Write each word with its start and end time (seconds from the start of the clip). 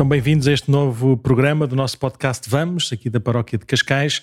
Então, 0.00 0.08
bem-vindos 0.08 0.48
a 0.48 0.52
este 0.52 0.70
novo 0.70 1.14
programa 1.14 1.66
do 1.66 1.76
nosso 1.76 1.98
podcast 1.98 2.48
Vamos, 2.48 2.90
aqui 2.90 3.10
da 3.10 3.20
Paróquia 3.20 3.58
de 3.58 3.66
Cascais. 3.66 4.22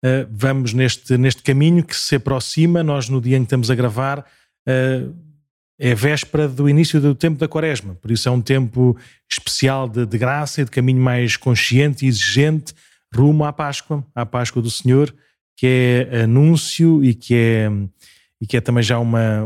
Uh, 0.00 0.24
vamos 0.30 0.72
neste, 0.72 1.18
neste 1.18 1.42
caminho 1.42 1.82
que 1.82 1.96
se 1.96 2.14
aproxima. 2.14 2.80
Nós, 2.84 3.08
no 3.08 3.20
dia 3.20 3.36
em 3.36 3.40
que 3.40 3.46
estamos 3.46 3.68
a 3.68 3.74
gravar, 3.74 4.20
uh, 4.20 5.16
é 5.80 5.94
véspera 5.96 6.46
do 6.46 6.68
início 6.68 7.00
do 7.00 7.12
tempo 7.12 7.40
da 7.40 7.48
Quaresma. 7.48 7.96
Por 7.96 8.12
isso, 8.12 8.28
é 8.28 8.30
um 8.30 8.40
tempo 8.40 8.96
especial 9.28 9.88
de, 9.88 10.06
de 10.06 10.16
graça 10.16 10.60
e 10.60 10.64
de 10.64 10.70
caminho 10.70 11.02
mais 11.02 11.36
consciente 11.36 12.06
e 12.06 12.08
exigente 12.08 12.72
rumo 13.12 13.44
à 13.44 13.52
Páscoa, 13.52 14.06
à 14.14 14.24
Páscoa 14.24 14.62
do 14.62 14.70
Senhor, 14.70 15.12
que 15.56 15.66
é 16.12 16.20
anúncio 16.22 17.04
e 17.04 17.12
que 17.12 17.34
é, 17.34 17.68
e 18.40 18.46
que 18.46 18.56
é 18.56 18.60
também 18.60 18.84
já 18.84 18.96
uma, 19.00 19.42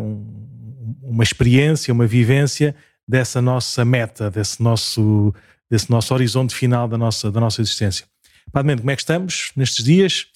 uma 1.03 1.25
experiência, 1.25 1.95
uma 1.95 2.07
vivência 2.07 2.77
dessa 3.09 3.41
nossa 3.41 3.83
meta, 3.83 4.31
desse 4.31 4.63
nosso, 4.63 5.33
desse 5.71 5.91
nosso 5.91 6.13
horizonte 6.13 6.55
final 6.55 6.89
da 6.89 6.99
nossa, 6.99 7.31
da 7.31 7.41
nossa 7.41 7.61
existência. 7.61 8.07
Padre 8.53 8.69
Mendo, 8.69 8.83
como 8.83 8.91
é 8.91 8.97
que 8.97 9.03
estamos 9.03 9.53
nestes 9.55 9.85
dias? 9.85 10.27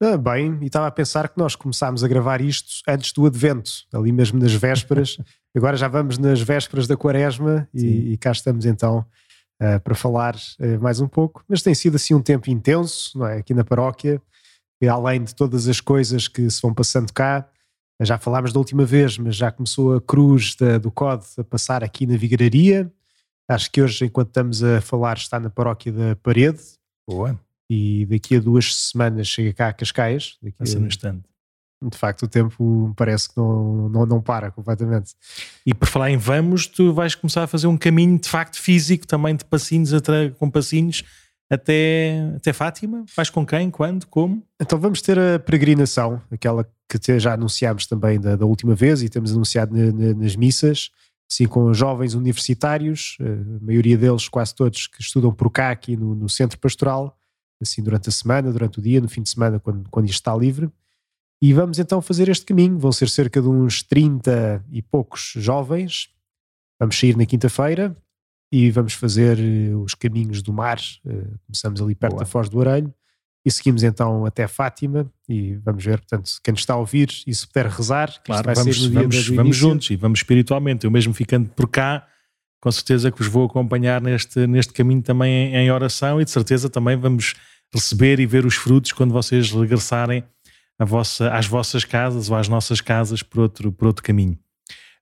Ah, 0.00 0.16
bem, 0.16 0.58
e 0.60 0.66
estava 0.66 0.88
a 0.88 0.90
pensar 0.90 1.28
que 1.28 1.38
nós 1.38 1.54
começámos 1.54 2.02
a 2.02 2.08
gravar 2.08 2.40
isto 2.40 2.82
antes 2.88 3.12
do 3.12 3.24
Advento, 3.24 3.70
ali 3.92 4.10
mesmo 4.10 4.38
nas 4.38 4.52
vésperas. 4.52 5.16
Agora 5.56 5.76
já 5.76 5.86
vamos 5.86 6.18
nas 6.18 6.40
vésperas 6.40 6.86
da 6.86 6.96
Quaresma 6.96 7.68
e, 7.72 8.12
e, 8.12 8.16
cá 8.16 8.32
estamos 8.32 8.66
então 8.66 9.06
uh, 9.62 9.78
para 9.80 9.94
falar 9.94 10.34
uh, 10.34 10.82
mais 10.82 11.00
um 11.00 11.06
pouco. 11.06 11.44
Mas 11.48 11.62
tem 11.62 11.74
sido 11.74 11.96
assim 11.96 12.14
um 12.14 12.20
tempo 12.20 12.50
intenso, 12.50 13.16
não 13.18 13.26
é? 13.26 13.38
Aqui 13.38 13.54
na 13.54 13.62
paróquia, 13.62 14.20
e 14.82 14.88
além 14.88 15.22
de 15.22 15.34
todas 15.34 15.68
as 15.68 15.80
coisas 15.80 16.26
que 16.26 16.50
se 16.50 16.60
vão 16.60 16.74
passando 16.74 17.12
cá, 17.12 17.48
já 18.00 18.18
falámos 18.18 18.52
da 18.52 18.58
última 18.58 18.84
vez, 18.84 19.16
mas 19.16 19.36
já 19.36 19.52
começou 19.52 19.94
a 19.94 20.00
cruz 20.00 20.56
da, 20.56 20.78
do 20.78 20.90
COD 20.90 21.24
a 21.38 21.44
passar 21.44 21.84
aqui 21.84 22.06
na 22.06 22.16
Vigararia. 22.16 22.90
Acho 23.48 23.70
que 23.70 23.82
hoje, 23.82 24.04
enquanto 24.04 24.28
estamos 24.28 24.62
a 24.62 24.80
falar, 24.80 25.16
está 25.16 25.38
na 25.38 25.50
paróquia 25.50 25.92
da 25.92 26.16
Parede. 26.16 26.60
Boa. 27.06 27.38
E 27.68 28.06
daqui 28.06 28.36
a 28.36 28.40
duas 28.40 28.74
semanas 28.74 29.26
chega 29.26 29.52
cá 29.52 29.68
a 29.68 29.72
Cascais. 29.72 30.36
Daqui 30.42 30.56
Passa 30.58 30.78
a... 30.78 30.80
instante. 30.80 31.24
De 31.82 31.98
facto, 31.98 32.22
o 32.22 32.28
tempo 32.28 32.92
parece 32.96 33.28
que 33.28 33.36
não, 33.36 33.88
não, 33.88 34.06
não 34.06 34.20
para 34.20 34.52
completamente. 34.52 35.14
E 35.66 35.74
por 35.74 35.88
falar 35.88 36.10
em 36.10 36.16
vamos, 36.16 36.66
tu 36.66 36.92
vais 36.92 37.14
começar 37.14 37.42
a 37.42 37.46
fazer 37.48 37.66
um 37.66 37.76
caminho 37.76 38.18
de 38.18 38.28
facto 38.28 38.56
físico 38.60 39.04
também 39.06 39.34
de 39.34 39.44
passinhos, 39.44 39.90
com 40.38 40.48
passinhos 40.48 41.02
até, 41.50 42.32
até 42.36 42.52
Fátima? 42.52 43.04
Vais 43.16 43.30
com 43.30 43.44
quem? 43.44 43.70
Quando? 43.70 44.06
Como? 44.06 44.42
Então 44.60 44.78
vamos 44.78 45.02
ter 45.02 45.18
a 45.18 45.38
peregrinação, 45.38 46.22
aquela 46.30 46.66
que 46.88 47.18
já 47.18 47.34
anunciámos 47.34 47.86
também 47.86 48.20
da, 48.20 48.36
da 48.36 48.46
última 48.46 48.74
vez 48.74 49.02
e 49.02 49.08
temos 49.08 49.32
anunciado 49.32 49.76
na, 49.76 49.92
na, 49.92 50.14
nas 50.14 50.36
missas, 50.36 50.90
assim 51.32 51.46
com 51.46 51.72
jovens 51.72 52.14
universitários, 52.14 53.16
eh, 53.20 53.24
a 53.60 53.64
maioria 53.64 53.96
deles, 53.96 54.28
quase 54.28 54.54
todos, 54.54 54.86
que 54.86 55.00
estudam 55.00 55.32
por 55.32 55.50
cá 55.50 55.70
aqui 55.70 55.96
no, 55.96 56.14
no 56.14 56.28
centro 56.28 56.58
pastoral, 56.58 57.18
assim 57.60 57.82
durante 57.82 58.08
a 58.08 58.12
semana, 58.12 58.52
durante 58.52 58.78
o 58.78 58.82
dia, 58.82 59.00
no 59.00 59.08
fim 59.08 59.22
de 59.22 59.30
semana, 59.30 59.58
quando, 59.58 59.88
quando 59.90 60.06
isto 60.06 60.16
está 60.16 60.36
livre. 60.36 60.70
E 61.40 61.52
vamos 61.52 61.78
então 61.78 62.00
fazer 62.02 62.28
este 62.28 62.44
caminho. 62.44 62.78
Vão 62.78 62.92
ser 62.92 63.08
cerca 63.08 63.40
de 63.40 63.48
uns 63.48 63.82
30 63.82 64.64
e 64.70 64.82
poucos 64.82 65.32
jovens. 65.36 66.08
Vamos 66.78 66.98
sair 66.98 67.16
na 67.16 67.26
quinta-feira 67.26 67.96
e 68.50 68.70
vamos 68.70 68.92
fazer 68.92 69.38
eh, 69.40 69.74
os 69.74 69.94
caminhos 69.94 70.42
do 70.42 70.52
mar. 70.52 70.78
Eh, 71.06 71.30
começamos 71.46 71.80
ali 71.80 71.94
perto 71.94 72.12
Boa. 72.12 72.24
da 72.24 72.26
Foz 72.26 72.48
do 72.48 72.58
Orelho 72.58 72.92
e 73.44 73.50
seguimos 73.50 73.82
então 73.82 74.24
até 74.24 74.46
Fátima 74.46 75.10
e 75.28 75.56
vamos 75.56 75.84
ver, 75.84 75.98
portanto, 75.98 76.30
quem 76.42 76.52
nos 76.52 76.60
está 76.60 76.74
a 76.74 76.76
ouvir 76.76 77.10
e 77.26 77.34
se 77.34 77.46
puder 77.46 77.66
rezar, 77.66 78.12
claro, 78.24 78.54
vamos, 78.54 78.86
vamos, 78.86 79.28
vamos 79.28 79.56
juntos 79.56 79.90
e 79.90 79.96
vamos 79.96 80.20
espiritualmente. 80.20 80.84
Eu 80.84 80.90
mesmo 80.90 81.12
ficando 81.12 81.48
por 81.50 81.68
cá, 81.68 82.06
com 82.60 82.70
certeza 82.70 83.10
que 83.10 83.18
vos 83.18 83.26
vou 83.26 83.46
acompanhar 83.46 84.00
neste, 84.00 84.46
neste 84.46 84.72
caminho 84.72 85.02
também 85.02 85.32
em, 85.32 85.56
em 85.56 85.70
oração 85.72 86.20
e 86.20 86.24
de 86.24 86.30
certeza 86.30 86.70
também 86.70 86.96
vamos 86.96 87.34
receber 87.74 88.20
e 88.20 88.26
ver 88.26 88.46
os 88.46 88.54
frutos 88.54 88.92
quando 88.92 89.12
vocês 89.12 89.50
regressarem 89.50 90.22
vossa, 90.78 91.30
às 91.30 91.46
vossas 91.46 91.84
casas 91.84 92.30
ou 92.30 92.36
às 92.36 92.48
nossas 92.48 92.80
casas 92.80 93.22
por 93.22 93.40
outro, 93.40 93.72
por 93.72 93.86
outro 93.88 94.02
caminho. 94.02 94.38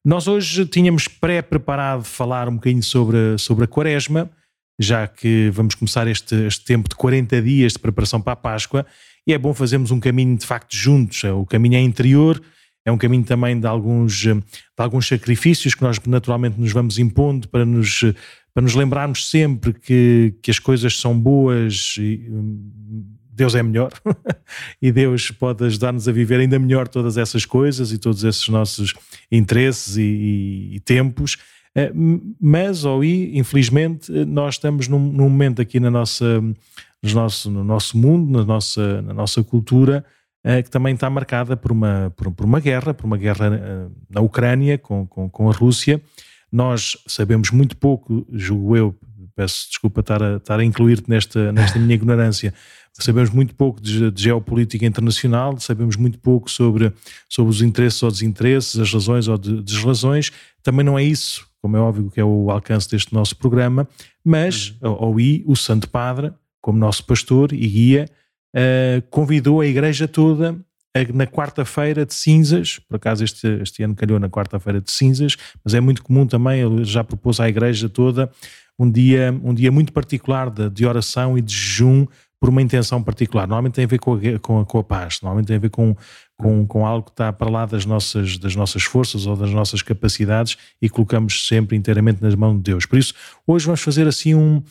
Nós 0.05 0.27
hoje 0.27 0.65
tínhamos 0.65 1.09
pré-preparado 1.09 2.05
falar 2.05 2.49
um 2.49 2.55
bocadinho 2.55 2.83
sobre, 2.83 3.37
sobre 3.37 3.65
a 3.65 3.69
Quaresma, 3.69 4.31
já 4.81 5.07
que 5.07 5.51
vamos 5.53 5.75
começar 5.75 6.09
este, 6.09 6.35
este 6.47 6.65
tempo 6.65 6.89
de 6.89 6.95
40 6.95 7.43
dias 7.43 7.75
de 7.75 7.79
preparação 7.79 8.21
para 8.21 8.33
a 8.33 8.37
Páscoa, 8.37 8.87
e 9.27 9.35
é 9.35 9.39
bom 9.39 9.53
fazermos 9.53 9.91
um 9.91 10.01
caminho 10.01 10.37
de 10.39 10.47
facto 10.47 10.75
juntos. 10.75 11.23
O 11.25 11.45
caminho 11.45 11.77
é 11.77 11.81
interior, 11.81 12.41
é 12.85 12.91
um 12.91 12.97
caminho 12.97 13.23
também 13.23 13.61
de 13.61 13.67
alguns, 13.67 14.23
de 14.23 14.43
alguns 14.79 15.07
sacrifícios 15.07 15.75
que 15.75 15.83
nós 15.83 16.01
naturalmente 16.07 16.59
nos 16.59 16.73
vamos 16.73 16.99
impondo 16.99 17.47
para 17.49 17.67
nos, 17.67 18.01
para 18.55 18.63
nos 18.63 18.75
lembrarmos 18.75 19.29
sempre 19.29 19.75
que, 19.75 20.35
que 20.43 20.51
as 20.51 20.59
coisas 20.59 20.99
são 20.99 21.19
boas 21.19 21.97
e 21.99 22.27
Deus 23.31 23.55
é 23.55 23.63
melhor 23.63 23.93
e 24.81 24.91
Deus 24.91 25.31
pode 25.31 25.65
ajudar-nos 25.65 26.09
a 26.09 26.13
viver 26.13 26.41
ainda 26.41 26.59
melhor 26.59 26.89
todas 26.89 27.19
essas 27.19 27.45
coisas 27.45 27.93
e 27.93 27.99
todos 27.99 28.25
esses 28.25 28.49
nossos 28.49 28.95
interesses 29.31 29.97
e, 29.97 30.03
e, 30.03 30.77
e 30.77 30.81
tempos 30.81 31.37
eh, 31.37 31.60
mas, 32.41 32.85
ou 32.85 33.05
e, 33.05 33.39
infelizmente, 33.39 34.11
nós 34.25 34.55
estamos 34.55 34.89
num, 34.89 34.99
num, 34.99 35.29
momento 35.29 35.63
aqui 35.63 35.79
na 35.79 35.91
nossa, 35.91 36.41
no, 36.41 37.15
nosso, 37.15 37.51
no 37.51 37.65
nosso 37.65 37.97
mundo, 37.97 38.39
na 38.39 38.45
nossa, 38.45 39.03
na 39.03 39.15
nossa 39.15 39.43
cultura, 39.43 40.05
eh, 40.43 40.63
que 40.63 40.71
também 40.71 40.95
está 40.95 41.09
marcada 41.09 41.57
por 41.57 41.71
uma, 41.71 42.13
por, 42.17 42.31
por, 42.33 42.47
uma 42.47 42.61
guerra, 42.61 42.95
por 42.95 43.07
uma 43.07 43.17
guerra 43.17 43.55
eh, 43.55 43.89
na 44.09 44.21
Ucrânia 44.21 44.79
com, 44.79 45.07
com, 45.07 45.29
com, 45.29 45.49
a 45.49 45.53
Rússia. 45.53 46.03
Nós 46.51 46.97
sabemos 47.07 47.51
muito 47.51 47.77
pouco, 47.77 48.27
julgo 48.33 48.77
eu, 48.77 48.99
peço 49.37 49.69
desculpa 49.69 50.01
estar 50.01 50.23
a, 50.23 50.37
estar 50.37 50.59
a 50.59 50.65
incluir-te 50.65 51.09
nesta, 51.09 51.53
nesta 51.53 51.79
minha 51.79 51.95
ignorância, 51.95 52.53
sabemos 52.93 53.31
muito 53.31 53.55
pouco 53.55 53.81
de, 53.81 54.11
de, 54.11 54.23
geopolítica 54.23 54.85
internacional, 54.85 55.59
sabemos 55.61 55.95
muito 55.95 56.19
pouco 56.19 56.51
sobre, 56.51 56.93
sobre 57.29 57.51
os 57.51 57.63
interesses 57.63 58.03
ou 58.03 58.11
desinteresses, 58.11 58.79
as 58.81 58.93
razões 58.93 59.29
ou 59.29 59.39
de, 59.39 59.63
desrazões. 59.63 60.33
Também 60.63 60.85
não 60.85 60.99
é 60.99 61.05
isso 61.05 61.50
como 61.63 61.77
é 61.77 61.81
óbvio 61.81 62.11
que 62.11 62.21
é 62.21 62.25
o 62.25 62.51
alcance 62.51 62.89
deste 62.91 63.13
nosso 63.13 63.37
programa, 63.37 63.89
mas 64.25 64.77
uhum. 64.83 64.91
ao 64.91 65.21
I, 65.21 65.45
o 65.47 65.57
Santo 65.57 65.89
Padre, 65.89 66.33
como 66.61 66.79
nosso 66.79 67.05
pastor 67.05 67.53
e 67.53 67.67
guia, 67.67 68.09
uh, 68.55 69.03
convidou 69.11 69.61
a 69.61 69.67
igreja 69.67 70.09
toda 70.09 70.59
a, 70.95 71.13
na 71.13 71.27
quarta-feira 71.27 72.05
de 72.05 72.15
cinzas, 72.15 72.79
por 72.79 72.97
acaso 72.97 73.25
este, 73.25 73.47
este 73.63 73.83
ano 73.83 73.95
calhou 73.95 74.19
na 74.19 74.29
quarta-feira 74.29 74.81
de 74.81 74.91
cinzas, 74.91 75.37
mas 75.65 75.75
é 75.75 75.81
muito 75.81 76.03
comum 76.03 76.27
também, 76.27 76.61
ele 76.61 76.85
já 76.85 77.05
propôs 77.05 77.41
à 77.41 77.49
igreja 77.49 77.89
toda 77.89 78.31
um 78.79 78.91
dia, 78.91 79.39
um 79.45 79.53
dia 79.53 79.71
muito 79.71 79.93
particular 79.93 80.51
de, 80.51 80.71
de 80.71 80.87
oração 80.87 81.37
e 81.37 81.43
de 81.43 81.55
jejum 81.55 82.07
por 82.41 82.49
uma 82.49 82.63
intenção 82.63 83.03
particular. 83.03 83.47
Normalmente 83.47 83.75
tem 83.75 83.85
a 83.85 83.89
ver 83.89 83.99
com 83.99 84.15
a, 84.15 84.39
com 84.39 84.61
a, 84.61 84.65
com 84.65 84.79
a 84.79 84.85
paz, 84.85 85.19
normalmente 85.21 85.49
tem 85.49 85.57
a 85.57 85.61
ver 85.61 85.69
com, 85.69 85.95
com, 86.41 86.67
com 86.67 86.87
algo 86.87 87.05
que 87.05 87.11
está 87.11 87.33
para 87.33 87.51
lá 87.51 87.67
das 87.67 87.85
nossas, 87.85 88.39
das 88.39 88.57
nossas 88.57 88.83
forças 88.83 89.27
ou 89.27 89.37
das 89.37 89.51
nossas 89.51 89.83
capacidades 89.83 90.57
e 90.81 90.89
colocamos 90.89 91.47
sempre 91.47 91.77
inteiramente 91.77 92.23
nas 92.23 92.35
mãos 92.35 92.57
de 92.57 92.63
Deus. 92.63 92.87
Por 92.87 92.99
isso, 92.99 93.15
hoje 93.47 93.67
vamos 93.67 93.81
fazer 93.81 94.09
assim 94.09 94.35
um, 94.35 94.63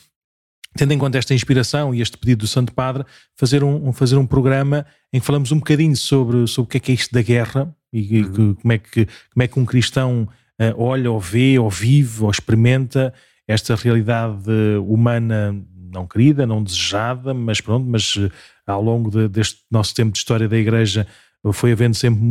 tendo 0.75 0.93
em 0.93 0.97
conta 0.97 1.17
esta 1.17 1.33
inspiração 1.33 1.93
e 1.93 2.01
este 2.01 2.17
pedido 2.17 2.39
do 2.39 2.47
Santo 2.47 2.73
Padre, 2.73 3.05
fazer 3.35 3.63
um, 3.63 3.93
fazer 3.93 4.17
um 4.17 4.25
programa 4.25 4.85
em 5.13 5.19
que 5.19 5.25
falamos 5.25 5.51
um 5.51 5.57
bocadinho 5.57 5.95
sobre, 5.95 6.47
sobre 6.47 6.67
o 6.67 6.71
que 6.71 6.77
é 6.77 6.79
que 6.79 6.91
é 6.91 6.95
isto 6.95 7.13
da 7.13 7.21
guerra 7.21 7.73
e, 7.93 8.21
uhum. 8.21 8.55
como, 8.55 8.73
é 8.73 8.77
que, 8.77 9.05
como 9.05 9.43
é 9.43 9.47
que 9.47 9.59
um 9.59 9.65
cristão 9.65 10.27
uh, 10.59 10.81
olha 10.81 11.11
ou 11.11 11.19
vê 11.19 11.59
ou 11.59 11.69
vive 11.69 12.23
ou 12.23 12.31
experimenta 12.31 13.13
esta 13.47 13.75
realidade 13.75 14.49
humana 14.87 15.55
não 15.91 16.07
querida, 16.07 16.45
não 16.45 16.63
desejada, 16.63 17.33
mas 17.33 17.59
pronto, 17.59 17.87
mas 17.87 18.15
eh, 18.17 18.29
ao 18.67 18.81
longo 18.81 19.09
de, 19.09 19.27
deste 19.27 19.61
nosso 19.71 19.93
tempo 19.95 20.11
de 20.11 20.19
história 20.19 20.47
da 20.47 20.57
Igreja 20.57 21.07
foi 21.53 21.71
havendo 21.71 21.95
sempre 21.95 22.21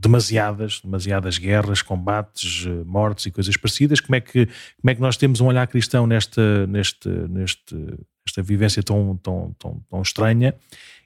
demasiadas, 0.00 0.80
demasiadas 0.82 1.38
guerras, 1.38 1.82
combates, 1.82 2.66
eh, 2.66 2.84
mortes 2.84 3.26
e 3.26 3.30
coisas 3.30 3.56
parecidas. 3.56 4.00
Como 4.00 4.16
é 4.16 4.20
que, 4.20 4.46
como 4.46 4.90
é 4.90 4.94
que 4.94 5.00
nós 5.00 5.16
temos 5.16 5.40
um 5.40 5.46
olhar 5.46 5.66
cristão 5.66 6.06
nesta, 6.06 6.66
neste, 6.66 7.08
neste, 7.08 7.74
nesta 7.74 8.42
vivência 8.42 8.82
tão, 8.82 9.18
tão, 9.22 9.54
tão, 9.58 9.82
tão 9.88 10.02
estranha? 10.02 10.54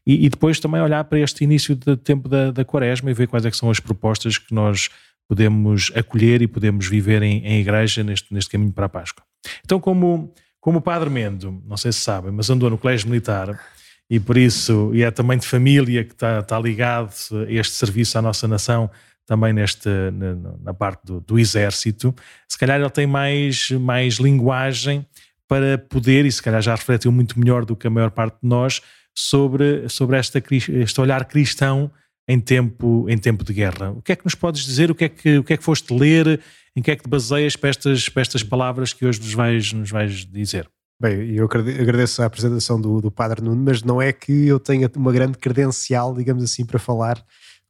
E, 0.06 0.26
e, 0.26 0.28
depois 0.28 0.60
também 0.60 0.80
olhar 0.80 1.02
para 1.04 1.18
este 1.18 1.42
início 1.42 1.74
do 1.74 1.96
tempo 1.96 2.28
da, 2.28 2.50
da 2.52 2.64
quaresma 2.64 3.10
e 3.10 3.14
ver 3.14 3.26
quais 3.26 3.44
é 3.44 3.50
são 3.50 3.70
as 3.70 3.80
propostas 3.80 4.38
que 4.38 4.54
nós 4.54 4.90
podemos 5.26 5.90
acolher 5.94 6.42
e 6.42 6.46
podemos 6.46 6.86
viver 6.86 7.22
em, 7.22 7.44
em 7.44 7.60
igreja 7.60 8.04
neste, 8.04 8.32
neste 8.32 8.50
caminho 8.50 8.72
para 8.72 8.86
a 8.86 8.88
Páscoa. 8.88 9.24
Então, 9.64 9.80
como 9.80 10.32
como 10.64 10.78
o 10.78 10.80
Padre 10.80 11.10
Mendo, 11.10 11.62
não 11.66 11.76
sei 11.76 11.92
se 11.92 12.00
sabem, 12.00 12.32
mas 12.32 12.48
andou 12.48 12.70
no 12.70 12.78
colégio 12.78 13.06
militar 13.06 13.60
e 14.08 14.20
por 14.20 14.36
isso, 14.36 14.90
e 14.94 15.02
é 15.02 15.10
também 15.10 15.38
de 15.38 15.46
família 15.46 16.04
que 16.04 16.12
está, 16.12 16.40
está 16.40 16.58
ligado 16.58 17.12
este 17.48 17.74
serviço 17.74 18.18
à 18.18 18.22
nossa 18.22 18.46
nação, 18.46 18.90
também 19.26 19.52
neste, 19.52 19.88
na, 20.12 20.34
na 20.62 20.74
parte 20.74 21.06
do, 21.06 21.20
do, 21.20 21.38
exército, 21.38 22.14
se 22.46 22.58
calhar 22.58 22.78
ele 22.78 22.90
tem 22.90 23.06
mais, 23.06 23.70
mais 23.70 24.16
linguagem 24.16 25.06
para 25.48 25.78
poder, 25.78 26.26
e 26.26 26.32
se 26.32 26.42
calhar 26.42 26.60
já 26.60 26.74
refletiu 26.74 27.10
muito 27.10 27.38
melhor 27.38 27.64
do 27.64 27.74
que 27.74 27.86
a 27.86 27.90
maior 27.90 28.10
parte 28.10 28.34
de 28.42 28.48
nós, 28.48 28.82
sobre, 29.14 29.88
sobre 29.88 30.18
esta, 30.18 30.42
este 30.50 31.00
olhar 31.00 31.24
cristão 31.24 31.90
em 32.26 32.40
tempo, 32.40 33.06
em 33.08 33.16
tempo 33.16 33.44
de 33.44 33.52
guerra. 33.52 33.90
O 33.92 34.02
que 34.02 34.12
é 34.12 34.16
que 34.16 34.24
nos 34.24 34.34
podes 34.34 34.64
dizer? 34.64 34.90
O 34.90 34.94
que 34.94 35.04
é 35.04 35.08
que, 35.08 35.38
o 35.38 35.44
que, 35.44 35.52
é 35.52 35.56
que 35.56 35.64
foste 35.64 35.92
ler? 35.94 36.40
Em 36.76 36.82
que 36.82 36.90
é 36.90 36.96
que 36.96 37.04
te 37.04 37.08
baseias 37.08 37.54
para 37.54 37.70
estas, 37.70 38.08
para 38.08 38.22
estas 38.22 38.42
palavras 38.42 38.92
que 38.92 39.06
hoje 39.06 39.20
nos 39.20 39.32
vais, 39.32 39.72
nos 39.72 39.90
vais 39.90 40.26
dizer? 40.26 40.68
Bem, 41.00 41.34
eu 41.34 41.44
agradeço 41.44 42.22
a 42.22 42.26
apresentação 42.26 42.80
do, 42.80 43.00
do 43.00 43.10
Padre 43.10 43.42
Nuno, 43.42 43.62
mas 43.64 43.82
não 43.82 44.00
é 44.00 44.12
que 44.12 44.46
eu 44.46 44.60
tenha 44.60 44.90
uma 44.96 45.12
grande 45.12 45.36
credencial, 45.38 46.14
digamos 46.14 46.42
assim, 46.42 46.64
para 46.64 46.78
falar 46.78 47.22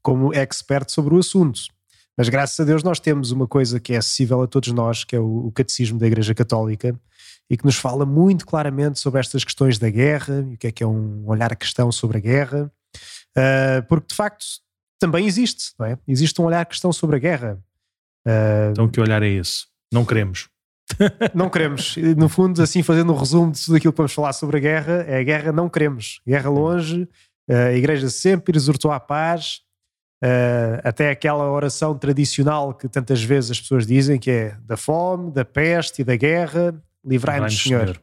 como 0.03 0.35
expert 0.35 0.91
sobre 0.91 1.15
o 1.15 1.19
assunto. 1.19 1.63
Mas 2.17 2.29
graças 2.29 2.61
a 2.61 2.65
Deus 2.65 2.83
nós 2.83 3.01
temos 3.01 3.31
uma 3.31 3.49
coisa 3.49 3.81
que 3.81 3.95
é 3.95 3.97
acessível 3.97 4.43
a 4.43 4.47
todos 4.47 4.71
nós, 4.73 5.05
que 5.05 5.17
é 5.17 5.21
o, 5.21 5.47
o 5.47 5.53
Catecismo 5.53 5.99
da 5.99 6.07
Igreja 6.07 6.35
Católica, 6.35 6.99
e 7.49 7.57
que 7.57 7.65
nos 7.65 7.77
fala 7.77 8.07
muito 8.07 8.47
claramente 8.47 8.99
sobre 8.99 9.21
estas 9.21 9.45
questões 9.45 9.79
da 9.79 9.91
guerra 9.91 10.47
e 10.51 10.55
o 10.55 10.59
que 10.59 10.67
é 10.67 10.73
que 10.73 10.83
é 10.83 10.87
um 10.87 11.27
olhar 11.27 11.55
cristão 11.57 11.91
sobre 11.91 12.19
a 12.19 12.21
guerra, 12.21 12.73
uh, 13.37 13.87
porque 13.89 14.09
de 14.09 14.15
facto 14.15 14.45
também 14.99 15.27
existe, 15.27 15.73
não 15.79 15.87
é? 15.87 15.99
Existe 16.07 16.41
um 16.41 16.45
olhar 16.45 16.65
cristão 16.67 16.93
sobre 16.93 17.17
a 17.17 17.19
guerra. 17.19 17.59
Uh, 18.27 18.71
então 18.71 18.89
que 18.89 19.01
olhar 19.01 19.23
é 19.23 19.29
esse? 19.29 19.67
Não 19.93 20.05
queremos. 20.05 20.49
Não 21.35 21.49
queremos. 21.49 21.97
No 22.17 22.29
fundo, 22.29 22.63
assim, 22.63 22.83
fazendo 22.83 23.13
um 23.13 23.17
resumo 23.17 23.53
de 23.53 23.65
tudo 23.65 23.77
aquilo 23.77 23.93
que 23.93 23.97
vamos 23.97 24.13
falar 24.13 24.33
sobre 24.33 24.59
a 24.59 24.61
guerra, 24.61 25.05
é 25.09 25.19
a 25.19 25.23
guerra 25.23 25.53
não 25.53 25.69
queremos. 25.69 26.21
Guerra 26.27 26.51
longe, 26.51 27.09
a 27.49 27.73
igreja 27.73 28.09
sempre 28.09 28.57
exortou 28.57 28.93
à 28.93 29.01
paz, 29.01 29.61
até 30.83 31.11
aquela 31.11 31.51
oração 31.51 31.99
tradicional 31.99 32.73
que 32.75 32.89
tantas 32.89 33.23
vezes 33.23 33.51
as 33.51 33.61
pessoas 33.61 33.87
dizem, 33.87 34.19
que 34.19 34.31
é 34.31 34.57
da 34.65 34.77
fome, 34.77 35.31
da 35.31 35.45
peste 35.45 36.03
e 36.03 36.05
da 36.05 36.17
guerra, 36.17 36.75
livrai-nos, 37.05 37.63
Senhor. 37.63 37.81
Senhor. 37.81 38.03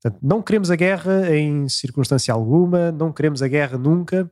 Portanto, 0.00 0.20
não 0.22 0.42
queremos 0.42 0.70
a 0.70 0.76
guerra 0.76 1.34
em 1.34 1.68
circunstância 1.68 2.32
alguma, 2.32 2.92
não 2.92 3.12
queremos 3.12 3.42
a 3.42 3.48
guerra 3.48 3.76
nunca, 3.78 4.30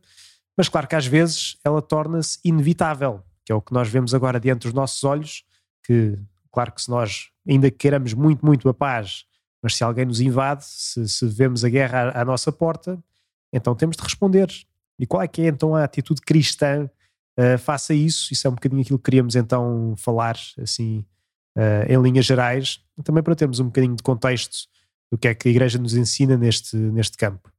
mas 0.56 0.68
claro 0.68 0.86
que 0.86 0.94
às 0.94 1.06
vezes 1.06 1.56
ela 1.64 1.82
torna-se 1.82 2.38
inevitável, 2.44 3.22
que 3.44 3.50
é 3.50 3.54
o 3.54 3.60
que 3.60 3.72
nós 3.72 3.88
vemos 3.88 4.14
agora 4.14 4.38
diante 4.38 4.62
dos 4.62 4.72
nossos 4.72 5.02
olhos, 5.02 5.42
que 5.82 6.16
claro 6.54 6.72
que 6.72 6.80
se 6.80 6.88
nós 6.88 7.30
ainda 7.46 7.70
queiramos 7.70 8.14
muito, 8.14 8.46
muito 8.46 8.68
a 8.68 8.74
paz, 8.74 9.24
mas 9.60 9.74
se 9.74 9.82
alguém 9.82 10.04
nos 10.04 10.20
invade, 10.20 10.64
se, 10.64 11.08
se 11.08 11.26
vemos 11.26 11.64
a 11.64 11.68
guerra 11.68 12.10
à, 12.10 12.22
à, 12.22 12.24
nossa 12.24 12.52
porta, 12.52 13.02
então 13.52 13.74
temos 13.74 13.96
de 13.96 14.02
responder. 14.02 14.48
E 14.98 15.06
qual 15.06 15.20
é 15.22 15.26
que 15.26 15.42
é 15.42 15.48
então 15.48 15.74
a 15.74 15.82
atitude 15.82 16.22
cristã 16.22 16.88
uh, 17.38 17.58
face 17.58 17.92
a 17.92 17.96
isso? 17.96 18.32
Isso 18.32 18.46
é 18.46 18.50
um 18.50 18.54
bocadinho 18.54 18.82
aquilo 18.82 18.98
que 18.98 19.04
queríamos 19.04 19.34
então 19.34 19.94
falar, 19.98 20.38
assim, 20.58 21.04
uh, 21.58 21.92
em 21.92 22.00
linhas 22.00 22.24
gerais, 22.24 22.80
também 23.02 23.22
para 23.22 23.34
termos 23.34 23.58
um 23.58 23.66
bocadinho 23.66 23.96
de 23.96 24.02
contexto 24.02 24.68
do 25.10 25.18
que 25.18 25.28
é 25.28 25.34
que 25.34 25.48
a 25.48 25.50
Igreja 25.50 25.78
nos 25.78 25.94
ensina 25.94 26.36
neste, 26.36 26.76
neste 26.76 27.16
campo. 27.16 27.50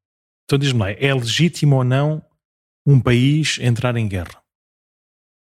Então 0.45 0.57
diz-me 0.57 0.79
lá, 0.79 0.91
é 0.91 1.13
legítimo 1.13 1.75
ou 1.75 1.83
não 1.83 2.23
um 2.85 2.99
país 2.99 3.57
entrar 3.59 3.95
em 3.97 4.07
guerra? 4.07 4.44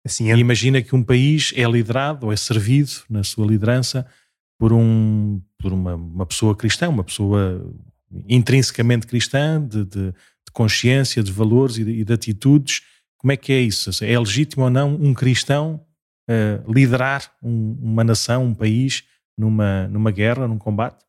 Assim, 0.05 0.31
é... 0.31 0.37
Imagina 0.37 0.83
que 0.83 0.95
um 0.95 1.03
país 1.03 1.53
é 1.57 1.65
liderado 1.65 2.27
ou 2.27 2.33
é 2.33 2.37
servido 2.37 2.91
na 3.09 3.23
sua 3.23 3.47
liderança 3.47 4.07
por, 4.59 4.73
um, 4.73 5.41
por 5.59 5.73
uma, 5.73 5.95
uma 5.95 6.27
pessoa 6.27 6.55
cristã, 6.57 6.89
uma 6.89 7.05
pessoa 7.05 7.73
intrinsecamente 8.29 9.07
cristã, 9.07 9.65
de, 9.65 9.85
de, 9.85 10.13
de 10.13 10.53
consciência, 10.53 11.23
de 11.23 11.33
valores 11.33 11.79
e 11.79 11.85
de, 11.85 11.91
e 11.93 12.05
de, 12.05 12.13
atitudes. 12.13 12.83
Como 13.17 13.33
é 13.33 13.37
que 13.37 13.53
é 13.53 13.61
isso? 13.61 13.91
É 14.05 14.19
legítimo 14.19 14.65
ou 14.65 14.71
não 14.71 14.95
um 14.95 15.15
cristão 15.15 15.85
uh, 16.29 16.73
liderar 16.73 17.33
um, 17.43 17.79
uma 17.81 18.05
nação, 18.05 18.45
um 18.45 18.55
país, 18.55 19.05
numa, 19.37 19.89
numa 19.89 20.11
guerra, 20.11 20.49
num 20.49 20.59
combate? 20.59 21.05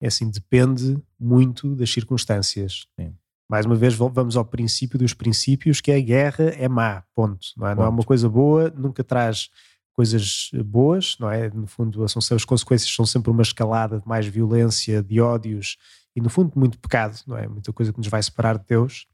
É 0.00 0.08
assim, 0.08 0.30
depende 0.30 0.96
muito 1.18 1.74
das 1.74 1.90
circunstâncias. 1.90 2.86
Sim. 2.98 3.14
Mais 3.48 3.64
uma 3.64 3.74
vez, 3.74 3.94
vamos 3.94 4.36
ao 4.36 4.44
princípio 4.44 4.98
dos 4.98 5.14
princípios, 5.14 5.80
que 5.80 5.90
é 5.90 5.96
a 5.96 6.00
guerra 6.00 6.44
é 6.56 6.68
má, 6.68 7.02
ponto. 7.14 7.46
Não 7.56 7.66
é, 7.66 7.70
ponto. 7.70 7.78
Não 7.78 7.86
é 7.86 7.88
uma 7.88 8.04
coisa 8.04 8.28
boa, 8.28 8.72
nunca 8.76 9.02
traz 9.02 9.48
coisas 9.94 10.50
boas, 10.66 11.16
não 11.18 11.30
é? 11.30 11.50
No 11.50 11.66
fundo, 11.66 12.06
são, 12.08 12.36
as 12.36 12.44
consequências 12.44 12.94
são 12.94 13.06
sempre 13.06 13.30
uma 13.30 13.42
escalada 13.42 13.98
de 13.98 14.06
mais 14.06 14.26
violência, 14.26 15.02
de 15.02 15.20
ódios 15.20 15.76
e, 16.14 16.20
no 16.20 16.28
fundo, 16.28 16.52
muito 16.54 16.78
pecado, 16.78 17.18
não 17.26 17.36
é? 17.36 17.48
Muita 17.48 17.72
coisa 17.72 17.92
que 17.92 17.98
nos 17.98 18.08
vai 18.08 18.22
separar 18.22 18.58
de 18.58 18.64
Deus. 18.66 19.06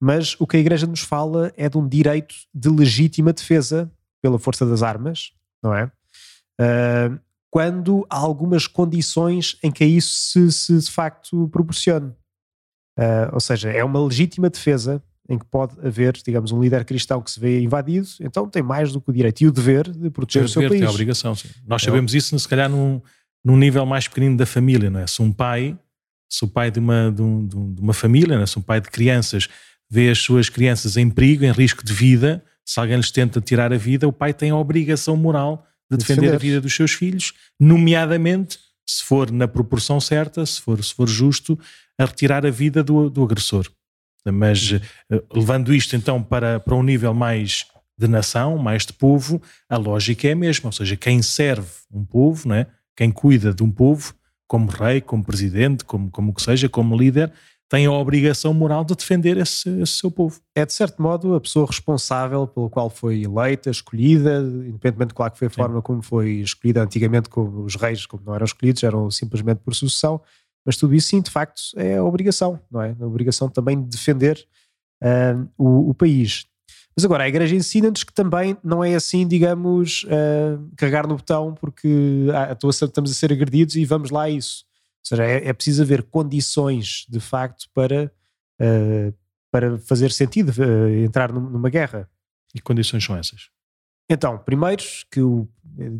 Mas 0.00 0.36
o 0.38 0.46
que 0.46 0.56
a 0.56 0.60
Igreja 0.60 0.86
nos 0.86 1.00
fala 1.00 1.52
é 1.56 1.68
de 1.68 1.78
um 1.78 1.88
direito 1.88 2.34
de 2.54 2.68
legítima 2.68 3.32
defesa 3.32 3.90
pela 4.20 4.38
força 4.38 4.66
das 4.66 4.82
armas, 4.82 5.32
não 5.62 5.74
é? 5.74 5.90
Uh, 6.60 7.18
quando 7.50 8.06
há 8.10 8.18
algumas 8.18 8.66
condições 8.66 9.56
em 9.62 9.70
que 9.70 9.84
isso 9.84 10.50
se, 10.50 10.52
se 10.52 10.78
de 10.78 10.90
facto 10.90 11.48
proporcione. 11.48 12.12
Uh, 12.98 13.32
ou 13.32 13.40
seja, 13.40 13.70
é 13.70 13.82
uma 13.82 14.02
legítima 14.04 14.48
defesa 14.48 15.02
em 15.28 15.38
que 15.38 15.44
pode 15.46 15.74
haver, 15.84 16.12
digamos, 16.24 16.52
um 16.52 16.62
líder 16.62 16.84
cristão 16.84 17.20
que 17.20 17.30
se 17.30 17.40
vê 17.40 17.60
invadido, 17.60 18.06
então 18.20 18.48
tem 18.48 18.62
mais 18.62 18.92
do 18.92 19.00
que 19.00 19.10
o 19.10 19.12
direito 19.12 19.40
e 19.40 19.46
o 19.46 19.52
dever 19.52 19.90
de 19.90 20.10
proteger 20.10 20.42
o, 20.42 20.44
o 20.44 20.48
seu 20.48 20.62
dever, 20.62 20.70
país. 20.70 20.80
Tem 20.80 20.88
a 20.88 20.92
obrigação, 20.92 21.34
sim. 21.34 21.48
Nós 21.66 21.82
então, 21.82 21.92
sabemos 21.92 22.14
isso, 22.14 22.38
se 22.38 22.46
calhar, 22.46 22.68
num, 22.68 23.00
num 23.44 23.56
nível 23.56 23.86
mais 23.86 24.06
pequenino 24.06 24.36
da 24.36 24.46
família, 24.46 24.90
não 24.90 25.00
é? 25.00 25.06
Se 25.06 25.22
um 25.22 25.32
pai, 25.32 25.78
se 26.28 26.44
o 26.44 26.48
pai 26.48 26.70
de 26.70 26.78
uma, 26.78 27.10
de, 27.10 27.22
um, 27.22 27.46
de 27.46 27.80
uma 27.80 27.94
família, 27.94 28.34
é? 28.34 28.46
se 28.46 28.58
um 28.58 28.62
pai 28.62 28.80
de 28.80 28.90
crianças 28.90 29.48
vê 29.90 30.10
as 30.10 30.18
suas 30.18 30.48
crianças 30.48 30.96
em 30.96 31.08
perigo, 31.08 31.44
em 31.44 31.52
risco 31.52 31.84
de 31.84 31.92
vida, 31.92 32.44
se 32.64 32.78
alguém 32.78 32.96
lhes 32.96 33.10
tenta 33.10 33.40
tirar 33.40 33.72
a 33.72 33.76
vida, 33.76 34.08
o 34.08 34.12
pai 34.12 34.34
tem 34.34 34.50
a 34.50 34.56
obrigação 34.56 35.16
moral 35.16 35.66
de 35.90 35.98
defender, 35.98 36.22
defender. 36.22 36.36
a 36.36 36.38
vida 36.38 36.60
dos 36.60 36.74
seus 36.74 36.92
filhos, 36.92 37.32
nomeadamente, 37.60 38.58
se 38.86 39.04
for 39.04 39.30
na 39.30 39.48
proporção 39.48 40.00
certa, 40.00 40.44
se 40.44 40.60
for, 40.60 40.82
se 40.82 40.94
for 40.94 41.08
justo, 41.08 41.58
a 41.98 42.04
retirar 42.04 42.44
a 42.44 42.50
vida 42.50 42.82
do, 42.82 43.08
do 43.08 43.22
agressor. 43.22 43.70
Mas 44.26 44.72
eh, 44.72 45.22
levando 45.32 45.74
isto 45.74 45.94
então 45.96 46.22
para, 46.22 46.58
para 46.58 46.74
um 46.74 46.82
nível 46.82 47.12
mais 47.12 47.66
de 47.96 48.08
nação, 48.08 48.58
mais 48.58 48.84
de 48.84 48.92
povo, 48.92 49.40
a 49.68 49.76
lógica 49.76 50.28
é 50.28 50.32
a 50.32 50.36
mesma. 50.36 50.68
Ou 50.68 50.72
seja, 50.72 50.96
quem 50.96 51.22
serve 51.22 51.68
um 51.92 52.04
povo, 52.04 52.48
né? 52.48 52.66
quem 52.96 53.10
cuida 53.10 53.52
de 53.52 53.62
um 53.62 53.70
povo, 53.70 54.14
como 54.46 54.70
rei, 54.70 55.00
como 55.00 55.24
presidente, 55.24 55.84
como, 55.84 56.10
como 56.10 56.32
que 56.32 56.42
seja, 56.42 56.68
como 56.68 56.96
líder, 56.96 57.32
tem 57.68 57.86
a 57.86 57.92
obrigação 57.92 58.52
moral 58.52 58.84
de 58.84 58.94
defender 58.94 59.36
esse, 59.36 59.68
esse, 59.80 59.94
seu 59.94 60.10
povo. 60.10 60.40
É, 60.54 60.64
de 60.64 60.72
certo 60.72 61.00
modo, 61.00 61.34
a 61.34 61.40
pessoa 61.40 61.66
responsável 61.66 62.46
pela 62.46 62.68
qual 62.68 62.90
foi 62.90 63.22
eleita, 63.22 63.70
escolhida, 63.70 64.40
independentemente, 64.40 65.14
claro, 65.14 65.32
que 65.32 65.38
foi 65.38 65.48
a 65.48 65.50
Sim. 65.50 65.56
forma 65.56 65.82
como 65.82 66.02
foi 66.02 66.34
escolhida 66.34 66.82
antigamente, 66.82 67.28
como 67.28 67.64
os 67.64 67.74
reis, 67.74 68.06
como 68.06 68.22
não 68.24 68.34
eram 68.34 68.44
escolhidos, 68.44 68.82
eram 68.82 69.10
simplesmente 69.10 69.58
por 69.58 69.74
sucessão, 69.74 70.20
mas 70.64 70.76
tudo 70.76 70.94
isso, 70.94 71.08
sim, 71.08 71.20
de 71.20 71.30
facto, 71.30 71.60
é 71.76 71.96
a 71.96 72.04
obrigação, 72.04 72.58
não 72.70 72.80
é? 72.80 72.96
A 72.98 73.06
obrigação 73.06 73.48
também 73.48 73.82
de 73.82 73.88
defender 73.88 74.42
uh, 75.02 75.48
o, 75.58 75.90
o, 75.90 75.94
país. 75.94 76.46
Mas 76.96 77.04
agora, 77.04 77.24
a 77.24 77.28
Igreja 77.28 77.54
ensina-nos 77.54 78.02
que 78.02 78.14
também 78.14 78.56
não 78.64 78.82
é 78.82 78.94
assim, 78.94 79.26
digamos, 79.26 80.04
uh, 80.04 80.70
carregar 80.76 81.06
no 81.06 81.16
botão 81.16 81.54
porque 81.54 82.26
ah, 82.32 82.56
estamos 82.70 83.10
a 83.10 83.14
ser 83.14 83.32
agredidos 83.32 83.76
e 83.76 83.84
vamos 83.84 84.10
lá 84.10 84.22
a 84.22 84.30
isso. 84.30 84.64
Ou 85.04 85.08
seja, 85.08 85.24
é, 85.24 85.48
é 85.48 85.52
preciso 85.52 85.82
haver 85.82 86.02
condições 86.04 87.04
de 87.08 87.20
facto 87.20 87.66
para, 87.74 88.10
uh, 88.60 89.14
para 89.50 89.78
fazer 89.78 90.10
sentido 90.10 90.50
uh, 90.50 91.04
entrar 91.04 91.30
numa 91.30 91.68
guerra. 91.68 92.08
E 92.54 92.58
que 92.58 92.62
condições 92.62 93.04
são 93.04 93.16
essas? 93.16 93.50
Então, 94.08 94.38
primeiro, 94.38 94.82
que 95.10 95.20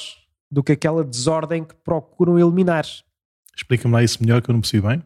do 0.51 0.63
que 0.63 0.73
aquela 0.73 1.03
desordem 1.03 1.63
que 1.63 1.75
procuram 1.75 2.37
eliminar. 2.37 2.85
Explica-me 3.57 3.93
lá 3.93 4.03
isso 4.03 4.21
melhor 4.21 4.41
que 4.41 4.49
eu 4.49 4.53
não 4.53 4.61
percebi 4.61 4.87
bem. 4.87 5.03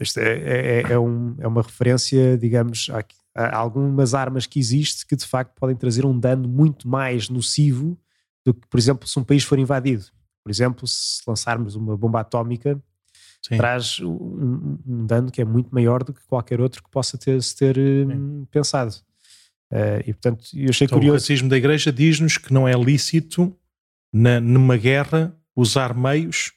Isto 0.00 0.18
é, 0.18 0.32
é, 0.32 0.92
é, 0.92 0.98
um, 0.98 1.36
é 1.38 1.46
uma 1.46 1.60
referência, 1.60 2.38
digamos, 2.38 2.88
a, 2.90 3.04
a, 3.34 3.56
algumas 3.58 4.14
armas 4.14 4.46
que 4.46 4.58
existem 4.58 5.06
que 5.06 5.14
de 5.14 5.26
facto 5.26 5.54
podem 5.54 5.76
trazer 5.76 6.06
um 6.06 6.18
dano 6.18 6.48
muito 6.48 6.88
mais 6.88 7.28
nocivo 7.28 7.98
do 8.44 8.54
que, 8.54 8.66
por 8.66 8.78
exemplo, 8.78 9.06
se 9.06 9.18
um 9.18 9.24
país 9.24 9.44
for 9.44 9.58
invadido. 9.58 10.06
Por 10.42 10.50
exemplo, 10.50 10.86
se 10.88 11.20
lançarmos 11.26 11.74
uma 11.74 11.94
bomba 11.98 12.20
atómica, 12.20 12.82
Sim. 13.46 13.58
traz 13.58 14.00
um, 14.00 14.78
um, 14.86 15.06
dano 15.06 15.30
que 15.30 15.42
é 15.42 15.44
muito 15.44 15.68
maior 15.70 16.02
do 16.02 16.14
que 16.14 16.26
qualquer 16.26 16.62
outro 16.62 16.82
que 16.82 16.90
possa 16.90 17.18
ter, 17.18 17.42
se 17.42 17.54
ter 17.54 17.78
um, 17.78 18.46
pensado. 18.50 18.94
Uh, 19.70 20.00
e 20.06 20.12
portanto, 20.14 20.44
eu 20.54 20.70
achei 20.70 20.86
então, 20.86 20.98
curioso. 20.98 21.16
O 21.16 21.20
racismo 21.20 21.48
da 21.50 21.58
Igreja 21.58 21.92
diz-nos 21.92 22.38
que 22.38 22.52
não 22.52 22.66
é 22.66 22.72
lícito, 22.72 23.54
na, 24.10 24.40
numa 24.40 24.78
guerra, 24.78 25.36
usar 25.54 25.94
meios 25.94 26.52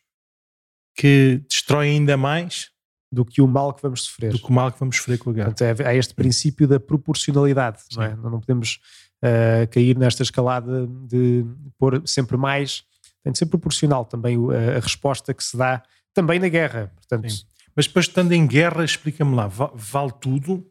que 0.95 1.41
destroem 1.50 1.97
ainda 1.97 2.15
mais 2.17 2.69
do 3.12 3.23
que 3.23 3.41
o 3.41 3.47
mal 3.47 3.73
que 3.73 3.81
vamos 3.81 4.03
sofrer. 4.03 4.31
Do 4.31 4.39
que 4.39 4.50
o 4.50 4.53
mal 4.53 4.71
que 4.71 4.79
vamos 4.79 4.97
sofrer 4.97 5.17
com 5.19 5.29
a 5.29 5.33
guerra. 5.33 5.51
Portanto, 5.51 5.81
é, 5.81 5.88
há 5.88 5.95
este 5.95 6.13
princípio 6.13 6.67
da 6.67 6.79
proporcionalidade. 6.79 7.79
Não, 7.95 8.03
é? 8.03 8.15
não, 8.15 8.39
podemos 8.39 8.79
uh, 9.23 9.67
cair 9.69 9.97
nesta 9.97 10.23
escalada 10.23 10.88
de 11.07 11.45
pôr 11.77 12.01
sempre 12.05 12.38
mais. 12.38 12.83
Tem 13.23 13.31
de 13.31 13.38
ser 13.38 13.45
proporcional 13.45 14.03
também 14.03 14.38
a, 14.38 14.77
a 14.77 14.79
resposta 14.79 15.33
que 15.33 15.43
se 15.43 15.55
dá 15.55 15.83
também 16.13 16.39
na 16.39 16.47
guerra. 16.47 16.91
Portanto, 16.95 17.29
Sim. 17.29 17.43
Mas 17.75 17.88
depois, 17.88 18.07
estando 18.07 18.31
em 18.31 18.45
guerra, 18.45 18.83
explica-me 18.83 19.35
lá, 19.35 19.47
vale 19.47 20.12
tudo? 20.21 20.53
Ou 20.53 20.65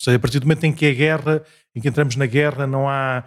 seja, 0.00 0.16
a 0.16 0.20
partir 0.20 0.40
do 0.40 0.44
momento 0.44 0.64
em 0.64 0.72
que 0.72 0.86
é 0.86 0.92
guerra, 0.92 1.42
em 1.74 1.80
que 1.80 1.88
entramos 1.88 2.16
na 2.16 2.26
guerra, 2.26 2.66
não 2.66 2.88
há, 2.88 3.24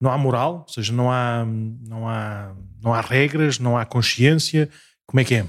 não 0.00 0.10
há 0.10 0.18
moral, 0.18 0.64
ou 0.66 0.72
seja, 0.72 0.92
não 0.92 1.10
há, 1.10 1.44
não 1.44 2.08
há, 2.08 2.54
não 2.82 2.94
há 2.94 3.00
regras, 3.00 3.58
não 3.58 3.76
há 3.76 3.84
consciência. 3.84 4.68
Como 5.06 5.20
é 5.20 5.24
que 5.24 5.34
é? 5.34 5.46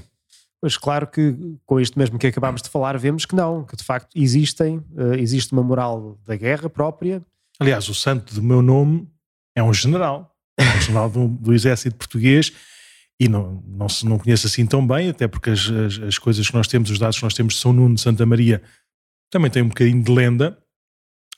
Pois 0.62 0.76
claro 0.76 1.08
que 1.08 1.36
com 1.66 1.80
isto 1.80 1.98
mesmo 1.98 2.16
que 2.20 2.28
acabámos 2.28 2.62
de 2.62 2.70
falar, 2.70 2.96
vemos 2.96 3.26
que 3.26 3.34
não, 3.34 3.64
que 3.64 3.74
de 3.74 3.82
facto 3.82 4.16
existem, 4.16 4.76
uh, 4.92 5.14
existe 5.18 5.52
uma 5.52 5.62
moral 5.62 6.16
da 6.24 6.36
guerra 6.36 6.70
própria. 6.70 7.20
Aliás, 7.58 7.88
o 7.88 7.94
santo 7.94 8.32
do 8.32 8.40
meu 8.40 8.62
nome 8.62 9.08
é 9.56 9.62
um 9.62 9.74
general, 9.74 10.32
é 10.56 10.62
um 10.62 10.80
general 10.80 11.10
do, 11.10 11.26
do 11.26 11.52
exército 11.52 11.96
português 11.96 12.52
e 13.18 13.28
não, 13.28 13.60
não 13.66 13.88
se 13.88 14.06
não 14.06 14.20
conhece 14.20 14.46
assim 14.46 14.64
tão 14.64 14.86
bem, 14.86 15.08
até 15.08 15.26
porque 15.26 15.50
as, 15.50 15.68
as, 15.68 15.98
as, 15.98 16.18
coisas 16.18 16.48
que 16.48 16.54
nós 16.54 16.68
temos, 16.68 16.90
os 16.90 16.98
dados 16.98 17.16
que 17.16 17.24
nós 17.24 17.34
temos 17.34 17.54
de 17.54 17.60
São 17.60 17.72
Nuno 17.72 17.96
de 17.96 18.00
Santa 18.00 18.24
Maria 18.24 18.62
também 19.32 19.50
tem 19.50 19.64
um 19.64 19.68
bocadinho 19.68 20.00
de 20.00 20.12
lenda, 20.12 20.56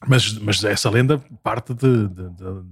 mas, 0.07 0.35
mas 0.35 0.63
essa 0.65 0.91
lenda 0.91 1.17
parte 1.43 1.73
de, 1.73 2.09
de, 2.09 2.29
de, 2.29 2.63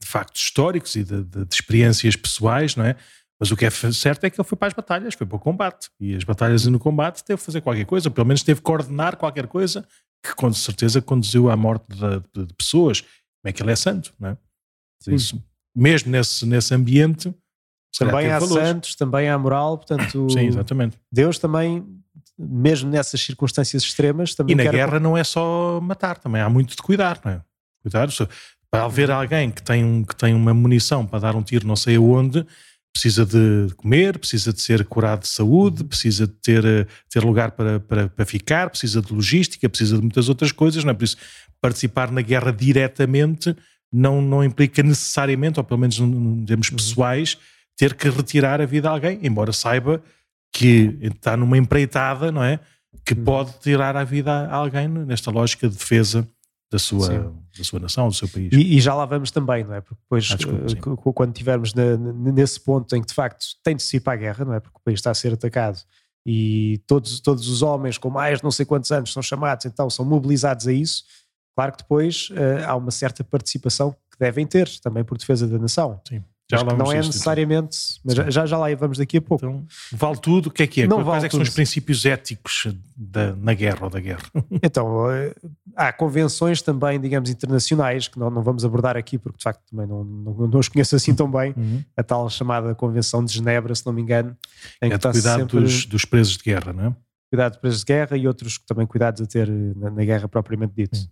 de 0.00 0.06
factos 0.06 0.42
históricos 0.42 0.96
e 0.96 1.04
de, 1.04 1.24
experiências 1.52 2.16
pessoais, 2.16 2.74
não 2.74 2.84
é? 2.84 2.96
Mas 3.44 3.50
o 3.50 3.56
que 3.58 3.66
é 3.66 3.70
certo 3.70 4.24
é 4.24 4.30
que 4.30 4.40
ele 4.40 4.48
foi 4.48 4.56
para 4.56 4.68
as 4.68 4.72
batalhas, 4.72 5.12
foi 5.12 5.26
para 5.26 5.36
o 5.36 5.38
combate. 5.38 5.90
E 6.00 6.14
as 6.14 6.24
batalhas 6.24 6.64
e 6.64 6.70
no 6.70 6.78
combate 6.78 7.22
teve 7.22 7.38
que 7.38 7.44
fazer 7.44 7.60
qualquer 7.60 7.84
coisa, 7.84 8.10
pelo 8.10 8.26
menos 8.26 8.42
teve 8.42 8.60
que 8.60 8.64
coordenar 8.64 9.18
qualquer 9.18 9.46
coisa 9.46 9.86
que 10.24 10.34
com 10.34 10.50
certeza 10.50 11.02
conduziu 11.02 11.50
à 11.50 11.56
morte 11.56 11.84
de, 11.90 12.46
de 12.46 12.54
pessoas. 12.54 13.02
Como 13.02 13.10
é 13.44 13.52
que 13.52 13.62
ele 13.62 13.70
é 13.70 13.76
santo, 13.76 14.14
não 14.18 14.30
é? 14.30 14.38
Isso, 15.08 15.44
mesmo 15.76 16.10
nesse, 16.10 16.46
nesse 16.46 16.74
ambiente. 16.74 17.34
Também 17.98 18.30
há 18.30 18.38
valores. 18.38 18.66
santos, 18.66 18.94
também 18.94 19.28
há 19.28 19.36
moral, 19.36 19.76
portanto. 19.76 20.26
Sim, 20.30 20.46
exatamente. 20.46 20.98
Deus 21.12 21.38
também, 21.38 21.84
mesmo 22.38 22.90
nessas 22.90 23.20
circunstâncias 23.20 23.82
extremas, 23.82 24.34
também. 24.34 24.54
E 24.54 24.56
na 24.56 24.70
guerra 24.70 24.98
não 24.98 25.18
é 25.18 25.22
só 25.22 25.82
matar, 25.82 26.16
também 26.16 26.40
há 26.40 26.48
muito 26.48 26.74
de 26.74 26.82
cuidar, 26.82 27.20
não 27.22 27.32
é? 27.32 27.42
Cuidar. 27.82 28.08
Para 28.70 28.84
haver 28.86 29.10
alguém 29.10 29.50
que 29.50 29.62
tem, 29.62 30.02
que 30.02 30.16
tem 30.16 30.32
uma 30.32 30.54
munição 30.54 31.06
para 31.06 31.18
dar 31.18 31.36
um 31.36 31.42
tiro 31.42 31.66
não 31.66 31.76
sei 31.76 31.96
aonde, 31.96 32.46
precisa 32.94 33.26
de 33.26 33.74
comer, 33.76 34.18
precisa 34.18 34.52
de 34.52 34.62
ser 34.62 34.84
curado 34.84 35.22
de 35.22 35.28
saúde, 35.28 35.82
uhum. 35.82 35.88
precisa 35.88 36.28
de 36.28 36.32
ter, 36.34 36.64
eh, 36.64 36.86
ter 37.10 37.24
lugar 37.24 37.50
para, 37.50 37.80
para, 37.80 38.08
para 38.08 38.24
ficar, 38.24 38.70
precisa 38.70 39.02
de 39.02 39.12
logística, 39.12 39.68
precisa 39.68 39.96
de 39.96 40.02
muitas 40.02 40.28
outras 40.28 40.52
coisas, 40.52 40.84
não 40.84 40.92
é? 40.92 40.94
Por 40.94 41.02
isso, 41.02 41.16
participar 41.60 42.12
na 42.12 42.22
guerra 42.22 42.52
diretamente 42.52 43.54
não, 43.92 44.22
não 44.22 44.44
implica 44.44 44.80
necessariamente, 44.80 45.58
ou 45.58 45.64
pelo 45.64 45.80
menos 45.80 45.98
em 45.98 46.44
termos 46.46 46.68
uhum. 46.68 46.76
pessoais, 46.76 47.36
ter 47.76 47.94
que 47.94 48.08
retirar 48.08 48.60
a 48.60 48.66
vida 48.66 48.88
a 48.88 48.92
alguém, 48.92 49.18
embora 49.24 49.52
saiba 49.52 50.00
que 50.52 50.96
está 51.02 51.36
numa 51.36 51.58
empreitada, 51.58 52.30
não 52.30 52.44
é? 52.44 52.60
Que 53.04 53.14
uhum. 53.14 53.24
pode 53.24 53.58
tirar 53.58 53.96
a 53.96 54.04
vida 54.04 54.30
a 54.30 54.54
alguém 54.54 54.86
nesta 54.86 55.32
lógica 55.32 55.68
de 55.68 55.76
defesa 55.76 56.28
da 56.74 56.78
sua, 56.80 57.32
da 57.56 57.62
sua 57.62 57.78
nação, 57.78 58.08
do 58.08 58.14
seu 58.14 58.28
país. 58.28 58.52
E, 58.52 58.76
e, 58.76 58.80
já 58.80 58.92
lá 58.94 59.06
vamos 59.06 59.30
também, 59.30 59.62
não 59.62 59.74
é? 59.74 59.80
Porque 59.80 60.02
depois, 60.02 60.28
ah, 60.32 60.64
desculpa, 60.64 61.12
quando 61.12 61.30
estivermos 61.30 61.72
nesse 61.72 62.58
ponto 62.58 62.96
em 62.96 63.00
que 63.00 63.06
de 63.06 63.14
facto 63.14 63.46
tem 63.62 63.76
de 63.76 63.82
se 63.84 63.98
ir 63.98 64.00
para 64.00 64.14
a 64.14 64.16
guerra, 64.16 64.44
não 64.44 64.54
é? 64.54 64.58
Porque 64.58 64.76
o 64.76 64.80
país 64.80 64.98
está 64.98 65.12
a 65.12 65.14
ser 65.14 65.32
atacado 65.32 65.78
e 66.26 66.82
todos, 66.86 67.20
todos 67.20 67.48
os 67.48 67.62
homens 67.62 67.96
com 67.96 68.10
mais 68.10 68.42
não 68.42 68.50
sei 68.50 68.66
quantos 68.66 68.90
anos 68.90 69.12
são 69.12 69.22
chamados, 69.22 69.66
então 69.66 69.88
são 69.88 70.04
mobilizados 70.04 70.66
a 70.66 70.72
isso. 70.72 71.04
Claro 71.54 71.70
que 71.72 71.78
depois 71.78 72.30
uh, 72.30 72.66
há 72.66 72.74
uma 72.74 72.90
certa 72.90 73.22
participação 73.22 73.92
que 74.10 74.18
devem 74.18 74.44
ter 74.44 74.68
também 74.80 75.04
por 75.04 75.16
defesa 75.16 75.46
da 75.46 75.58
nação. 75.58 76.00
Sim. 76.08 76.24
Já 76.50 76.62
não 76.62 76.92
é 76.92 76.96
necessariamente, 76.96 77.78
mas 78.04 78.14
já, 78.14 78.44
já 78.44 78.58
lá 78.58 78.66
vamos 78.74 78.98
daqui 78.98 79.16
a 79.16 79.22
pouco. 79.22 79.46
Então, 79.46 79.66
vale 79.92 80.18
tudo, 80.20 80.48
o 80.48 80.50
que 80.50 80.62
é 80.62 80.66
que 80.66 80.82
é? 80.82 80.86
Não 80.86 80.96
Quais 80.96 81.06
vale 81.06 81.26
é 81.26 81.30
são 81.30 81.40
os 81.40 81.48
princípios 81.48 82.04
éticos 82.04 82.66
da, 82.94 83.34
na 83.34 83.54
guerra 83.54 83.84
ou 83.84 83.90
da 83.90 84.00
guerra? 84.00 84.22
Então, 84.62 85.10
eh, 85.10 85.34
há 85.74 85.92
convenções 85.92 86.60
também, 86.60 87.00
digamos, 87.00 87.30
internacionais, 87.30 88.08
que 88.08 88.18
não, 88.18 88.30
não 88.30 88.42
vamos 88.42 88.64
abordar 88.64 88.96
aqui, 88.96 89.16
porque 89.16 89.38
de 89.38 89.42
facto 89.42 89.62
também 89.70 89.86
não, 89.86 90.04
não, 90.04 90.46
não 90.46 90.58
os 90.60 90.68
conheço 90.68 90.94
assim 90.94 91.14
tão 91.14 91.30
bem, 91.30 91.54
uhum. 91.56 91.82
a 91.96 92.02
tal 92.02 92.28
chamada 92.28 92.74
Convenção 92.74 93.24
de 93.24 93.32
Genebra, 93.32 93.74
se 93.74 93.84
não 93.86 93.92
me 93.92 94.02
engano. 94.02 94.36
Em 94.82 94.92
é 94.92 94.98
que 94.98 94.98
de 94.98 95.12
cuidado 95.12 95.40
sempre... 95.40 95.60
dos, 95.60 95.86
dos, 95.86 96.04
presos 96.04 96.36
de 96.36 96.44
guerra, 96.44 96.72
não 96.72 96.86
é? 96.86 96.96
Cuidado 97.30 97.52
dos 97.52 97.60
presos 97.60 97.80
de 97.80 97.86
guerra 97.86 98.16
e 98.16 98.28
outros 98.28 98.58
também 98.58 98.86
cuidados 98.86 99.22
a 99.22 99.26
ter 99.26 99.48
na, 99.50 99.90
na 99.90 100.04
guerra 100.04 100.28
propriamente 100.28 100.74
dito. 100.76 100.98
Uhum. 100.98 101.06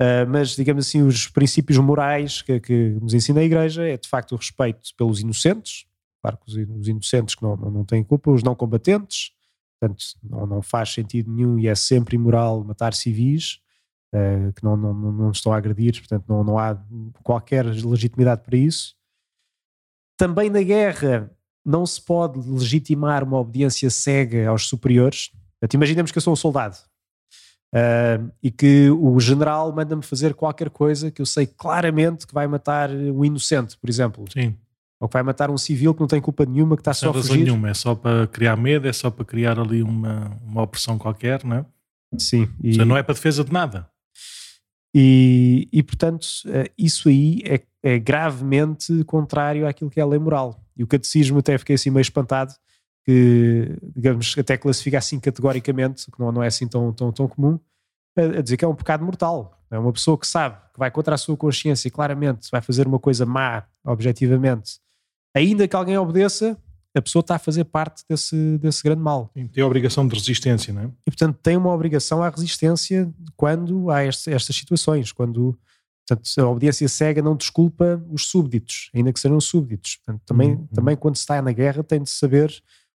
Uh, 0.00 0.28
mas, 0.28 0.50
digamos 0.54 0.86
assim, 0.86 1.02
os 1.02 1.26
princípios 1.26 1.76
morais 1.78 2.40
que, 2.40 2.60
que, 2.60 2.90
nos 3.00 3.14
ensina 3.14 3.40
a 3.40 3.44
Igreja 3.44 3.82
é 3.82 3.96
de 3.96 4.08
facto 4.08 4.32
o 4.32 4.36
respeito 4.36 4.94
pelos 4.96 5.20
inocentes, 5.20 5.86
claro 6.22 6.38
que 6.38 6.50
os, 6.50 6.86
inocentes 6.86 7.34
que 7.34 7.42
não, 7.42 7.56
não, 7.56 7.70
não 7.70 7.84
têm 7.84 8.04
culpa, 8.04 8.30
os 8.30 8.44
não 8.44 8.54
combatentes, 8.54 9.32
portanto, 9.78 10.04
não, 10.22 10.46
não 10.46 10.62
faz 10.62 10.90
sentido 10.94 11.32
nenhum 11.32 11.58
e 11.58 11.66
é 11.66 11.74
sempre 11.74 12.14
imoral 12.14 12.62
matar 12.62 12.94
civis 12.94 13.58
uh, 14.14 14.52
que 14.52 14.62
não, 14.62 14.76
não, 14.76 14.94
não 14.94 15.30
estão 15.32 15.52
a 15.52 15.56
agredir, 15.56 15.98
portanto, 15.98 16.24
não, 16.28 16.44
não 16.44 16.58
há 16.58 16.80
qualquer 17.24 17.64
legitimidade 17.64 18.42
para 18.42 18.56
isso. 18.56 18.94
Também 20.16 20.48
na 20.48 20.62
guerra 20.62 21.28
não 21.64 21.84
se 21.84 22.00
pode 22.00 22.38
legitimar 22.48 23.24
uma 23.24 23.38
obediência 23.38 23.90
cega 23.90 24.48
aos 24.48 24.68
superiores. 24.68 25.30
Portanto, 25.58 25.74
imaginemos 25.74 26.12
que 26.12 26.18
eu 26.18 26.22
sou 26.22 26.32
um 26.32 26.36
soldado 26.36 26.87
Uh, 27.74 28.30
e 28.42 28.50
que 28.50 28.88
o 28.90 29.20
general 29.20 29.70
manda-me 29.74 30.02
fazer 30.02 30.32
qualquer 30.32 30.70
coisa 30.70 31.10
que 31.10 31.20
eu 31.20 31.26
sei 31.26 31.46
claramente 31.46 32.26
que 32.26 32.32
vai 32.32 32.46
matar 32.46 32.90
um 32.90 33.24
inocente, 33.24 33.76
por 33.76 33.90
exemplo. 33.90 34.24
Sim. 34.32 34.56
Ou 34.98 35.06
que 35.06 35.12
vai 35.12 35.22
matar 35.22 35.50
um 35.50 35.58
civil 35.58 35.94
que 35.94 36.00
não 36.00 36.08
tem 36.08 36.20
culpa 36.20 36.46
nenhuma, 36.46 36.76
que 36.76 36.80
está 36.80 36.94
Sem 36.94 37.12
só 37.12 37.18
a 37.18 37.22
fugir. 37.22 37.44
nenhuma, 37.44 37.68
é 37.68 37.74
só 37.74 37.94
para 37.94 38.26
criar 38.26 38.56
medo, 38.56 38.88
é 38.88 38.92
só 38.92 39.10
para 39.10 39.24
criar 39.24 39.58
ali 39.60 39.82
uma, 39.82 40.36
uma 40.44 40.62
opressão 40.62 40.98
qualquer, 40.98 41.44
não 41.44 41.56
é? 41.56 41.66
Sim. 42.18 42.48
E... 42.62 42.72
Seja, 42.72 42.84
não 42.84 42.96
é 42.96 43.02
para 43.02 43.14
defesa 43.14 43.44
de 43.44 43.52
nada. 43.52 43.86
E, 44.94 45.68
e 45.70 45.82
portanto, 45.82 46.24
uh, 46.46 46.70
isso 46.76 47.08
aí 47.10 47.42
é, 47.44 47.60
é 47.82 47.98
gravemente 47.98 49.04
contrário 49.04 49.68
àquilo 49.68 49.90
que 49.90 50.00
é 50.00 50.02
a 50.02 50.06
lei 50.06 50.18
moral. 50.18 50.58
E 50.74 50.82
o 50.82 50.86
catecismo 50.86 51.38
até 51.38 51.58
fiquei 51.58 51.74
assim 51.74 51.90
meio 51.90 52.02
espantado, 52.02 52.54
que, 53.08 53.74
digamos, 53.96 54.34
até 54.36 54.58
classifica 54.58 54.98
assim 54.98 55.18
categoricamente, 55.18 56.10
que 56.10 56.20
não, 56.20 56.30
não 56.30 56.42
é 56.42 56.48
assim 56.48 56.68
tão, 56.68 56.92
tão, 56.92 57.10
tão 57.10 57.26
comum, 57.26 57.58
a, 58.14 58.20
a, 58.20 58.42
dizer 58.42 58.58
que 58.58 58.64
é 58.66 58.68
um 58.68 58.74
pecado 58.74 59.02
mortal. 59.02 59.58
É 59.70 59.78
uma 59.78 59.90
pessoa 59.94 60.18
que 60.18 60.26
sabe 60.26 60.56
que 60.74 60.78
vai 60.78 60.90
contra 60.90 61.14
a 61.14 61.18
sua 61.18 61.34
consciência 61.34 61.88
e 61.88 61.90
claramente 61.90 62.50
vai 62.52 62.60
fazer 62.60 62.86
uma 62.86 62.98
coisa 62.98 63.24
má, 63.24 63.64
objetivamente, 63.82 64.78
ainda 65.34 65.66
que 65.66 65.74
alguém 65.74 65.96
obedeça, 65.96 66.54
a 66.94 67.00
pessoa 67.00 67.22
está 67.22 67.36
a 67.36 67.38
fazer 67.38 67.64
parte 67.64 68.04
desse, 68.06 68.58
desse 68.58 68.82
grande 68.82 69.00
mal. 69.00 69.30
tem 69.48 69.64
a 69.64 69.66
obrigação 69.66 70.06
de 70.06 70.14
resistência, 70.14 70.74
não 70.74 70.82
é? 70.82 70.86
E 71.06 71.10
portanto 71.10 71.38
tem 71.42 71.56
uma 71.56 71.72
obrigação 71.72 72.22
à 72.22 72.28
resistência 72.28 73.10
quando 73.36 73.90
há 73.90 74.04
este, 74.04 74.30
estas 74.30 74.54
situações, 74.54 75.12
quando 75.12 75.58
portanto, 76.06 76.28
a 76.38 76.46
obediência 76.46 76.86
cega 76.90 77.22
não 77.22 77.34
desculpa 77.34 78.04
os 78.10 78.26
súbditos, 78.26 78.90
ainda 78.94 79.14
que 79.14 79.20
sejam 79.20 79.40
súbditos. 79.40 79.96
Portanto, 79.96 80.22
também, 80.26 80.50
uhum. 80.50 80.66
também 80.74 80.94
quando 80.94 81.16
se 81.16 81.22
está 81.22 81.40
na 81.40 81.52
guerra 81.52 81.82
tem 81.82 82.02
de 82.02 82.10
saber 82.10 82.52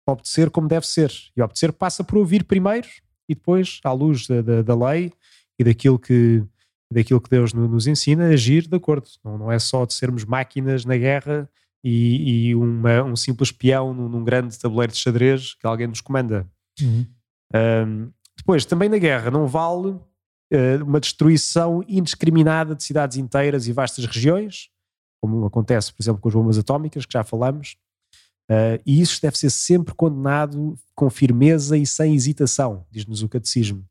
obedecer 0.07 0.49
como 0.49 0.67
deve 0.67 0.85
ser. 0.87 1.11
E 1.35 1.41
obedecer 1.41 1.71
passa 1.71 2.03
por 2.03 2.17
ouvir 2.17 2.43
primeiro 2.43 2.87
e 3.29 3.35
depois, 3.35 3.79
à 3.83 3.91
luz 3.91 4.27
da, 4.27 4.41
da, 4.41 4.61
da 4.61 4.75
lei 4.75 5.11
e 5.57 5.63
daquilo 5.63 5.97
que, 5.97 6.43
daquilo 6.91 7.21
que 7.21 7.29
Deus 7.29 7.53
nos 7.53 7.87
ensina, 7.87 8.27
agir 8.27 8.67
de 8.67 8.75
acordo. 8.75 9.07
Não, 9.23 9.37
não 9.37 9.51
é 9.51 9.57
só 9.59 9.85
de 9.85 9.93
sermos 9.93 10.25
máquinas 10.25 10.83
na 10.83 10.97
guerra 10.97 11.49
e, 11.83 12.49
e 12.49 12.55
uma, 12.55 13.03
um 13.03 13.15
simples 13.15 13.51
peão 13.51 13.93
num, 13.93 14.09
num, 14.09 14.23
grande 14.23 14.57
tabuleiro 14.59 14.91
de 14.91 14.99
xadrez 14.99 15.53
que 15.55 15.65
alguém 15.65 15.87
nos 15.87 16.01
comanda. 16.01 16.47
Uhum. 16.81 17.05
Um, 17.53 18.11
depois, 18.37 18.65
também 18.65 18.89
na 18.89 18.97
guerra, 18.97 19.31
não 19.31 19.47
vale 19.47 19.89
uh, 19.89 20.83
uma 20.83 20.99
destruição 20.99 21.83
indiscriminada 21.87 22.75
de 22.75 22.83
cidades 22.83 23.17
inteiras 23.17 23.67
e 23.67 23.73
vastas 23.73 24.05
regiões, 24.05 24.69
como 25.21 25.45
acontece, 25.45 25.93
por 25.93 26.01
exemplo, 26.01 26.19
com 26.19 26.29
as 26.29 26.35
bombas 26.35 26.57
atómicas, 26.57 27.05
que 27.05 27.13
já 27.13 27.23
falamos. 27.23 27.77
Uh, 28.51 28.81
e 28.85 28.99
isso 28.99 29.21
deve 29.21 29.37
ser 29.37 29.49
sempre 29.49 29.93
condenado 29.93 30.77
com 30.93 31.09
firmeza 31.09 31.77
e 31.77 31.85
sem 31.87 32.13
hesitação, 32.13 32.85
diz-nos 32.91 33.23
o 33.23 33.29
catecismo. 33.29 33.85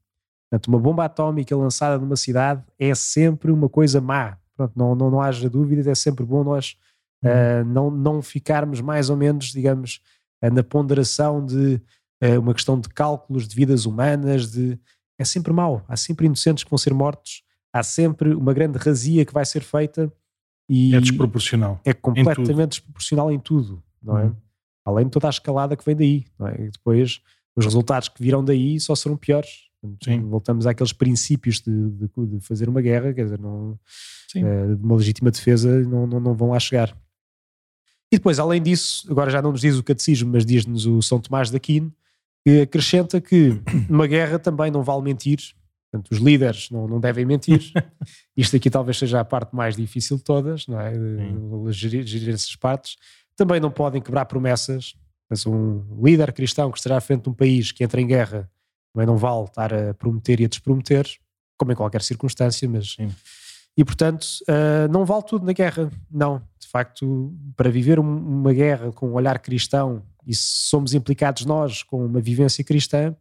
Portanto, 0.51 0.69
uma 0.69 0.79
bomba 0.79 1.07
atómica 1.07 1.57
lançada 1.57 1.97
numa 1.99 2.17
cidade 2.17 2.63
é 2.79 2.95
sempre 2.95 3.51
uma 3.51 3.71
coisa 3.71 4.03
má. 4.03 4.37
Pronto, 4.55 4.73
não, 4.77 4.95
não, 4.95 5.11
não 5.11 5.21
haja 5.23 5.49
dúvidas, 5.49 5.87
é 5.87 5.95
sempre 5.95 6.27
bom 6.27 6.45
nós 6.45 6.77
uh, 7.25 7.65
não, 7.65 7.91
não 7.91 8.21
ficarmos 8.21 8.83
mais 8.83 9.09
ou 9.09 9.17
menos, 9.17 9.47
digamos, 9.47 10.03
uh, 10.45 10.53
na 10.53 10.63
ponderação 10.63 11.43
de 11.43 11.81
uh, 12.23 12.39
uma 12.39 12.53
questão 12.53 12.79
de 12.79 12.91
cálculos 12.91 13.49
de 13.49 13.57
vidas 13.57 13.87
humanas, 13.87 14.51
de 14.51 14.79
é 15.19 15.25
sempre 15.25 15.53
mau, 15.55 15.83
há 15.89 15.97
sempre 15.97 16.27
inocentes 16.27 16.65
que 16.65 16.71
vão 16.71 16.79
ser 16.79 16.93
mortos, 16.93 17.43
há 17.73 17.83
sempre 17.83 18.35
uma 18.35 18.53
grande 18.53 18.77
razia 18.79 19.25
que 19.25 19.33
vai 19.33 19.47
ser 19.47 19.63
feita 19.63 20.13
e 20.69 20.95
é 20.95 21.01
desproporcional. 21.01 21.81
É 21.83 21.95
completamente 21.95 22.73
desproporcional 22.73 23.33
em 23.33 23.39
tudo, 23.39 23.83
não 24.03 24.19
é? 24.19 24.25
Uhum. 24.25 24.37
Além 24.91 25.07
de 25.07 25.11
toda 25.11 25.27
a 25.27 25.31
escalada 25.31 25.77
que 25.77 25.85
vem 25.85 25.97
daí, 25.97 26.25
é? 26.43 26.65
E 26.65 26.71
depois 26.71 27.21
os 27.57 27.65
resultados 27.65 28.09
que 28.09 28.23
virão 28.23 28.45
daí 28.45 28.79
só 28.81 28.95
serão 28.95 29.17
piores. 29.17 29.71
Sim. 30.05 30.21
Voltamos 30.29 30.67
àqueles 30.67 30.93
princípios 30.93 31.61
de, 31.61 31.91
de, 31.91 32.09
de, 32.27 32.41
fazer 32.41 32.69
uma 32.69 32.83
guerra, 32.83 33.15
quer 33.15 33.25
dizer, 33.25 33.39
não, 33.39 33.79
é, 34.37 34.75
de 34.75 34.83
uma 34.83 34.97
legítima 34.97 35.31
defesa, 35.31 35.81
não, 35.81 36.07
não, 36.07 36.21
não 36.21 36.35
vão 36.35 36.51
lá 36.51 36.61
chegar. 36.61 36.95
E 38.13 38.17
depois, 38.17 38.39
além 38.39 38.61
disso, 38.61 39.07
agora 39.11 39.31
já 39.31 39.41
não 39.41 39.53
nos 39.53 39.61
diz 39.61 39.79
o 39.79 39.83
catecismo, 39.83 40.31
mas 40.33 40.45
diz-nos 40.45 40.85
o 40.85 41.01
São 41.01 41.21
Tomás 41.21 41.51
de 41.51 41.57
Aquino, 41.57 41.95
que 42.45 42.63
acrescenta 42.63 43.21
que 43.21 43.61
numa 43.89 44.07
guerra 44.07 44.39
também 44.39 44.71
não 44.71 44.83
vale 44.83 45.03
mentir, 45.03 45.39
portanto, 45.91 46.11
os 46.11 46.19
líderes 46.19 46.71
não, 46.71 46.87
não 46.87 47.01
devem 47.01 47.25
mentir. 47.25 47.73
Isto 48.37 48.57
aqui 48.57 48.69
talvez 48.69 48.99
seja 48.99 49.21
a 49.21 49.25
parte 49.25 49.55
mais 49.55 49.77
difícil 49.77 50.17
de 50.17 50.25
todas, 50.25 50.67
não 50.67 50.79
é? 50.81 50.93
Gerir, 51.73 52.07
gerir 52.07 52.35
essas 52.35 52.55
partes. 52.57 52.97
Também 53.41 53.59
não 53.59 53.71
podem 53.71 54.03
quebrar 54.03 54.27
promessas. 54.27 54.95
Mas 55.31 55.47
um 55.47 55.83
líder 56.03 56.31
cristão 56.31 56.71
que 56.71 56.77
estará 56.77 56.99
à 56.99 57.01
frente 57.01 57.23
de 57.23 57.31
um 57.31 57.33
país 57.33 57.73
que 57.73 57.83
entra 57.83 57.99
em 57.99 58.07
guerra 58.07 58.51
também 58.93 59.07
não 59.07 59.17
vale 59.17 59.45
estar 59.45 59.73
a 59.73 59.95
prometer 59.95 60.41
e 60.41 60.45
a 60.45 60.49
desprometer, 60.49 61.07
como 61.57 61.73
em 61.73 61.75
qualquer 61.75 62.03
circunstância, 62.03 62.69
mas. 62.69 62.97
Sim. 62.97 63.09
E 63.79 63.83
portanto, 63.83 64.27
uh, 64.43 64.93
não 64.93 65.07
vale 65.07 65.23
tudo 65.23 65.47
na 65.47 65.55
guerra. 65.55 65.91
Não. 66.11 66.43
De 66.59 66.69
facto, 66.69 67.33
para 67.57 67.71
viver 67.71 67.99
um, 67.99 68.03
uma 68.03 68.53
guerra 68.53 68.93
com 68.93 69.09
um 69.09 69.15
olhar 69.15 69.39
cristão 69.39 70.03
e 70.27 70.35
se 70.35 70.69
somos 70.69 70.93
implicados 70.93 71.47
nós 71.47 71.83
com 71.83 72.05
uma 72.05 72.21
vivência 72.21 72.63
cristã, 72.63 73.17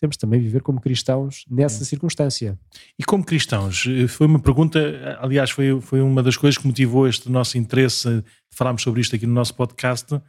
temos 0.00 0.16
também 0.16 0.40
viver 0.40 0.62
como 0.62 0.80
cristãos 0.80 1.44
nessa 1.48 1.84
circunstância. 1.84 2.58
E 2.98 3.04
como 3.04 3.24
cristãos, 3.24 3.84
eh, 3.86 4.06
foi 4.06 4.26
uma 4.26 4.38
pergunta, 4.38 4.78
aliás, 5.20 5.50
foi, 5.50 5.80
foi 5.80 6.00
uma 6.00 6.22
das 6.22 6.36
coisas 6.36 6.58
que 6.58 6.66
motivou 6.66 7.08
este 7.08 7.30
nosso 7.30 7.56
interesse 7.56 8.20
de 8.20 8.24
falarmos 8.56 8.82
sobre 8.82 9.00
isto 9.00 9.16
aqui 9.16 9.26
no 9.26 9.32
nosso 9.32 9.54
podcast, 9.54 10.20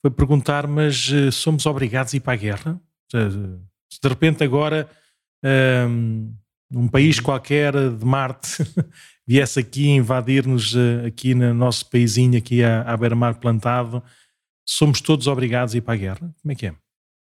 foi 0.00 0.10
perguntar, 0.10 0.66
mas 0.66 1.10
eh, 1.12 1.30
somos 1.30 1.66
obrigados 1.66 2.14
a 2.14 2.16
ir 2.16 2.20
para 2.20 2.32
a 2.32 2.36
guerra? 2.36 2.80
Se 3.10 4.00
de 4.02 4.08
repente 4.08 4.42
agora 4.42 4.88
um, 5.88 6.34
um 6.72 6.88
país 6.88 7.20
qualquer 7.20 7.72
de 7.72 8.04
Marte 8.04 8.64
viesse 9.26 9.60
aqui 9.60 9.88
invadir-nos 9.88 10.74
aqui 11.06 11.34
no 11.34 11.54
nosso 11.54 11.88
paísinho, 11.88 12.36
aqui 12.36 12.64
à, 12.64 12.82
à 12.82 12.96
beira-mar 12.96 13.36
plantado, 13.36 14.02
somos 14.66 15.00
todos 15.00 15.26
obrigados 15.26 15.74
a 15.74 15.78
ir 15.78 15.82
para 15.82 15.94
a 15.94 15.96
guerra? 15.96 16.34
Como 16.42 16.52
é 16.52 16.54
que 16.54 16.66
é? 16.66 16.83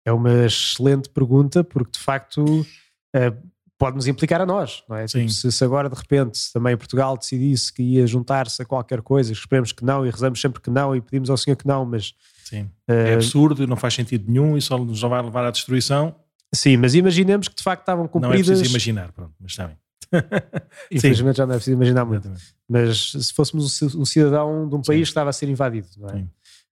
É 0.06 0.12
uma 0.12 0.46
excelente 0.46 1.10
pergunta, 1.10 1.64
porque 1.64 1.92
de 1.92 2.00
facto 2.00 2.44
uh, 2.44 3.50
pode-nos 3.78 4.08
implicar 4.08 4.40
a 4.42 4.46
nós, 4.46 4.84
não 4.88 4.96
é? 4.96 5.06
Tipo, 5.06 5.30
se, 5.30 5.52
se, 5.52 5.64
agora 5.64 5.90
de 5.90 5.96
repente 5.96 6.40
também 6.54 6.78
Portugal 6.78 7.18
decidisse 7.18 7.74
que 7.74 7.82
ia 7.82 8.06
juntar-se 8.06 8.62
a 8.62 8.66
qualquer 8.66 9.02
coisa, 9.02 9.32
esperemos 9.32 9.72
que 9.72 9.84
não 9.84 10.06
e 10.06 10.10
rezamos 10.10 10.40
sempre 10.40 10.62
que 10.62 10.70
não 10.70 10.96
e 10.96 11.02
pedimos 11.02 11.30
ao 11.30 11.38
Senhor 11.38 11.56
que 11.56 11.68
não, 11.68 11.86
mas. 11.86 12.14
Sim. 12.44 12.64
Uh, 12.88 12.94
é 12.94 13.14
absurdo, 13.16 13.66
não 13.66 13.76
faz 13.76 13.94
sentido 13.94 14.30
nenhum 14.30 14.58
e 14.58 14.62
só 14.62 14.78
nos 14.78 15.02
vai 15.02 15.22
levar 15.22 15.46
à 15.46 15.52
destruição. 15.52 16.16
Sim, 16.54 16.78
mas 16.78 16.96
imaginemos 16.96 17.48
que 17.48 17.56
de 17.56 17.64
facto 17.64 17.82
estavam 17.82 18.08
cumpridas. 18.08 18.48
Não 18.48 18.54
é 18.54 18.58
preciso 18.58 18.72
imaginar, 18.72 19.12
pronto, 19.14 19.34
mas 19.40 19.56
sabem. 19.56 19.78
Infelizmente 20.92 21.38
já 21.38 21.46
não 21.46 21.54
é 21.54 21.58
preciso 21.58 21.76
imaginar 21.76 22.06
muito. 22.06 22.32
Mas 22.68 23.12
se 23.12 23.34
fôssemos 23.34 23.82
um 23.96 24.06
cidadão 24.06 24.68
de 24.68 24.76
um 24.76 24.82
país 24.82 25.00
Sim. 25.00 25.04
que 25.04 25.10
estava 25.10 25.30
a 25.30 25.34
ser 25.34 25.50
invadido, 25.50 25.88
não 25.98 26.10
é? 26.10 26.26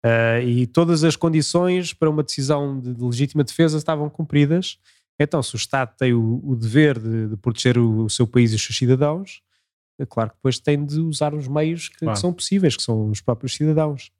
Uh, 0.04 0.46
e 0.46 0.66
todas 0.66 1.02
as 1.02 1.16
condições 1.16 1.94
para 1.94 2.10
uma 2.10 2.22
decisão 2.22 2.78
de, 2.78 2.92
de, 2.92 3.02
legítima 3.02 3.42
defesa 3.42 3.78
estavam 3.78 4.10
cumpridas. 4.10 4.78
Então, 5.18 5.42
se 5.42 5.54
o 5.54 5.56
Estado 5.56 5.94
tem 5.96 6.12
o, 6.12 6.42
o 6.44 6.54
dever 6.54 6.98
de, 6.98 7.28
de 7.28 7.36
proteger 7.38 7.78
o, 7.78 8.04
o, 8.04 8.10
seu 8.10 8.26
país 8.26 8.52
e 8.52 8.56
os 8.56 8.62
seus 8.62 8.76
cidadãos, 8.76 9.40
é 9.98 10.04
claro 10.04 10.28
que 10.28 10.36
depois 10.36 10.58
tem 10.58 10.84
de 10.84 11.00
usar 11.00 11.32
os 11.32 11.48
meios 11.48 11.88
que, 11.88 12.00
claro. 12.00 12.14
que 12.14 12.20
são 12.20 12.34
possíveis, 12.34 12.76
que 12.76 12.82
são 12.82 13.08
os 13.08 13.22
próprios 13.22 13.54
cidadãos. 13.54 14.10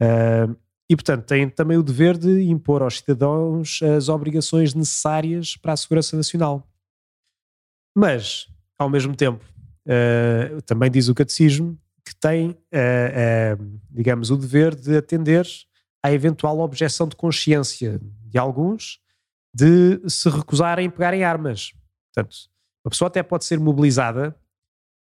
Uh, 0.00 0.54
e, 0.88 0.94
portanto, 0.94 1.26
tem 1.26 1.48
também 1.48 1.76
o 1.76 1.82
dever 1.82 2.16
de 2.16 2.48
impor 2.48 2.80
aos 2.80 2.98
cidadãos 2.98 3.80
as 3.82 4.08
obrigações 4.08 4.74
necessárias 4.74 5.56
para 5.56 5.72
a 5.72 5.76
segurança 5.76 6.16
nacional. 6.16 6.64
Mas, 7.96 8.46
ao 8.78 8.88
mesmo 8.88 9.16
tempo, 9.16 9.44
uh, 9.86 10.62
também 10.62 10.88
diz 10.88 11.08
o 11.08 11.14
catecismo 11.16 11.76
que 12.04 12.14
tem, 12.14 12.50
uh, 12.50 12.54
uh, 12.54 13.80
digamos, 13.90 14.30
o 14.30 14.36
dever 14.36 14.74
de 14.74 14.96
atender 14.96 15.46
à 16.02 16.12
eventual 16.12 16.58
objeção 16.60 17.06
de 17.06 17.16
consciência 17.16 18.00
de 18.26 18.38
alguns 18.38 19.00
de 19.54 20.00
se 20.08 20.28
recusarem 20.28 20.86
a 20.86 20.90
pegarem 20.90 21.24
armas. 21.24 21.72
Portanto, 22.12 22.36
a 22.84 22.90
pessoa 22.90 23.08
até 23.08 23.22
pode 23.22 23.44
ser 23.44 23.58
mobilizada 23.58 24.36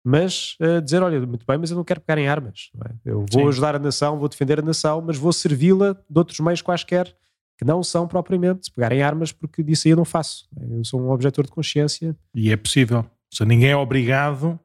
mas 0.09 0.55
uh, 0.61 0.81
dizer, 0.81 1.03
olha, 1.03 1.19
muito 1.19 1.45
bem, 1.45 1.57
mas 1.57 1.69
eu 1.69 1.75
não 1.75 1.83
quero 1.83 1.99
pegar 1.99 2.17
em 2.17 2.29
armas. 2.29 2.71
É? 2.85 3.11
Eu 3.11 3.25
vou 3.29 3.41
Sim. 3.41 3.47
ajudar 3.49 3.75
a 3.75 3.79
nação, 3.79 4.17
vou 4.17 4.29
defender 4.29 4.57
a 4.57 4.61
nação, 4.61 5.01
mas 5.01 5.17
vou 5.17 5.33
servi-la 5.33 5.97
de 6.09 6.17
outros 6.17 6.39
meios 6.39 6.61
quaisquer 6.61 7.13
que 7.57 7.65
não 7.65 7.83
são 7.83 8.07
propriamente 8.07 8.71
pegar 8.71 8.93
em 8.93 9.01
armas, 9.01 9.33
porque 9.33 9.61
disso 9.61 9.85
aí 9.85 9.91
eu 9.91 9.97
não 9.97 10.05
faço. 10.05 10.47
Eu 10.69 10.85
sou 10.85 11.01
um 11.01 11.09
objetor 11.09 11.43
de 11.43 11.51
consciência. 11.51 12.15
E 12.33 12.53
é 12.53 12.55
possível. 12.55 13.05
Se 13.33 13.43
ninguém 13.43 13.71
é 13.71 13.75
obrigado 13.75 14.57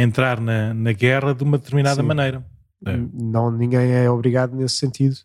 entrar 0.00 0.40
na, 0.40 0.72
na 0.72 0.92
guerra 0.92 1.34
de 1.34 1.42
uma 1.44 1.58
determinada 1.58 2.00
Sim. 2.00 2.06
maneira. 2.06 2.44
É. 2.86 2.96
Não, 3.12 3.50
ninguém 3.50 3.92
é 3.92 4.10
obrigado 4.10 4.54
nesse 4.54 4.76
sentido. 4.76 5.16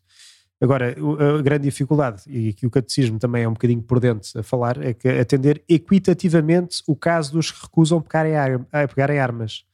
Agora, 0.61 0.95
a 1.37 1.41
grande 1.41 1.63
dificuldade, 1.63 2.23
e 2.25 2.49
aqui 2.49 2.65
o 2.65 2.71
catecismo 2.71 3.19
também 3.19 3.43
é 3.43 3.49
um 3.49 3.53
bocadinho 3.53 3.81
por 3.81 3.99
dentro 3.99 4.39
a 4.39 4.43
falar, 4.43 4.81
é 4.81 4.93
que 4.93 5.09
atender 5.09 5.61
equitativamente 5.67 6.81
o 6.87 6.95
caso 6.95 7.33
dos 7.33 7.51
que 7.51 7.61
recusam 7.63 8.01
pegar 8.01 8.25
em, 8.25 8.35
ar, 8.35 8.65
a 8.71 8.87
pegar 8.87 9.09
em 9.09 9.19
armas. 9.19 9.65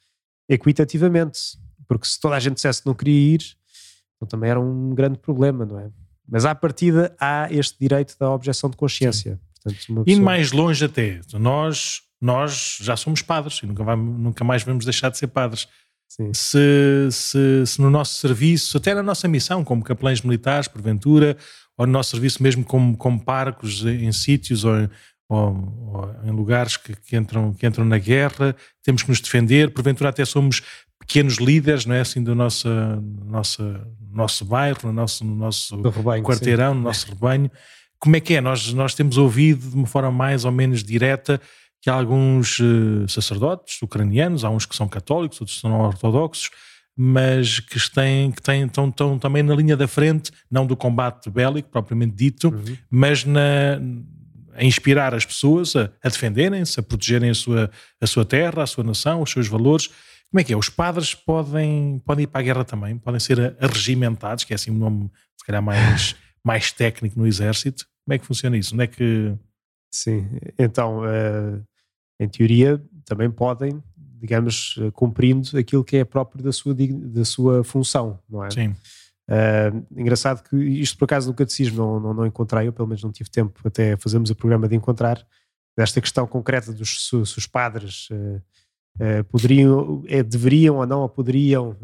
Equitativamente. 0.50 1.60
Porque 1.88 2.08
se 2.08 2.20
toda 2.20 2.36
a 2.36 2.40
gente 2.40 2.56
dissesse 2.56 2.82
que 2.82 2.88
não 2.88 2.96
queria 2.96 3.36
ir, 3.36 3.44
então 4.16 4.28
também 4.28 4.50
era 4.50 4.60
um 4.60 4.94
grande 4.96 5.20
problema, 5.20 5.66
não 5.66 5.80
é? 5.80 5.90
Mas 6.28 6.44
à 6.44 6.54
partida 6.56 7.16
há 7.20 7.48
este 7.52 7.78
direito 7.80 8.16
da 8.20 8.32
objeção 8.32 8.70
de 8.70 8.76
consciência. 8.76 9.40
Portanto, 9.64 9.86
pessoa... 9.88 10.04
Indo 10.08 10.22
mais 10.24 10.52
longe 10.52 10.86
até, 10.86 11.22
nós, 11.34 12.02
nós 12.22 12.78
já 12.82 12.98
somos 12.98 13.22
padres 13.22 13.60
e 13.64 13.66
nunca, 13.66 13.84
vamos, 13.84 14.20
nunca 14.20 14.44
mais 14.44 14.64
vamos 14.64 14.86
deixar 14.86 15.10
de 15.10 15.18
ser 15.18 15.28
padres. 15.28 15.68
Se, 16.34 17.12
se, 17.12 17.66
se, 17.66 17.82
no 17.82 17.90
nosso 17.90 18.16
serviço, 18.16 18.78
até 18.78 18.94
na 18.94 19.04
nossa 19.04 19.28
missão, 19.28 19.64
como 19.64 19.84
capelães 19.84 20.22
militares, 20.22 20.68
porventura, 20.68 21.38
ou 21.78 21.86
no 21.86 21.94
nosso 21.94 22.12
serviço 22.12 22.42
mesmo 22.42 22.64
como, 22.64 22.98
como 22.98 23.24
parcos 23.24 23.86
em 23.86 24.12
sítios 24.12 24.66
ou, 24.66 24.74
ou, 25.30 25.38
ou 25.94 26.16
em 26.26 26.32
lugares 26.32 26.78
que, 26.78 26.96
que, 26.96 27.16
entram, 27.16 27.54
que 27.54 27.66
entram 27.66 27.86
na 27.86 27.98
guerra, 28.00 28.56
temos 28.84 29.04
que 29.04 29.10
nos 29.10 29.22
defender, 29.22 29.72
porventura 29.72 30.10
até 30.10 30.26
somos 30.26 30.62
pequenos 31.00 31.38
líderes, 31.38 31.86
não 31.86 31.96
é 31.96 32.02
assim, 32.02 32.22
do 32.22 32.36
nosso, 32.36 32.68
nossa, 33.26 33.88
nosso 34.12 34.44
bairro, 34.44 34.80
no 34.86 34.94
nosso, 34.94 35.24
no 35.24 35.36
nosso 35.36 35.82
rebanho, 35.82 36.24
quarteirão, 36.24 36.74
sim. 36.74 36.78
no 36.78 36.84
nosso 36.84 37.08
rebanho. 37.08 37.52
Como 38.00 38.16
é 38.16 38.20
que 38.20 38.34
é? 38.34 38.42
Nós, 38.42 38.74
nós 38.74 38.94
temos 38.94 39.18
ouvido 39.18 39.70
de 39.70 39.76
uma 39.76 39.88
forma 39.88 40.12
mais 40.12 40.44
ou 40.44 40.52
menos 40.52 40.84
direta 40.84 41.40
que 41.82 41.90
há 41.90 41.94
alguns 41.94 42.60
uh, 42.60 43.08
sacerdotes 43.08 43.82
ucranianos, 43.82 44.44
há 44.44 44.50
uns 44.50 44.66
que 44.66 44.76
são 44.76 44.88
católicos, 44.88 45.40
outros 45.40 45.60
são 45.60 45.80
ortodoxos, 45.80 46.50
mas 46.96 47.62
que, 47.62 47.80
têm, 47.90 48.32
que 48.32 48.42
têm, 48.42 48.66
estão, 48.66 48.90
estão 48.90 49.18
também 49.18 49.42
na 49.42 49.56
linha 49.56 49.78
da 49.78 49.88
frente, 49.88 50.32
não 50.52 50.66
do 50.66 50.76
combate 50.76 51.30
bélico 51.30 51.70
propriamente 51.70 52.14
dito, 52.14 52.50
uhum. 52.50 52.78
mas 52.90 53.24
na, 53.24 53.80
a 54.54 54.64
inspirar 54.66 55.16
as 55.16 55.26
pessoas 55.26 55.76
a, 55.78 55.90
a 56.04 56.10
defenderem-se, 56.10 56.78
a 56.78 56.84
protegerem 56.84 57.30
a 57.30 57.34
sua, 57.34 57.72
a 58.02 58.06
sua 58.06 58.26
terra, 58.26 58.64
a 58.64 58.68
sua 58.68 58.84
nação, 58.84 59.22
os 59.22 59.32
seus 59.32 59.48
valores. 59.48 59.88
Como 60.30 60.42
é 60.42 60.44
que 60.44 60.52
é? 60.52 60.58
Os 60.58 60.68
padres 60.68 61.16
podem, 61.16 62.02
podem 62.06 62.24
ir 62.24 62.28
para 62.28 62.42
a 62.42 62.44
guerra 62.44 62.66
também, 62.66 62.98
podem 62.98 63.20
ser 63.20 63.56
arregimentados, 63.62 64.44
que 64.44 64.54
é 64.54 64.56
assim 64.56 64.70
um 64.70 64.78
nome, 64.78 65.10
se 65.38 65.46
calhar, 65.46 65.64
mais, 65.64 66.16
mais 66.44 66.72
técnico 66.74 67.18
no 67.18 67.26
exército. 67.26 67.86
Como 68.06 68.14
é 68.14 68.20
que 68.20 68.26
funciona 68.26 68.58
isso? 68.58 68.74
Onde 68.74 68.84
é 68.84 68.88
que. 68.88 69.34
Sim, 69.92 70.30
então, 70.58 71.00
uh, 71.00 71.64
em 72.20 72.28
teoria, 72.28 72.84
também 73.06 73.32
podem, 73.32 73.82
digamos, 74.20 74.78
cumprindo 74.94 75.58
aquilo 75.58 75.84
que 75.84 75.98
é 75.98 76.04
próprio 76.04 76.44
da 76.44 76.52
sua, 76.52 76.76
da 76.76 77.26
sua 77.26 77.64
função, 77.64 78.20
não 78.30 78.44
é? 78.44 78.52
Sim. 78.52 78.76
Uh, 79.30 79.86
engraçado 79.96 80.42
que 80.42 80.56
isto 80.56 80.98
por 80.98 81.06
acaso 81.06 81.28
no 81.28 81.36
catecismo 81.36 81.78
não, 81.78 82.00
não, 82.00 82.14
não 82.16 82.26
encontrei, 82.26 82.68
eu 82.68 82.74
pelo 82.74 82.88
menos 82.88 83.04
não 83.04 83.12
tive 83.12 83.30
tempo 83.30 83.60
até 83.64 83.96
fazermos 83.96 84.32
o 84.32 84.36
programa 84.36 84.68
de 84.68 84.76
encontrar 84.76 85.24
desta 85.78 86.02
questão 86.02 86.26
concreta 86.26 86.74
dos 86.74 87.08
se, 87.08 87.26
se 87.26 87.38
os 87.38 87.46
padres 87.46 88.10
uh, 88.10 88.42
uh, 89.00 89.24
poderiam, 89.26 90.04
é, 90.08 90.24
deveriam 90.24 90.78
ou 90.78 90.86
não 90.88 91.02
ou 91.02 91.10
poderiam, 91.10 91.78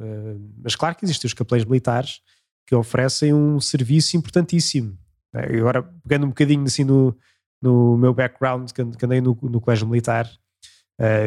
mas 0.58 0.76
claro 0.76 0.96
que 0.96 1.06
existem 1.06 1.28
os 1.28 1.34
capelães 1.36 1.66
militares 1.66 2.20
que 2.66 2.74
oferecem 2.74 3.32
um 3.32 3.60
serviço 3.60 4.18
importantíssimo. 4.18 4.98
Agora, 5.32 5.84
pegando 5.84 6.26
um 6.26 6.30
bocadinho 6.30 6.64
assim 6.64 6.84
no, 6.84 7.16
no 7.66 7.98
meu 7.98 8.14
background, 8.14 8.72
que 8.72 9.06
andei 9.06 9.20
no, 9.22 9.38
no 9.42 9.60
colégio 9.60 9.88
militar, 9.88 10.30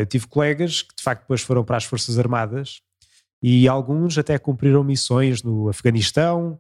tive 0.09 0.27
colegas 0.27 0.83
que 0.83 0.97
de 0.97 1.03
facto 1.03 1.23
depois 1.23 1.43
foram 1.43 1.63
para 1.63 1.77
as 1.77 1.85
Forças 1.85 2.19
Armadas 2.19 2.81
e 3.43 3.69
alguns 3.69 4.19
até 4.19 4.39
cumpriram 4.39 4.83
missões 4.83 5.43
no 5.43 5.69
Afeganistão, 5.69 6.59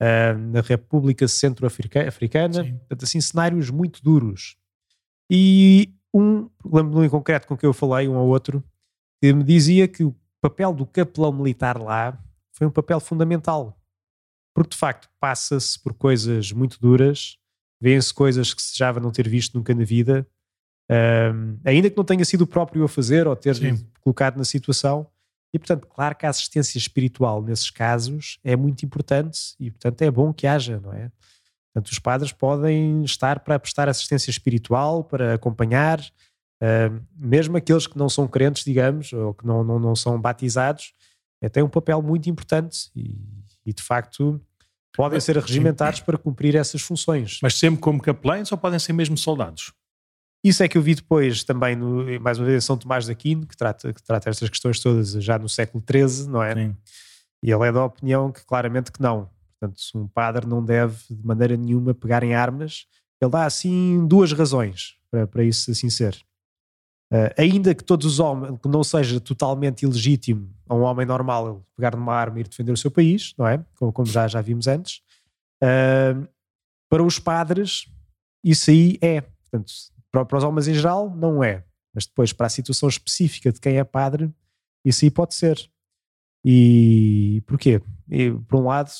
uh, 0.00 0.38
na 0.38 0.60
República 0.60 1.28
Centro-Africana, 1.28 2.64
portanto, 2.64 3.04
assim, 3.04 3.20
cenários 3.20 3.70
muito 3.70 4.02
duros. 4.02 4.56
E 5.30 5.94
um, 6.12 6.48
lembro-me 6.64 7.06
em 7.06 7.10
concreto 7.10 7.46
com 7.46 7.56
quem 7.56 7.68
eu 7.68 7.74
falei, 7.74 8.08
um 8.08 8.16
ou 8.16 8.28
outro, 8.28 8.62
que 9.20 9.32
me 9.32 9.44
dizia 9.44 9.86
que 9.86 10.04
o 10.04 10.14
papel 10.40 10.72
do 10.72 10.86
capelão 10.86 11.32
militar 11.32 11.80
lá 11.80 12.18
foi 12.52 12.66
um 12.66 12.70
papel 12.70 13.00
fundamental, 13.00 13.78
porque 14.54 14.70
de 14.70 14.76
facto 14.76 15.08
passa-se 15.20 15.80
por 15.80 15.94
coisas 15.94 16.52
muito 16.52 16.80
duras, 16.80 17.38
vêem-se 17.80 18.12
coisas 18.12 18.54
que 18.54 18.62
se 18.62 18.72
desejava 18.72 19.00
não 19.00 19.10
ter 19.10 19.28
visto 19.28 19.56
nunca 19.56 19.74
na 19.74 19.84
vida, 19.84 20.26
uh, 20.90 21.58
ainda 21.64 21.90
que 21.90 21.96
não 21.96 22.04
tenha 22.04 22.24
sido 22.24 22.42
o 22.42 22.46
próprio 22.46 22.84
a 22.84 22.88
fazer 22.88 23.26
ou 23.26 23.36
ter 23.36 23.56
Sim. 23.56 23.86
colocado 24.00 24.36
na 24.36 24.44
situação, 24.44 25.06
e, 25.54 25.58
portanto, 25.58 25.86
claro 25.86 26.14
que 26.14 26.26
a 26.26 26.28
assistência 26.28 26.76
espiritual 26.76 27.42
nesses 27.42 27.70
casos 27.70 28.38
é 28.44 28.54
muito 28.56 28.84
importante 28.84 29.54
e, 29.58 29.70
portanto, 29.70 30.02
é 30.02 30.10
bom 30.10 30.32
que 30.32 30.46
haja, 30.46 30.80
não 30.80 30.92
é? 30.92 31.10
Portanto, 31.72 31.92
os 31.92 31.98
padres 31.98 32.32
podem 32.32 33.04
estar 33.04 33.40
para 33.40 33.58
prestar 33.58 33.88
assistência 33.88 34.30
espiritual, 34.30 35.04
para 35.04 35.34
acompanhar, 35.34 36.00
uh, 36.00 37.02
mesmo 37.16 37.56
aqueles 37.56 37.86
que 37.86 37.96
não 37.96 38.08
são 38.08 38.26
crentes, 38.26 38.64
digamos, 38.64 39.12
ou 39.12 39.34
que 39.34 39.46
não, 39.46 39.62
não, 39.62 39.78
não 39.78 39.96
são 39.96 40.20
batizados, 40.20 40.92
é, 41.40 41.48
têm 41.48 41.62
um 41.62 41.68
papel 41.68 42.00
muito 42.02 42.28
importante 42.30 42.90
e, 42.94 43.14
e 43.64 43.72
de 43.72 43.82
facto 43.82 44.40
podem 44.96 45.20
ser 45.20 45.36
regimentados 45.36 46.00
para 46.00 46.16
cumprir 46.18 46.56
essas 46.56 46.82
funções. 46.82 47.38
Mas 47.42 47.58
sempre 47.58 47.80
como 47.80 48.00
capelães 48.00 48.50
ou 48.50 48.58
podem 48.58 48.78
ser 48.78 48.92
mesmo 48.92 49.16
soldados? 49.16 49.72
Isso 50.44 50.62
é 50.62 50.68
que 50.68 50.78
eu 50.78 50.82
vi 50.82 50.94
depois 50.94 51.42
também, 51.44 51.74
no, 51.74 52.20
mais 52.20 52.38
uma 52.38 52.46
vez, 52.46 52.62
em 52.62 52.66
São 52.66 52.76
Tomás 52.76 53.04
de 53.04 53.12
Aquino, 53.12 53.46
que 53.46 53.56
trata, 53.56 53.92
que 53.92 54.02
trata 54.02 54.30
estas 54.30 54.48
questões 54.48 54.80
todas 54.80 55.10
já 55.22 55.38
no 55.38 55.48
século 55.48 55.82
XIII, 55.88 56.28
não 56.28 56.42
é? 56.42 56.54
Sim. 56.54 56.76
E 57.42 57.50
ele 57.50 57.66
é 57.66 57.72
da 57.72 57.84
opinião 57.84 58.32
que 58.32 58.44
claramente 58.44 58.90
que 58.92 59.02
não. 59.02 59.28
Portanto, 59.58 59.80
um 59.94 60.06
padre 60.06 60.46
não 60.46 60.64
deve 60.64 60.96
de 61.10 61.26
maneira 61.26 61.56
nenhuma 61.56 61.94
pegar 61.94 62.22
em 62.22 62.34
armas. 62.34 62.86
Ele 63.20 63.30
dá 63.30 63.44
assim 63.44 64.06
duas 64.06 64.32
razões 64.32 64.94
para, 65.10 65.26
para 65.26 65.44
isso 65.44 65.70
assim 65.70 65.88
ser. 65.88 66.25
Uh, 67.12 67.30
ainda 67.38 67.72
que 67.72 67.84
todos 67.84 68.04
os 68.04 68.18
homens, 68.18 68.58
que 68.60 68.68
não 68.68 68.82
seja 68.82 69.20
totalmente 69.20 69.82
ilegítimo 69.82 70.50
a 70.68 70.74
um 70.74 70.82
homem 70.82 71.06
normal 71.06 71.64
pegar 71.76 71.94
numa 71.94 72.12
arma 72.12 72.38
e 72.38 72.40
ir 72.40 72.48
defender 72.48 72.72
o 72.72 72.76
seu 72.76 72.90
país, 72.90 73.32
não 73.38 73.46
é? 73.46 73.64
Como, 73.76 73.92
como 73.92 74.06
já, 74.06 74.26
já 74.26 74.40
vimos 74.40 74.66
antes. 74.66 75.02
Uh, 75.62 76.26
para 76.90 77.02
os 77.02 77.18
padres, 77.18 77.86
isso 78.42 78.70
aí 78.70 78.98
é. 79.00 79.20
Portanto, 79.20 79.72
para, 80.10 80.24
para 80.24 80.38
os 80.38 80.44
homens 80.44 80.66
em 80.66 80.74
geral, 80.74 81.08
não 81.14 81.44
é. 81.44 81.64
Mas 81.94 82.06
depois, 82.06 82.32
para 82.32 82.46
a 82.46 82.50
situação 82.50 82.88
específica 82.88 83.52
de 83.52 83.60
quem 83.60 83.78
é 83.78 83.84
padre, 83.84 84.32
isso 84.84 85.04
aí 85.04 85.10
pode 85.10 85.34
ser. 85.34 85.58
E 86.44 87.42
porquê? 87.46 87.80
E, 88.10 88.30
por 88.30 88.60
um 88.60 88.66
lado, 88.66 88.90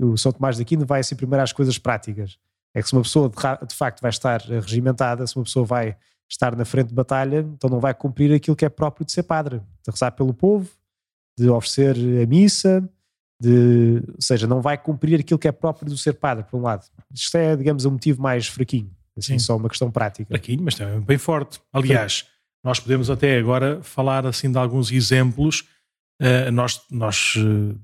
o 0.00 0.16
São 0.16 0.32
Tomás 0.32 0.56
de 0.56 0.62
Aquino 0.62 0.86
vai 0.86 1.00
assim 1.00 1.14
primeiro 1.14 1.42
às 1.42 1.52
coisas 1.52 1.78
práticas. 1.78 2.38
É 2.74 2.82
que 2.82 2.88
se 2.88 2.94
uma 2.94 3.02
pessoa 3.02 3.28
de, 3.28 3.66
de 3.66 3.74
facto 3.74 4.00
vai 4.00 4.10
estar 4.10 4.40
regimentada, 4.40 5.26
se 5.26 5.36
uma 5.36 5.44
pessoa 5.44 5.64
vai 5.64 5.96
estar 6.28 6.56
na 6.56 6.64
frente 6.64 6.88
de 6.88 6.94
batalha, 6.94 7.40
então 7.54 7.70
não 7.70 7.80
vai 7.80 7.94
cumprir 7.94 8.32
aquilo 8.34 8.56
que 8.56 8.64
é 8.64 8.68
próprio 8.68 9.06
de 9.06 9.12
ser 9.12 9.22
padre, 9.22 9.58
de 9.58 9.90
rezar 9.90 10.10
pelo 10.12 10.34
povo, 10.34 10.68
de 11.38 11.48
oferecer 11.48 11.96
a 12.22 12.26
missa, 12.26 12.88
de, 13.40 14.02
ou 14.08 14.20
seja, 14.20 14.46
não 14.46 14.60
vai 14.60 14.78
cumprir 14.78 15.20
aquilo 15.20 15.38
que 15.38 15.46
é 15.46 15.52
próprio 15.52 15.90
do 15.90 15.98
ser 15.98 16.14
padre, 16.14 16.44
por 16.44 16.58
um 16.58 16.62
lado. 16.62 16.86
Isto 17.12 17.36
é, 17.36 17.54
digamos, 17.54 17.84
o 17.84 17.88
um 17.88 17.92
motivo 17.92 18.20
mais 18.20 18.46
fraquinho. 18.46 18.90
Assim, 19.16 19.38
Sim. 19.38 19.46
só 19.46 19.56
uma 19.56 19.68
questão 19.68 19.90
prática. 19.90 20.28
Fraquinho, 20.28 20.62
mas 20.62 20.74
também 20.74 21.00
bem 21.00 21.18
forte. 21.18 21.60
Aliás, 21.72 22.18
Sim. 22.18 22.24
nós 22.64 22.80
podemos 22.80 23.08
até 23.08 23.38
agora 23.38 23.82
falar 23.82 24.26
assim 24.26 24.50
de 24.50 24.58
alguns 24.58 24.90
exemplos. 24.90 25.66
Uh, 26.20 26.50
nós, 26.50 26.82
nós 26.90 27.34
uh, 27.36 27.78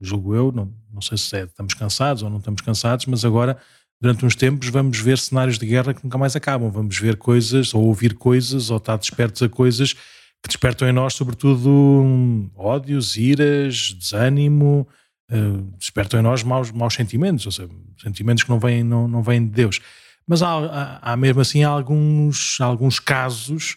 julgo 0.00 0.34
eu, 0.34 0.52
não, 0.52 0.72
não 0.92 1.00
sei 1.00 1.18
se 1.18 1.36
é, 1.36 1.44
estamos 1.44 1.74
cansados 1.74 2.22
ou 2.22 2.30
não 2.30 2.38
estamos 2.38 2.60
cansados, 2.62 3.06
mas 3.06 3.24
agora, 3.24 3.58
durante 4.00 4.24
uns 4.24 4.34
tempos, 4.34 4.68
vamos 4.68 4.98
ver 5.00 5.18
cenários 5.18 5.58
de 5.58 5.66
guerra 5.66 5.94
que 5.94 6.04
nunca 6.04 6.18
mais 6.18 6.36
acabam. 6.36 6.70
Vamos 6.70 6.98
ver 6.98 7.16
coisas, 7.16 7.74
ou 7.74 7.84
ouvir 7.84 8.14
coisas, 8.14 8.70
ou 8.70 8.76
estar 8.76 8.96
despertos 8.96 9.42
a 9.42 9.48
coisas 9.48 9.94
que 10.42 10.48
despertam 10.48 10.88
em 10.88 10.92
nós, 10.92 11.14
sobretudo, 11.14 12.50
ódios, 12.54 13.16
iras, 13.16 13.92
desânimo, 13.98 14.86
uh, 15.30 15.62
despertam 15.76 16.20
em 16.20 16.22
nós 16.22 16.42
maus, 16.42 16.70
maus 16.70 16.94
sentimentos, 16.94 17.46
ou 17.46 17.52
seja, 17.52 17.68
sentimentos 18.00 18.44
que 18.44 18.50
não 18.50 18.60
vêm, 18.60 18.84
não, 18.84 19.08
não 19.08 19.22
vêm 19.22 19.44
de 19.44 19.50
Deus. 19.50 19.80
Mas 20.26 20.42
há, 20.42 20.52
há, 20.52 21.12
há, 21.12 21.16
mesmo 21.16 21.40
assim 21.40 21.64
alguns, 21.64 22.60
alguns 22.60 23.00
casos, 23.00 23.76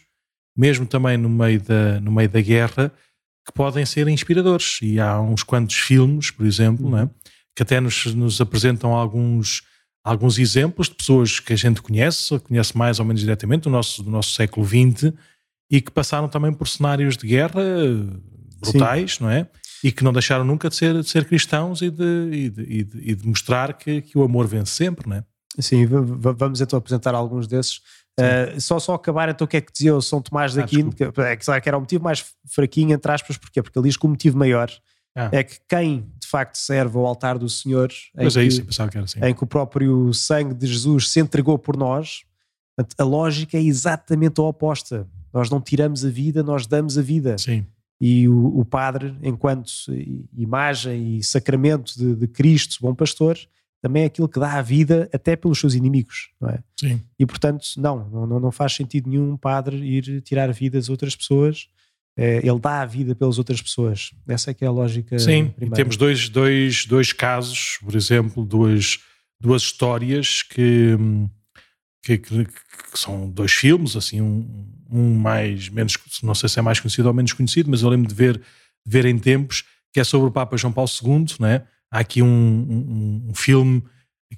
mesmo 0.56 0.86
também 0.86 1.16
no 1.16 1.28
meio, 1.28 1.60
da, 1.60 2.00
no 2.00 2.12
meio 2.12 2.28
da 2.28 2.40
guerra, 2.40 2.92
que 3.46 3.52
podem 3.52 3.84
ser 3.84 4.06
inspiradores. 4.08 4.78
E 4.82 5.00
há 5.00 5.20
uns 5.20 5.42
quantos 5.42 5.76
filmes, 5.76 6.30
por 6.30 6.46
exemplo, 6.46 6.86
uhum. 6.86 6.92
né, 6.92 7.10
que 7.56 7.62
até 7.62 7.80
nos, 7.80 8.06
nos 8.14 8.40
apresentam 8.40 8.92
alguns, 8.94 9.62
alguns 10.04 10.38
exemplos 10.38 10.88
de 10.88 10.94
pessoas 10.94 11.40
que 11.40 11.52
a 11.52 11.56
gente 11.56 11.82
conhece, 11.82 12.38
conhece 12.40 12.76
mais 12.76 12.98
ou 12.98 13.04
menos 13.04 13.20
diretamente, 13.20 13.64
do 13.64 13.70
nosso, 13.70 14.02
do 14.02 14.10
nosso 14.10 14.32
século 14.32 14.66
XX, 14.66 15.12
e 15.70 15.80
que 15.80 15.90
passaram 15.90 16.28
também 16.28 16.52
por 16.52 16.66
cenários 16.66 17.16
de 17.16 17.26
guerra 17.26 17.62
brutais, 18.60 19.14
Sim. 19.14 19.24
não 19.24 19.30
é? 19.30 19.46
E 19.82 19.92
que 19.92 20.04
não 20.04 20.12
deixaram 20.12 20.44
nunca 20.44 20.68
de 20.68 20.76
ser, 20.76 21.00
de 21.00 21.08
ser 21.08 21.24
cristãos 21.24 21.80
e 21.80 21.90
de, 21.90 22.30
e 22.32 22.50
de, 22.50 22.62
e 22.62 22.84
de, 22.84 23.10
e 23.10 23.14
de 23.14 23.26
mostrar 23.26 23.74
que, 23.74 24.02
que 24.02 24.18
o 24.18 24.22
amor 24.22 24.46
vence 24.46 24.72
sempre, 24.72 25.08
não 25.08 25.16
é? 25.16 25.24
Sim, 25.58 25.86
vamos 25.86 26.60
então 26.60 26.78
apresentar 26.78 27.14
alguns 27.14 27.46
desses. 27.46 27.78
Uh, 28.18 28.60
só, 28.60 28.78
só 28.78 28.94
acabar 28.94 29.28
então 29.28 29.44
o 29.44 29.48
que 29.48 29.56
é 29.56 29.60
que 29.60 29.72
dizia 29.72 29.94
o 29.94 30.02
São 30.02 30.20
Tomás 30.20 30.56
ah, 30.56 30.60
daqui, 30.60 30.84
que, 30.92 31.04
é, 31.04 31.36
que 31.60 31.68
era 31.68 31.76
o 31.76 31.80
motivo 31.80 32.04
mais 32.04 32.24
fraquinho, 32.46 32.92
entre 32.92 33.10
aspas, 33.10 33.36
porquê? 33.38 33.62
Porque 33.62 33.78
ele 33.78 33.88
diz 33.88 33.96
que 33.96 34.04
o 34.04 34.08
motivo 34.08 34.36
maior 34.36 34.70
ah. 35.16 35.28
é 35.32 35.42
que 35.42 35.58
quem 35.68 36.06
de 36.20 36.26
facto 36.26 36.56
serve 36.56 36.96
ao 36.96 37.06
altar 37.06 37.38
do 37.38 37.48
Senhor, 37.48 37.90
em, 38.16 38.26
é 38.26 38.30
que, 38.30 38.42
isso, 38.42 38.64
que, 38.64 38.98
assim. 38.98 39.20
em 39.22 39.34
que 39.34 39.44
o 39.44 39.46
próprio 39.46 40.12
sangue 40.14 40.54
de 40.54 40.66
Jesus 40.66 41.10
se 41.10 41.20
entregou 41.20 41.58
por 41.58 41.76
nós, 41.76 42.22
a 42.98 43.04
lógica 43.04 43.56
é 43.56 43.62
exatamente 43.62 44.40
a 44.40 44.44
oposta. 44.44 45.06
Nós 45.32 45.50
não 45.50 45.60
tiramos 45.60 46.04
a 46.04 46.10
vida, 46.10 46.42
nós 46.42 46.66
damos 46.66 46.96
a 46.96 47.02
vida. 47.02 47.36
Sim. 47.38 47.66
E 48.00 48.28
o, 48.28 48.60
o 48.60 48.64
Padre, 48.64 49.14
enquanto 49.22 49.70
imagem 50.36 51.18
e 51.18 51.24
sacramento 51.24 51.92
de, 51.96 52.14
de 52.14 52.26
Cristo, 52.26 52.78
bom 52.80 52.94
pastor, 52.94 53.38
também 53.82 54.04
é 54.04 54.06
aquilo 54.06 54.28
que 54.28 54.40
dá 54.40 54.54
a 54.54 54.62
vida 54.62 55.08
até 55.12 55.36
pelos 55.36 55.58
seus 55.58 55.74
inimigos, 55.74 56.30
não 56.40 56.48
é? 56.50 56.58
Sim. 56.78 57.00
E 57.18 57.26
portanto, 57.26 57.64
não, 57.76 58.08
não, 58.08 58.40
não 58.40 58.50
faz 58.50 58.74
sentido 58.74 59.08
nenhum 59.08 59.32
um 59.32 59.36
padre 59.36 59.76
ir 59.76 60.20
tirar 60.22 60.52
vidas 60.52 60.88
a 60.88 60.92
outras 60.92 61.14
pessoas. 61.14 61.68
É, 62.20 62.46
ele 62.46 62.58
dá 62.58 62.82
a 62.82 62.86
vida 62.86 63.14
pelas 63.14 63.38
outras 63.38 63.62
pessoas. 63.62 64.10
Essa 64.28 64.50
é 64.50 64.54
que 64.54 64.62
é 64.62 64.68
a 64.68 64.70
lógica. 64.70 65.18
Sim, 65.18 65.46
primeira. 65.48 65.76
temos 65.76 65.96
dois, 65.96 66.28
dois, 66.28 66.84
dois 66.84 67.14
casos, 67.14 67.78
por 67.82 67.94
exemplo, 67.94 68.44
duas, 68.44 68.98
duas 69.40 69.62
histórias 69.62 70.42
que, 70.42 70.98
que, 72.04 72.18
que, 72.18 72.44
que 72.44 72.98
são 72.98 73.30
dois 73.30 73.52
filmes, 73.52 73.96
assim, 73.96 74.20
um, 74.20 74.68
um, 74.90 75.14
mais, 75.14 75.70
menos, 75.70 75.96
não 76.22 76.34
sei 76.34 76.50
se 76.50 76.58
é 76.58 76.62
mais 76.62 76.78
conhecido 76.78 77.08
ou 77.08 77.14
menos 77.14 77.32
conhecido, 77.32 77.70
mas 77.70 77.80
eu 77.80 77.88
lembro 77.88 78.06
de 78.06 78.14
ver, 78.14 78.36
de 78.36 78.42
ver 78.86 79.06
em 79.06 79.18
tempos, 79.18 79.64
que 79.90 79.98
é 79.98 80.04
sobre 80.04 80.28
o 80.28 80.30
Papa 80.30 80.58
João 80.58 80.74
Paulo 80.74 80.90
II, 81.02 81.26
não 81.38 81.48
é? 81.48 81.64
há 81.90 82.00
aqui 82.00 82.22
um, 82.22 82.26
um, 82.28 83.30
um, 83.30 83.34
filme 83.34 83.82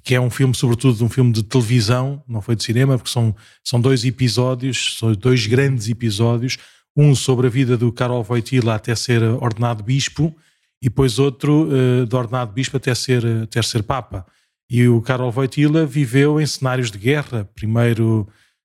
que 0.03 0.15
é 0.15 0.19
um 0.19 0.29
filme, 0.29 0.55
sobretudo, 0.55 1.05
um 1.05 1.09
filme 1.09 1.31
de 1.31 1.43
televisão, 1.43 2.23
não 2.27 2.41
foi 2.41 2.55
de 2.55 2.63
cinema, 2.63 2.97
porque 2.97 3.11
são, 3.11 3.35
são 3.63 3.79
dois 3.79 4.03
episódios, 4.03 4.97
são 4.97 5.13
dois 5.13 5.45
grandes 5.45 5.87
episódios, 5.87 6.57
um 6.95 7.15
sobre 7.15 7.47
a 7.47 7.49
vida 7.49 7.77
do 7.77 7.91
Karol 7.91 8.25
Wojtyla 8.27 8.75
até 8.75 8.95
ser 8.95 9.23
ordenado 9.23 9.83
bispo, 9.83 10.35
e 10.81 10.89
depois 10.89 11.17
outro 11.17 11.67
uh, 11.67 12.05
de 12.05 12.15
ordenado 12.15 12.51
bispo 12.51 12.77
até 12.77 12.93
ser, 12.93 13.25
até 13.43 13.61
ser 13.61 13.83
papa. 13.83 14.25
E 14.69 14.87
o 14.87 15.01
Karol 15.01 15.31
Wojtyla 15.31 15.85
viveu 15.85 16.39
em 16.39 16.45
cenários 16.45 16.91
de 16.91 16.97
guerra, 16.97 17.49
primeiro, 17.55 18.27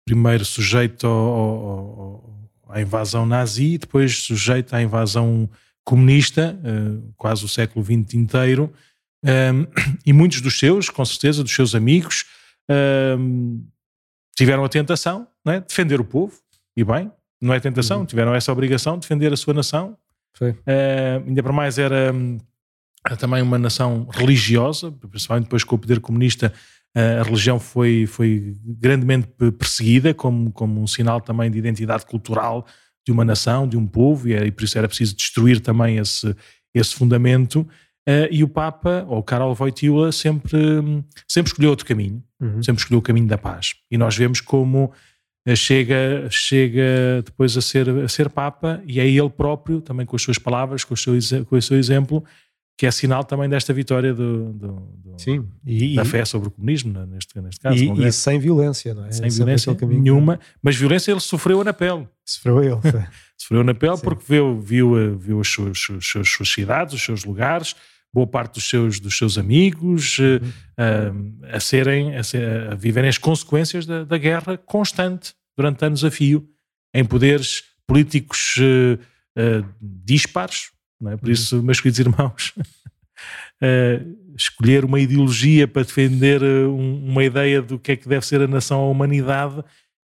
primeiro 0.05 0.43
sujeito 0.43 1.07
ao, 1.07 1.13
ao, 1.13 2.49
à 2.69 2.81
invasão 2.81 3.25
nazi, 3.25 3.77
depois 3.77 4.17
sujeito 4.17 4.73
à 4.75 4.81
invasão 4.81 5.49
comunista, 5.83 6.59
uh, 6.63 7.13
quase 7.17 7.43
o 7.45 7.47
século 7.47 7.83
XX 7.83 8.13
inteiro, 8.13 8.71
ehm, 9.25 9.65
e 10.05 10.13
muitos 10.13 10.41
dos 10.41 10.57
seus, 10.57 10.89
com 10.89 11.03
certeza, 11.03 11.43
dos 11.43 11.53
seus 11.53 11.73
amigos, 11.73 12.25
ehm, 12.69 13.59
tiveram 14.35 14.63
a 14.63 14.69
tentação 14.69 15.27
é, 15.45 15.59
de 15.59 15.67
defender 15.67 15.99
o 15.99 16.05
povo, 16.05 16.33
e 16.75 16.83
bem, 16.83 17.11
não 17.41 17.53
é 17.53 17.59
tentação, 17.59 18.01
uhum. 18.01 18.05
tiveram 18.05 18.35
essa 18.35 18.51
obrigação 18.51 18.93
de 18.93 19.01
defender 19.01 19.33
a 19.33 19.37
sua 19.37 19.53
nação. 19.53 19.97
Uh, 20.41 21.27
ainda 21.27 21.43
para 21.43 21.51
mais 21.51 21.77
era, 21.77 22.13
era, 23.05 23.17
também 23.17 23.41
uma 23.41 23.57
nação 23.57 24.07
religiosa, 24.11 24.91
principalmente 24.91 25.45
depois 25.45 25.63
com 25.63 25.75
o 25.75 25.79
poder 25.79 25.99
comunista, 25.99 26.53
uh, 26.95 27.21
a 27.21 27.23
religião 27.23 27.59
foi, 27.59 28.05
foi 28.05 28.55
grandemente 28.63 29.27
perseguida 29.57 30.13
como, 30.13 30.51
como 30.51 30.81
um 30.81 30.87
sinal 30.87 31.19
também 31.19 31.49
de 31.49 31.57
identidade 31.57 32.05
cultural 32.05 32.65
de 33.05 33.11
uma 33.11 33.25
nação, 33.25 33.67
de 33.67 33.75
um 33.75 33.87
povo, 33.87 34.29
e, 34.29 34.33
era, 34.33 34.45
e 34.45 34.51
por 34.51 34.63
isso 34.63 34.77
era 34.77 34.87
preciso 34.87 35.15
destruir 35.15 35.59
também 35.59 35.97
esse, 35.97 36.35
esse 36.73 36.93
fundamento. 36.93 37.67
Uh, 38.07 38.25
e 38.31 38.43
o 38.43 38.47
Papa, 38.47 39.05
ou 39.07 39.21
Karol 39.21 39.55
Wojtyła, 39.55 40.11
sempre, 40.11 40.59
sempre 41.27 41.51
escolheu 41.51 41.69
outro 41.71 41.85
caminho, 41.85 42.23
uhum. 42.39 42.63
sempre 42.63 42.81
escolheu 42.81 42.99
o 42.99 43.01
caminho 43.01 43.27
da 43.27 43.37
paz. 43.37 43.73
E 43.91 43.97
nós 43.97 44.15
vemos 44.15 44.41
como 44.41 44.91
chega, 45.55 46.27
chega 46.29 47.21
depois 47.25 47.57
a 47.57 47.61
ser, 47.61 47.89
a 47.89 48.07
ser 48.07 48.29
Papa, 48.29 48.81
e 48.85 48.99
é 48.99 49.07
ele 49.07 49.29
próprio, 49.29 49.81
também 49.81 50.05
com 50.05 50.15
as 50.15 50.21
suas 50.21 50.37
palavras, 50.37 50.83
com 50.83 50.93
o 50.93 50.97
seu, 50.97 51.13
com 51.45 51.55
o 51.55 51.61
seu 51.61 51.77
exemplo, 51.77 52.23
que 52.77 52.85
é 52.85 52.91
sinal 52.91 53.23
também 53.23 53.47
desta 53.47 53.73
vitória 53.73 54.13
do, 54.13 54.53
do, 54.53 54.71
do 54.95 55.21
Sim. 55.21 55.47
E, 55.65 55.95
da 55.95 56.05
fé 56.05 56.25
sobre 56.25 56.47
o 56.47 56.51
comunismo, 56.51 56.91
né, 56.91 57.05
neste, 57.05 57.39
neste 57.39 57.61
caso. 57.61 57.77
E, 57.77 58.07
e 58.07 58.11
sem 58.11 58.39
violência, 58.39 58.93
não 58.93 59.05
é? 59.05 59.11
Sem 59.11 59.29
violência 59.29 59.77
nenhuma, 59.81 60.39
mas 60.61 60.75
violência 60.75 61.11
ele 61.11 61.19
sofreu 61.19 61.63
na 61.63 61.73
pele. 61.73 62.07
Sofreu 62.25 62.63
ele. 62.63 62.79
sofreu 63.37 63.63
na 63.63 63.73
pele 63.73 63.97
Sim. 63.97 64.03
porque 64.03 64.23
viu, 64.27 64.59
viu, 64.59 65.17
viu 65.17 65.41
as 65.41 65.47
suas, 65.47 65.77
as 66.19 66.29
suas 66.29 66.49
cidades, 66.49 66.95
os 66.95 67.03
seus 67.03 67.23
lugares, 67.23 67.75
boa 68.13 68.27
parte 68.27 68.55
dos 68.55 68.69
seus, 68.69 68.99
dos 68.99 69.17
seus 69.17 69.37
amigos 69.37 70.19
uhum. 70.19 70.37
uh, 70.37 71.45
a, 71.55 71.59
serem, 71.59 72.15
a, 72.15 72.23
ser, 72.23 72.71
a, 72.71 72.75
viverem 72.75 73.09
as 73.09 73.17
consequências 73.17 73.85
da, 73.85 74.03
da, 74.03 74.17
guerra 74.17 74.57
constante 74.57 75.33
durante 75.55 75.85
anos 75.85 76.03
a 76.03 76.11
fio, 76.11 76.47
em 76.93 77.05
poderes 77.05 77.63
políticos 77.87 78.55
uh, 78.57 78.99
uh, 79.39 79.65
dispares. 79.81 80.71
É? 81.07 81.17
Por 81.17 81.27
uhum. 81.27 81.31
isso, 81.31 81.63
meus 81.63 81.79
queridos 81.79 81.99
irmãos, 81.99 82.53
escolher 84.35 84.83
uma 84.83 84.99
ideologia 84.99 85.67
para 85.67 85.83
defender 85.83 86.43
um, 86.43 87.05
uma 87.05 87.23
ideia 87.23 87.61
do 87.61 87.79
que 87.79 87.93
é 87.93 87.95
que 87.95 88.09
deve 88.09 88.25
ser 88.25 88.41
a 88.41 88.47
nação, 88.47 88.79
a 88.81 88.89
humanidade, 88.89 89.63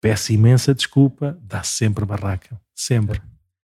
peço 0.02 0.34
imensa 0.34 0.74
desculpa, 0.74 1.38
dá 1.42 1.64
sempre 1.64 2.06
barraca. 2.06 2.60
Sempre. 2.76 3.22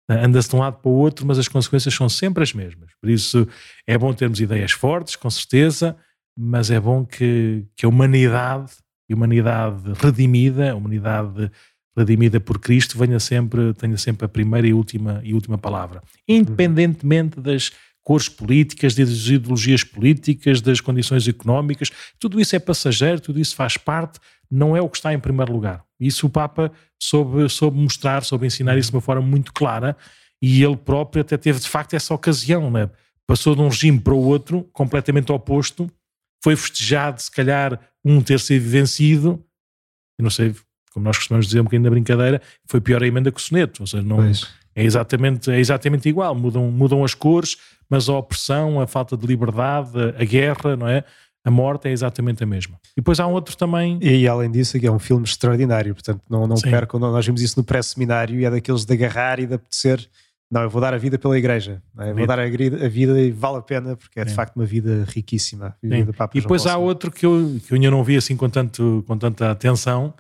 Anda-se 0.09 0.49
de 0.49 0.57
um 0.57 0.59
lado 0.59 0.79
para 0.79 0.91
o 0.91 0.95
outro, 0.95 1.27
mas 1.27 1.39
as 1.39 1.49
consequências 1.49 1.95
são 1.95 2.09
sempre 2.09 2.43
as 2.43 2.53
mesmas. 2.53 2.91
Por 3.01 3.09
isso 3.09 3.47
é 3.87 3.97
bom 3.97 4.13
termos 4.13 4.41
ideias 4.41 4.73
fortes, 4.73 5.17
com 5.17 5.31
certeza, 5.31 5.97
mas 6.37 6.71
é 6.71 6.81
bom 6.81 7.05
que, 7.05 7.65
que 7.77 7.87
a 7.87 7.89
humanidade, 7.89 8.73
a 9.11 9.15
humanidade 9.15 9.93
redimida, 9.95 10.73
a 10.73 10.75
humanidade 10.75 11.51
redimida 11.97 12.41
por 12.41 12.59
Cristo, 12.59 12.99
venha 12.99 13.21
sempre, 13.21 13.75
tenha 13.75 13.97
sempre 13.97 14.25
a 14.27 14.29
primeira 14.29 14.67
e 14.67 14.75
última, 14.75 15.21
e 15.23 15.35
última 15.35 15.59
palavra. 15.59 16.03
Independentemente 16.27 17.39
das 17.41 17.71
cores 18.03 18.29
políticas, 18.29 18.95
das 18.95 19.27
ideologias 19.29 19.85
políticas, 19.85 20.61
das 20.61 20.81
condições 20.81 21.29
económicas, 21.29 21.91
tudo 22.19 22.41
isso 22.41 22.57
é 22.57 22.59
passageiro, 22.59 23.21
tudo 23.21 23.39
isso 23.39 23.55
faz 23.55 23.77
parte, 23.77 24.19
não 24.53 24.77
é 24.77 24.83
o 24.83 24.89
que 24.89 24.99
está 24.99 25.15
em 25.15 25.19
primeiro 25.19 25.51
lugar. 25.51 25.83
Isso 25.99 26.27
o 26.27 26.31
Papa 26.31 26.71
soube, 27.01 27.49
soube 27.49 27.79
mostrar, 27.79 28.23
soube 28.23 28.47
ensinar 28.47 28.77
isso 28.77 28.91
de 28.91 28.97
uma 28.97 29.01
forma 29.01 29.23
muito 29.23 29.53
clara 29.53 29.97
e 30.43 30.63
ele 30.63 30.77
próprio 30.77 31.23
até 31.23 31.39
teve 31.39 31.59
de 31.59 31.69
facto 31.69 31.95
essa 31.95 32.13
ocasião, 32.13 32.71
né? 32.71 32.91
passou 33.27 33.55
de 33.55 33.63
um 33.63 33.69
regime 33.69 33.99
para 33.99 34.13
o 34.13 34.23
outro, 34.23 34.69
completamente 34.73 35.33
oposto, 35.33 35.91
foi 36.43 36.55
festejado, 36.55 37.23
se 37.23 37.31
calhar, 37.31 37.81
um 38.05 38.21
ter 38.21 38.39
sido 38.41 38.69
vencido, 38.69 39.43
eu 40.19 40.25
não 40.25 40.31
sei, 40.31 40.55
como 40.93 41.05
nós 41.05 41.17
costumamos 41.17 41.47
dizer 41.47 41.61
um 41.61 41.65
bocadinho 41.65 41.85
na 41.85 41.91
brincadeira, 41.91 42.43
foi 42.67 42.81
pior 42.81 43.03
a 43.03 43.07
emenda 43.07 43.31
que 43.31 43.39
o 43.39 43.43
soneto, 43.43 43.83
ou 43.83 43.87
seja, 43.87 44.03
não, 44.03 44.23
é, 44.75 44.85
exatamente, 44.85 45.51
é 45.51 45.59
exatamente 45.59 46.09
igual, 46.09 46.35
mudam, 46.35 46.71
mudam 46.71 47.05
as 47.05 47.15
cores, 47.15 47.57
mas 47.89 48.09
a 48.09 48.15
opressão, 48.15 48.81
a 48.81 48.87
falta 48.87 49.17
de 49.17 49.27
liberdade, 49.27 49.99
a 50.19 50.25
guerra, 50.25 50.77
não 50.77 50.89
é? 50.89 51.05
A 51.45 51.51
morte 51.51 51.89
é 51.89 51.93
exatamente 51.93 52.43
a 52.43 52.47
mesma. 52.47 52.79
E 52.93 53.01
depois 53.01 53.19
há 53.19 53.27
um 53.27 53.33
outro 53.33 53.57
também. 53.57 53.99
E 54.01 54.29
além 54.29 54.51
disso, 54.51 54.79
é 54.81 54.91
um 54.91 54.99
filme 54.99 55.25
extraordinário, 55.25 55.95
portanto, 55.95 56.21
não, 56.29 56.47
não 56.47 56.57
percam, 56.57 57.01
nós 57.01 57.27
vimos 57.27 57.43
isso 57.43 57.59
no 57.59 57.65
pré-seminário 57.65 58.39
e 58.39 58.45
é 58.45 58.51
daqueles 58.51 58.85
de 58.85 58.93
agarrar 58.93 59.41
e 59.41 59.47
de 59.47 59.55
apetecer. 59.55 60.09
Não, 60.51 60.63
eu 60.63 60.71
vou 60.71 60.83
dar 60.83 60.93
a 60.93 60.99
vida 60.99 61.19
pela 61.19 61.37
igreja, 61.37 61.83
é? 61.99 62.13
vou 62.13 62.27
dar 62.27 62.39
a, 62.39 62.47
vida 62.47 63.19
e 63.19 63.31
vale 63.31 63.57
a 63.57 63.63
pena 63.63 63.97
porque 63.97 64.21
é 64.21 64.25
de 64.25 64.33
é. 64.33 64.35
facto 64.35 64.55
uma 64.55 64.67
vida 64.67 65.07
riquíssima. 65.09 65.75
Vida 65.83 66.13
e 66.35 66.41
depois 66.43 66.67
há 66.67 66.77
outro 66.77 67.11
que 67.11 67.25
eu, 67.25 67.59
que 67.67 67.73
eu 67.73 67.77
ainda 67.77 67.91
não 67.91 68.05
vi 68.05 68.17
assim 68.19 68.37
com, 68.37 68.51
tanto, 68.51 69.03
com 69.07 69.17
tanta 69.17 69.51
atenção, 69.51 70.13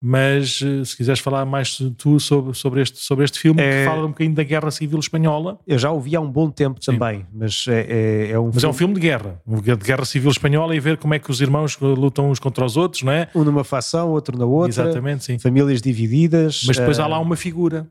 mas 0.00 0.60
eh, 0.62 0.84
se 0.84 0.96
quiseres 0.96 1.20
falar 1.20 1.44
mais 1.44 1.76
tu 1.96 2.20
sobre, 2.20 2.54
sobre, 2.54 2.82
este, 2.82 2.98
sobre 2.98 3.24
este 3.24 3.38
filme, 3.38 3.60
é... 3.60 3.80
que 3.80 3.90
fala 3.90 4.04
um 4.04 4.10
bocadinho 4.10 4.34
da 4.34 4.44
Guerra 4.44 4.70
Civil 4.70 4.98
Espanhola. 4.98 5.58
Eu 5.66 5.78
já 5.78 5.90
ouvi 5.90 6.14
há 6.14 6.20
um 6.20 6.30
bom 6.30 6.50
tempo 6.50 6.78
Sim. 6.80 6.92
também, 6.92 7.26
mas 7.32 7.66
é, 7.68 7.80
é, 7.80 8.30
é 8.30 8.38
um 8.38 8.46
Mas 8.46 8.54
filme... 8.54 8.66
é 8.66 8.68
um 8.68 8.72
filme 8.72 8.94
de 8.94 9.00
guerra, 9.00 9.42
de 9.46 9.76
Guerra 9.76 10.04
Civil 10.04 10.30
Espanhola 10.30 10.74
e 10.74 10.80
ver 10.80 10.96
como 10.98 11.14
é 11.14 11.18
que 11.18 11.30
os 11.30 11.40
irmãos 11.40 11.76
lutam 11.80 12.30
uns 12.30 12.38
contra 12.38 12.64
os 12.64 12.76
outros, 12.76 13.02
não 13.02 13.12
é? 13.12 13.28
Um 13.34 13.42
numa 13.42 13.64
facção, 13.64 14.10
outro 14.10 14.38
na 14.38 14.44
outra. 14.44 14.84
Exatamente, 14.84 15.24
sim. 15.24 15.38
Famílias 15.38 15.82
divididas. 15.82 16.62
Mas 16.66 16.76
depois 16.76 16.98
uh... 16.98 17.02
há 17.02 17.06
lá 17.08 17.18
uma 17.18 17.36
figura. 17.36 17.88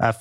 Há 0.00 0.14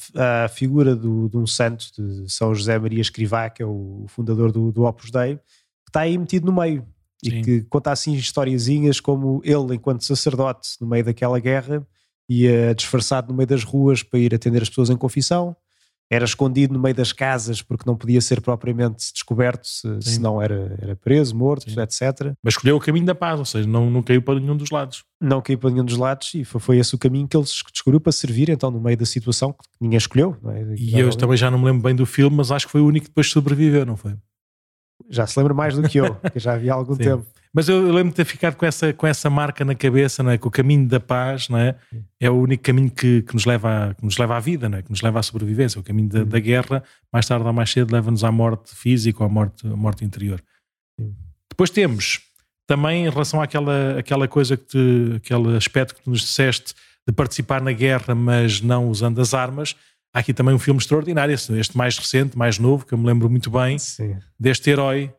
a 0.46 0.48
figura 0.48 0.96
do, 0.96 1.30
de 1.30 1.38
um 1.38 1.46
santo, 1.46 1.86
de 1.96 2.32
São 2.32 2.56
José 2.56 2.80
Maria 2.80 3.02
Escrivá, 3.02 3.48
que 3.50 3.62
é 3.62 3.66
o 3.66 4.06
fundador 4.08 4.52
do, 4.52 4.72
do 4.72 4.86
Opus 4.86 5.12
Dei, 5.12 5.36
que 5.36 5.90
está 5.90 6.02
aí 6.02 6.18
metido 6.18 6.48
no 6.48 6.54
meio 6.54 6.84
e 7.24 7.30
Sim. 7.30 7.42
que 7.42 7.62
conta 7.64 7.92
assim 7.92 8.14
historiazinhas 8.14 9.00
como 9.00 9.42
ele, 9.44 9.76
enquanto 9.76 10.06
sacerdote, 10.06 10.70
no 10.80 10.88
meio 10.88 11.04
daquela 11.04 11.40
guerra, 11.40 11.86
ia 12.30 12.74
disfarçado 12.76 13.30
no 13.30 13.34
meio 13.38 13.48
das 13.48 13.64
ruas 13.64 14.04
para 14.04 14.20
ir 14.20 14.36
atender 14.36 14.62
as 14.62 14.70
pessoas 14.70 14.90
em 14.90 14.98
confissão, 14.98 15.56
era 16.10 16.24
escondido 16.24 16.74
no 16.74 16.80
meio 16.80 16.96
das 16.96 17.12
casas 17.12 17.62
porque 17.62 17.84
não 17.86 17.96
podia 17.96 18.22
ser 18.22 18.40
propriamente 18.40 19.12
descoberto, 19.12 19.68
se, 19.68 20.02
senão 20.02 20.42
era, 20.42 20.78
era 20.82 20.96
preso, 20.96 21.36
morto, 21.36 21.70
Sim. 21.70 21.82
etc. 21.82 22.34
Mas 22.42 22.54
escolheu 22.54 22.78
o 22.78 22.80
caminho 22.80 23.06
da 23.06 23.16
paz, 23.16 23.40
ou 23.40 23.46
seja, 23.46 23.68
não, 23.68 23.90
não 23.90 24.02
caiu 24.02 24.22
para 24.22 24.40
nenhum 24.40 24.56
dos 24.56 24.70
lados. 24.70 25.04
Não 25.20 25.42
caiu 25.42 25.58
para 25.58 25.70
nenhum 25.70 25.84
dos 25.84 25.98
lados 25.98 26.34
e 26.34 26.46
foi, 26.46 26.62
foi 26.62 26.78
esse 26.78 26.96
o 26.96 26.98
caminho 26.98 27.28
que 27.28 27.36
ele 27.36 27.44
descobriu 27.44 28.00
para 28.00 28.12
servir 28.12 28.50
então 28.50 28.72
no 28.72 28.80
meio 28.80 28.96
da 28.96 29.06
situação 29.06 29.52
que 29.52 29.60
ninguém 29.82 29.98
escolheu. 29.98 30.38
É? 30.46 30.76
E 30.78 30.98
eu 30.98 31.10
também 31.16 31.36
já 31.36 31.52
não 31.52 31.60
me 31.60 31.66
lembro 31.66 31.82
bem 31.82 31.96
do 31.96 32.06
filme, 32.06 32.38
mas 32.38 32.52
acho 32.52 32.68
que 32.68 32.72
foi 32.72 32.82
o 32.82 32.86
único 32.86 33.06
que 33.06 33.10
depois 33.10 33.30
sobreviveu, 33.30 33.86
não 33.86 33.98
foi? 33.98 34.16
Já 35.10 35.28
se 35.28 35.38
lembra 35.40 35.54
mais 35.54 35.76
do 35.76 35.88
que 35.88 36.00
eu, 36.00 36.16
que 36.16 36.40
já 36.40 36.54
havia 36.54 36.74
algum 36.74 36.94
Sim. 36.98 37.04
tempo. 37.04 37.26
Mas 37.54 37.70
eu 37.70 37.92
lembro 37.92 38.10
de 38.10 38.16
ter 38.16 38.26
ficado 38.26 38.56
com 38.56 38.66
essa, 38.66 38.94
com 38.94 39.08
essa 39.08 39.30
marca 39.30 39.66
na 39.66 39.74
cabeça, 39.74 40.22
não 40.22 40.32
é? 40.32 40.38
que 40.38 40.48
o 40.48 40.52
caminho 40.52 40.88
da 40.88 41.00
paz 41.00 41.50
não 41.50 41.58
é? 41.58 41.76
é 42.20 42.30
o 42.30 42.36
único 42.36 42.64
caminho 42.64 42.92
que, 42.92 43.24
que, 43.24 43.34
nos 43.34 43.46
leva 43.46 43.90
a, 43.90 43.94
que 43.96 44.04
nos 44.04 44.18
leva 44.18 44.38
à 44.38 44.40
vida, 44.40 44.70
não 44.70 44.78
é? 44.78 44.82
que 44.82 44.92
nos 44.92 45.02
leva 45.02 45.20
à 45.20 45.24
sobrevivência. 45.24 45.80
O 45.80 45.84
caminho 45.84 46.10
da, 46.10 46.24
da 46.24 46.40
guerra, 46.40 46.84
mais 47.12 47.26
tarde 47.26 47.46
ou 47.46 47.54
mais 47.54 47.72
cedo, 47.72 47.92
leva-nos 47.92 48.24
à 48.24 48.32
morte 48.32 48.76
física 48.76 49.24
ou 49.24 49.26
à 49.26 49.30
morte, 49.30 49.66
à 49.66 49.76
morte 49.76 50.06
interior. 50.06 50.40
Depois 51.50 51.70
temos 51.70 52.22
também 52.68 53.06
em 53.06 53.10
relação 53.10 53.42
àquela, 53.42 53.98
àquela 53.98 54.28
coisa, 54.28 54.58
que 54.58 54.66
te, 54.66 55.14
aquele 55.16 55.56
aspecto 55.56 55.96
que 55.96 56.04
tu 56.04 56.10
nos 56.10 56.20
disseste 56.20 56.76
de 57.08 57.14
participar 57.14 57.62
na 57.62 57.72
guerra, 57.72 58.14
mas 58.14 58.62
não 58.62 58.90
usando 58.90 59.22
as 59.22 59.34
armas. 59.34 59.76
Há 60.18 60.20
aqui 60.20 60.34
também 60.34 60.56
um 60.56 60.58
filme 60.58 60.80
extraordinário, 60.80 61.32
este 61.32 61.78
mais 61.78 61.96
recente, 61.96 62.36
mais 62.36 62.58
novo, 62.58 62.84
que 62.84 62.92
eu 62.92 62.98
me 62.98 63.06
lembro 63.06 63.30
muito 63.30 63.52
bem, 63.52 63.78
Sim. 63.78 64.18
deste 64.40 64.68
herói. 64.72 65.14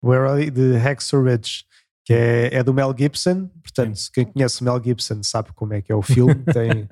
O 0.00 0.14
herói 0.14 0.50
de 0.50 0.74
Hacksaw 0.74 1.22
Ridge 1.22 1.66
que 2.02 2.14
é, 2.14 2.54
é 2.54 2.62
do 2.62 2.72
Mel 2.72 2.94
Gibson. 2.98 3.50
Portanto, 3.62 3.96
Sim. 3.96 4.10
quem 4.14 4.24
conhece 4.24 4.62
o 4.62 4.64
Mel 4.64 4.82
Gibson 4.82 5.22
sabe 5.22 5.50
como 5.54 5.74
é 5.74 5.82
que 5.82 5.92
é 5.92 5.94
o 5.94 6.00
filme. 6.00 6.34
Tem, 6.50 6.88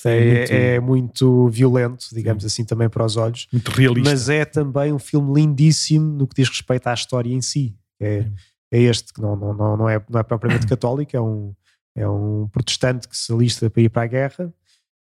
tem 0.00 0.24
muito... 0.24 0.52
É 0.52 0.80
muito 0.80 1.48
violento, 1.48 2.06
digamos 2.12 2.44
assim, 2.44 2.64
também 2.64 2.88
para 2.88 3.04
os 3.04 3.16
olhos. 3.16 3.48
Muito 3.52 3.72
realista. 3.72 4.08
Mas 4.08 4.28
é 4.28 4.44
também 4.44 4.92
um 4.92 4.98
filme 5.00 5.34
lindíssimo 5.34 6.16
no 6.16 6.28
que 6.28 6.36
diz 6.36 6.48
respeito 6.48 6.86
à 6.86 6.94
história 6.94 7.34
em 7.34 7.42
si. 7.42 7.74
É, 8.00 8.24
é 8.70 8.82
este, 8.82 9.12
que 9.12 9.20
não, 9.20 9.34
não, 9.34 9.52
não, 9.52 9.76
não, 9.76 9.88
é, 9.88 10.00
não 10.08 10.20
é 10.20 10.22
propriamente 10.22 10.64
católico, 10.68 11.16
é 11.16 11.20
um, 11.20 11.52
é 11.96 12.08
um 12.08 12.48
protestante 12.52 13.08
que 13.08 13.16
se 13.16 13.32
alista 13.32 13.68
para 13.68 13.82
ir 13.82 13.88
para 13.88 14.02
a 14.02 14.06
guerra 14.06 14.54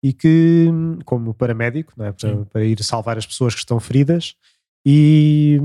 e 0.06 0.12
que, 0.12 0.68
como 1.04 1.34
paramédico, 1.34 1.92
não 1.96 2.06
é? 2.06 2.12
para, 2.12 2.36
para 2.44 2.64
ir 2.64 2.80
salvar 2.84 3.18
as 3.18 3.26
pessoas 3.26 3.54
que 3.54 3.58
estão 3.58 3.80
feridas, 3.80 4.36
e, 4.88 5.60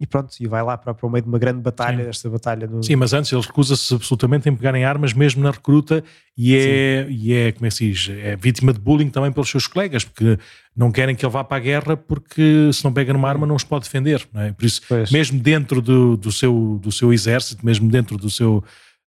e, 0.00 0.06
pronto, 0.06 0.34
e 0.40 0.46
vai 0.46 0.62
lá 0.62 0.78
para, 0.78 0.94
para 0.94 1.06
o 1.06 1.10
meio 1.10 1.22
de 1.22 1.28
uma 1.28 1.38
grande 1.38 1.60
batalha, 1.60 2.04
Sim. 2.04 2.08
esta 2.08 2.30
batalha. 2.30 2.66
No... 2.66 2.82
Sim, 2.82 2.96
mas 2.96 3.12
antes 3.12 3.30
ele 3.30 3.42
recusa-se 3.42 3.94
absolutamente 3.94 4.48
em 4.48 4.56
pegarem 4.56 4.82
armas, 4.82 5.12
mesmo 5.12 5.42
na 5.42 5.50
recruta, 5.50 6.02
e 6.34 6.56
é, 6.56 7.06
e 7.10 7.34
é, 7.34 7.52
como 7.52 7.66
é 7.66 7.68
que 7.68 7.74
se 7.74 7.90
diz, 7.90 8.08
é 8.08 8.34
vítima 8.34 8.72
de 8.72 8.80
bullying 8.80 9.10
também 9.10 9.30
pelos 9.30 9.50
seus 9.50 9.66
colegas, 9.66 10.06
porque 10.06 10.38
não 10.74 10.90
querem 10.90 11.14
que 11.14 11.22
ele 11.22 11.30
vá 11.30 11.44
para 11.44 11.58
a 11.58 11.60
guerra, 11.60 11.98
porque 11.98 12.70
se 12.72 12.82
não 12.82 12.94
pega 12.94 13.12
numa 13.12 13.28
arma 13.28 13.46
não 13.46 13.56
os 13.56 13.64
pode 13.64 13.84
defender. 13.84 14.26
É? 14.36 14.52
Por 14.52 14.64
isso, 14.64 14.80
pois. 14.88 15.10
mesmo 15.10 15.38
dentro 15.38 15.82
do, 15.82 16.16
do, 16.16 16.32
seu, 16.32 16.80
do 16.80 16.90
seu 16.90 17.12
exército, 17.12 17.66
mesmo 17.66 17.90
dentro 17.90 18.16
do 18.16 18.30
seu, 18.30 18.64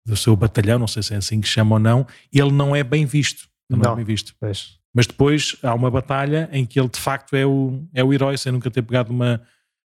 do 0.06 0.18
seu 0.18 0.36
batalhão, 0.36 0.78
não 0.78 0.88
sei 0.88 1.02
se 1.02 1.14
é 1.14 1.18
assim 1.18 1.40
que 1.40 1.48
chama 1.48 1.76
ou 1.76 1.80
não, 1.80 2.06
ele 2.34 2.52
não 2.52 2.76
é 2.76 2.84
bem 2.84 3.06
visto. 3.06 3.48
Não, 3.70 3.80
não 3.80 3.94
é 3.94 3.96
bem 3.98 4.06
visto. 4.06 4.34
Pois. 4.40 4.80
Mas 4.94 5.08
depois 5.08 5.56
há 5.64 5.74
uma 5.74 5.90
batalha 5.90 6.50
em 6.52 6.66
que 6.66 6.80
ele 6.80 6.90
de 6.90 7.00
facto 7.00 7.36
é 7.36 7.46
o, 7.46 7.84
é 7.94 8.04
o 8.04 8.14
herói, 8.14 8.38
sem 8.38 8.52
nunca 8.52 8.70
ter 8.70 8.84
pegado 8.84 9.12
uma, 9.12 9.42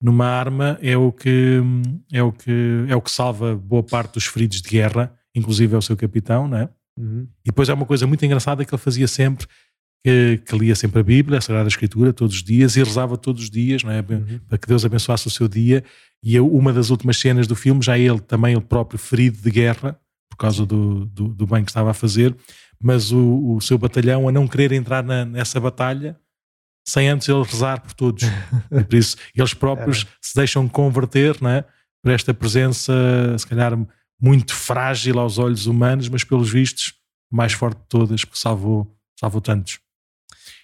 numa 0.01 0.25
arma, 0.25 0.77
é 0.81 0.97
o, 0.97 1.11
que, 1.11 1.61
é, 2.11 2.23
o 2.23 2.31
que, 2.31 2.85
é 2.87 2.95
o 2.95 3.01
que 3.01 3.11
salva 3.11 3.55
boa 3.55 3.83
parte 3.83 4.13
dos 4.13 4.25
feridos 4.25 4.61
de 4.61 4.69
guerra, 4.69 5.13
inclusive 5.35 5.75
é 5.75 5.77
o 5.77 5.81
seu 5.81 5.95
capitão, 5.95 6.47
não 6.47 6.57
é? 6.57 6.69
Uhum. 6.97 7.27
E 7.43 7.49
depois 7.49 7.69
há 7.69 7.75
uma 7.75 7.85
coisa 7.85 8.07
muito 8.07 8.25
engraçada 8.25 8.65
que 8.65 8.73
ele 8.73 8.81
fazia 8.81 9.07
sempre, 9.07 9.45
que, 10.03 10.41
que, 10.45 10.57
lia 10.57 10.75
sempre 10.75 10.99
a 10.99 11.03
Bíblia, 11.03 11.37
a 11.37 11.41
Sagrada 11.41 11.67
Escritura, 11.67 12.11
todos 12.11 12.35
os 12.35 12.43
dias 12.43 12.75
e 12.75 12.83
rezava 12.83 13.17
todos 13.17 13.43
os 13.43 13.49
dias, 13.51 13.83
não 13.83 13.91
é? 13.91 13.99
Uhum. 13.99 14.39
Para 14.47 14.57
que 14.57 14.67
Deus 14.67 14.83
abençoasse 14.83 15.27
o 15.27 15.31
seu 15.31 15.47
dia. 15.47 15.83
E 16.23 16.39
uma 16.39 16.73
das 16.73 16.89
últimas 16.89 17.17
cenas 17.17 17.45
do 17.45 17.55
filme, 17.55 17.81
já 17.83 17.97
ele 17.99 18.19
também, 18.19 18.53
ele 18.53 18.61
próprio, 18.61 18.97
ferido 18.97 19.37
de 19.39 19.51
guerra, 19.51 19.99
por 20.29 20.37
causa 20.37 20.65
do, 20.65 21.05
do, 21.05 21.27
do 21.27 21.45
bem 21.45 21.63
que 21.63 21.69
estava 21.69 21.91
a 21.91 21.93
fazer, 21.93 22.35
mas 22.81 23.11
o, 23.11 23.55
o 23.55 23.61
seu 23.61 23.77
batalhão 23.77 24.27
a 24.27 24.31
não 24.31 24.47
querer 24.47 24.71
entrar 24.71 25.03
na, 25.03 25.25
nessa 25.25 25.59
batalha 25.59 26.17
sem 26.87 27.09
antes 27.09 27.27
ele 27.27 27.43
rezar 27.43 27.81
por 27.81 27.93
todos. 27.93 28.23
e 28.71 28.83
por 28.83 28.95
isso, 28.95 29.17
eles 29.35 29.53
próprios 29.53 30.05
é. 30.09 30.13
se 30.21 30.35
deixam 30.35 30.67
converter, 30.69 31.37
não 31.41 31.49
é? 31.49 31.65
Por 32.01 32.11
esta 32.13 32.33
presença, 32.33 32.93
se 33.37 33.45
calhar, 33.45 33.77
muito 34.19 34.55
frágil 34.55 35.19
aos 35.19 35.37
olhos 35.37 35.65
humanos, 35.65 36.07
mas 36.07 36.23
pelos 36.23 36.49
vistos, 36.49 36.93
mais 37.29 37.51
forte 37.51 37.77
de 37.79 37.87
todas, 37.89 38.23
que 38.23 38.39
salvou, 38.39 38.95
salvou 39.19 39.41
tantos. 39.41 39.79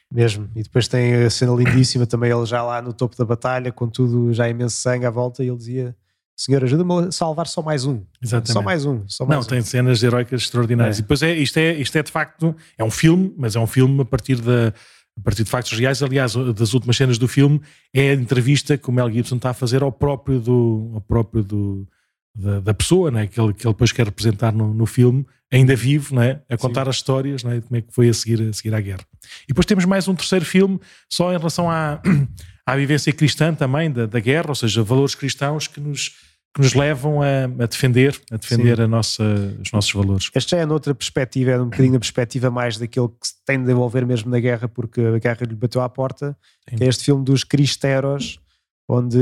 Mesmo. 0.10 0.50
E 0.56 0.64
depois 0.64 0.88
tem 0.88 1.14
a 1.26 1.30
cena 1.30 1.54
lindíssima 1.54 2.06
também, 2.08 2.32
ele 2.32 2.46
já 2.46 2.64
lá 2.64 2.82
no 2.82 2.94
topo 2.94 3.18
da 3.18 3.26
batalha, 3.26 3.72
com 3.72 3.90
tudo 3.90 4.32
já 4.32 4.48
imenso 4.48 4.78
sangue 4.78 5.06
à 5.06 5.10
volta, 5.10 5.44
e 5.44 5.48
ele 5.48 5.58
dizia: 5.58 5.96
Senhor, 6.36 6.64
ajuda-me 6.64 7.08
a 7.08 7.12
salvar 7.12 7.48
só 7.48 7.62
mais 7.62 7.86
um. 7.86 8.02
Exatamente. 8.22 8.52
Só 8.52 8.62
mais 8.62 8.86
um. 8.86 9.08
Só 9.08 9.26
mais 9.26 9.38
Não, 9.38 9.46
um. 9.46 9.48
tem 9.48 9.62
cenas 9.62 10.02
heroicas 10.02 10.42
extraordinárias. 10.42 10.98
É. 10.98 11.00
E 11.00 11.02
depois 11.04 11.22
é, 11.22 11.34
isto, 11.36 11.58
é, 11.58 11.74
isto 11.74 11.96
é 11.96 12.04
de 12.04 12.12
facto, 12.12 12.56
é 12.78 12.84
um 12.84 12.92
filme, 12.92 13.34
mas 13.38 13.56
é 13.56 13.60
um 13.60 13.68
filme 13.68 14.02
a 14.02 14.06
partir 14.06 14.42
da. 14.42 14.74
A 15.16 15.22
partir 15.22 15.44
de 15.44 15.50
factos 15.52 15.78
reais, 15.78 16.02
aliás, 16.02 16.34
das 16.56 16.74
últimas 16.74 16.98
cenas 16.98 17.20
do 17.20 17.28
filme 17.28 17.62
é 17.94 18.10
a 18.10 18.14
entrevista 18.16 18.76
que 18.80 18.90
o 18.90 18.92
Mel 18.92 19.12
Gibson 19.12 19.36
está 19.36 19.52
a 19.52 19.54
fazer 19.54 19.84
ao 19.84 19.92
próprio 19.92 20.40
do, 20.40 20.90
ao 20.96 21.02
próprio 21.02 21.44
do, 21.44 21.88
da, 22.36 22.60
da 22.60 22.74
pessoa, 22.74 23.12
né? 23.12 23.28
que, 23.28 23.40
ele, 23.40 23.54
que 23.54 23.66
ele 23.66 23.74
depois 23.74 23.92
quer 23.92 24.06
representar 24.06 24.52
no, 24.52 24.74
no 24.74 24.86
filme, 24.86 25.26
ainda 25.52 25.76
vivo, 25.76 26.16
né? 26.16 26.42
a 26.50 26.58
contar 26.58 26.86
Sim. 26.86 26.90
as 26.90 26.96
histórias 26.96 27.44
né? 27.44 27.56
de 27.56 27.62
como 27.62 27.78
é 27.78 27.82
que 27.82 27.94
foi 27.94 28.10
a 28.10 28.14
seguir, 28.14 28.42
a 28.42 28.54
seguir 28.54 28.74
à 28.74 28.82
guerra. 28.82 29.06
E 29.44 29.50
depois 29.50 29.66
temos 29.66 29.86
mais 29.86 30.08
um 30.08 30.16
terceiro 30.16 30.46
filme, 30.46 30.80
só 31.08 31.32
em 31.32 31.38
relação 31.38 31.70
à, 31.70 32.02
à 32.66 32.76
vivência 32.76 33.12
cristã 33.12 33.54
também 33.54 33.92
da, 33.92 34.06
da 34.06 34.20
guerra, 34.20 34.50
ou 34.50 34.56
seja, 34.56 34.84
valores 34.84 35.16
cristãos 35.16 35.68
que 35.68 35.80
nos, 35.80 36.10
que 36.54 36.62
nos 36.62 36.74
levam 36.74 37.22
a, 37.22 37.46
a 37.46 37.66
defender, 37.66 38.20
a 38.32 38.38
defender 38.38 38.80
a 38.82 38.88
nossa, 38.88 39.24
os 39.62 39.72
nossos 39.72 39.92
valores. 39.92 40.30
Este 40.34 40.52
já 40.52 40.58
é 40.58 40.66
noutra 40.66 40.94
perspectiva, 40.94 41.52
é 41.52 41.60
um 41.60 41.66
bocadinho 41.66 41.96
a 41.96 42.00
perspectiva 42.00 42.50
mais 42.50 42.78
daquilo 42.78 43.10
que 43.10 43.28
se 43.28 43.34
tem 43.46 43.58
de 43.58 43.64
desenvolver 43.64 44.06
mesmo 44.06 44.30
na 44.30 44.40
guerra, 44.40 44.68
porque 44.68 45.02
a 45.02 45.20
guerra 45.20 45.46
lhe 45.46 45.56
bateu 45.56 45.82
à 45.82 45.90
porta, 45.90 46.38
é 46.68 46.86
este 46.86 47.06
filme 47.06 47.24
dos 47.24 47.44
Cristeros, 47.44 48.40
onde, 48.88 49.18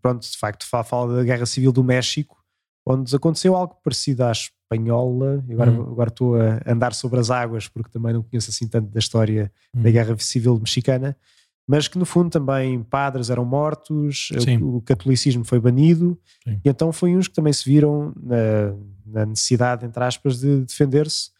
pronto, 0.00 0.22
de 0.22 0.36
facto 0.36 0.66
fala 0.66 1.16
da 1.16 1.24
Guerra 1.24 1.46
Civil 1.46 1.72
do 1.72 1.82
México, 1.82 2.36
onde 2.86 3.14
aconteceu 3.14 3.56
algo 3.56 3.76
parecido 3.82 4.24
à 4.24 4.32
espanhola, 4.32 5.44
agora, 5.50 5.70
hum. 5.70 5.82
agora 5.92 6.08
estou 6.08 6.36
a 6.40 6.60
andar 6.66 6.94
sobre 6.94 7.18
as 7.18 7.30
águas 7.30 7.68
porque 7.68 7.90
também 7.90 8.12
não 8.12 8.22
conheço 8.22 8.50
assim 8.50 8.68
tanto 8.68 8.88
da 8.90 8.98
história 8.98 9.50
hum. 9.74 9.82
da 9.82 9.90
Guerra 9.90 10.16
Civil 10.18 10.58
Mexicana, 10.58 11.16
mas 11.66 11.88
que 11.88 11.98
no 11.98 12.04
fundo 12.04 12.30
também 12.30 12.82
padres 12.82 13.30
eram 13.30 13.44
mortos, 13.44 14.30
o, 14.60 14.76
o, 14.76 14.80
catolicismo 14.82 15.44
foi 15.44 15.58
banido, 15.58 16.18
Sim. 16.44 16.60
e 16.64 16.68
então 16.68 16.92
foi 16.92 17.16
uns 17.16 17.28
que 17.28 17.34
também 17.34 17.52
se 17.52 17.64
viram 17.64 18.12
na, 18.20 18.74
na 19.06 19.26
necessidade, 19.26 19.84
entre 19.84 20.02
aspas, 20.02 20.38
de 20.38 20.62
defender-se. 20.62 21.30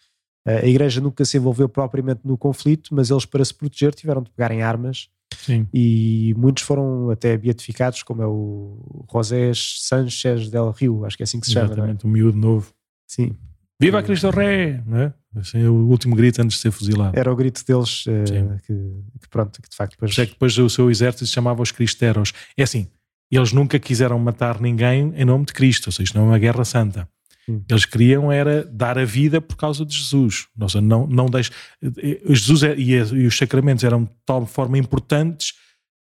A 0.44 0.64
igreja 0.64 1.00
nunca 1.00 1.24
se 1.24 1.36
envolveu 1.36 1.68
propriamente 1.68 2.20
no 2.24 2.38
conflito, 2.38 2.94
mas 2.94 3.10
eles 3.10 3.24
para 3.24 3.44
se 3.44 3.52
proteger 3.52 3.92
tiveram 3.92 4.22
de 4.22 4.30
pegar 4.30 4.52
em 4.52 4.62
armas 4.62 5.08
Sim. 5.34 5.66
E 5.72 6.34
muitos 6.36 6.62
foram 6.62 7.10
até 7.10 7.36
beatificados, 7.36 8.02
como 8.02 8.22
é 8.22 8.26
o 8.26 9.04
José 9.12 9.52
Sánchez 9.54 10.50
del 10.50 10.70
Rio, 10.70 11.04
acho 11.04 11.16
que 11.16 11.22
é 11.22 11.24
assim 11.24 11.40
que 11.40 11.46
se 11.46 11.52
chama. 11.52 11.68
É? 11.68 11.72
Exatamente, 11.72 12.06
um 12.06 12.10
miúdo 12.10 12.38
novo. 12.38 12.72
Sim. 13.06 13.36
Viva 13.80 14.02
Cristo 14.02 14.30
Rei! 14.30 14.80
Não 14.86 14.98
é? 14.98 15.14
É 15.54 15.68
o 15.68 15.88
último 15.88 16.14
grito 16.16 16.40
antes 16.40 16.56
de 16.56 16.62
ser 16.62 16.70
fuzilado. 16.70 17.18
Era 17.18 17.32
o 17.32 17.36
grito 17.36 17.64
deles 17.66 18.06
uh, 18.06 18.58
que, 18.66 18.72
que, 19.20 19.28
pronto, 19.28 19.60
que 19.60 19.68
de 19.68 19.76
facto 19.76 19.92
depois... 19.92 20.18
É 20.18 20.26
que 20.26 20.32
depois 20.32 20.56
o 20.58 20.70
seu 20.70 20.90
exército 20.90 21.26
se 21.26 21.32
chamava 21.32 21.62
os 21.62 21.70
Cristeros. 21.70 22.32
É 22.56 22.62
assim, 22.62 22.88
eles 23.30 23.52
nunca 23.52 23.78
quiseram 23.78 24.18
matar 24.18 24.60
ninguém 24.60 25.12
em 25.16 25.24
nome 25.24 25.46
de 25.46 25.52
Cristo, 25.52 25.88
ou 25.88 25.92
seja, 25.92 26.04
isto 26.04 26.18
não 26.18 26.26
é 26.26 26.28
uma 26.28 26.38
guerra 26.38 26.64
santa. 26.64 27.08
Hum. 27.48 27.62
Eles 27.68 27.84
queriam 27.84 28.30
era 28.32 28.64
dar 28.64 28.98
a 28.98 29.04
vida 29.04 29.40
por 29.40 29.56
causa 29.56 29.84
de 29.84 29.94
Jesus. 29.96 30.46
Nossa, 30.56 30.80
não, 30.80 31.06
não 31.06 31.26
deixe... 31.26 31.50
Eh, 31.82 32.20
Jesus 32.28 32.62
é, 32.62 32.74
e, 32.76 33.26
os 33.26 33.36
sacramentos 33.36 33.84
eram 33.84 34.04
de 34.04 34.10
tal 34.24 34.46
forma 34.46 34.78
importantes 34.78 35.52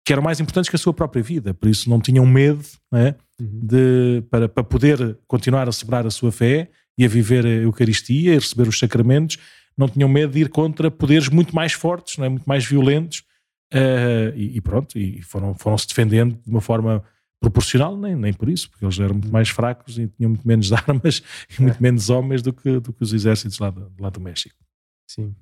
que 0.05 0.13
eram 0.13 0.23
mais 0.23 0.39
importantes 0.39 0.69
que 0.69 0.75
a 0.75 0.79
sua 0.79 0.93
própria 0.93 1.21
vida. 1.21 1.53
Por 1.53 1.69
isso 1.69 1.89
não 1.89 1.99
tinham 1.99 2.25
medo 2.25 2.63
é? 2.93 3.15
uhum. 3.39 3.59
de, 3.63 4.23
para, 4.29 4.49
para 4.49 4.63
poder 4.63 5.17
continuar 5.27 5.69
a 5.69 5.71
celebrar 5.71 6.07
a 6.07 6.11
sua 6.11 6.31
fé 6.31 6.69
e 6.99 7.05
a 7.05 7.07
viver 7.07 7.45
a 7.45 7.49
Eucaristia 7.49 8.33
e 8.33 8.37
receber 8.37 8.67
os 8.67 8.77
sacramentos. 8.77 9.37
Não 9.77 9.87
tinham 9.87 10.09
medo 10.09 10.33
de 10.33 10.41
ir 10.41 10.49
contra 10.49 10.91
poderes 10.91 11.29
muito 11.29 11.55
mais 11.55 11.71
fortes, 11.71 12.17
não 12.17 12.25
é? 12.25 12.29
muito 12.29 12.43
mais 12.43 12.65
violentos. 12.65 13.23
Uh, 13.73 14.35
e, 14.35 14.57
e, 14.57 14.61
pronto, 14.61 14.99
e 14.99 15.21
foram, 15.21 15.55
foram 15.55 15.77
se 15.77 15.87
defendendo 15.87 16.37
de 16.43 16.51
uma 16.51 16.59
forma 16.59 17.01
proporcional, 17.39 17.95
nem, 17.95 18.15
nem 18.15 18.33
por 18.33 18.49
isso, 18.49 18.69
porque 18.69 18.83
eles 18.83 18.99
eram 18.99 19.13
muito 19.13 19.31
mais 19.31 19.47
fracos 19.47 19.97
e 19.97 20.07
tinham 20.07 20.31
muito 20.31 20.45
menos 20.45 20.73
armas 20.73 21.23
e 21.57 21.61
muito 21.61 21.77
é. 21.77 21.81
menos 21.81 22.09
homens 22.09 22.41
do 22.41 22.51
que, 22.51 22.81
do 22.81 22.91
que 22.91 23.01
os 23.01 23.13
exércitos 23.13 23.57
lá 23.59 23.69
do, 23.69 23.89
lá 23.97 24.09
do 24.09 24.19
México. 24.19 24.55
Sim. 25.07 25.33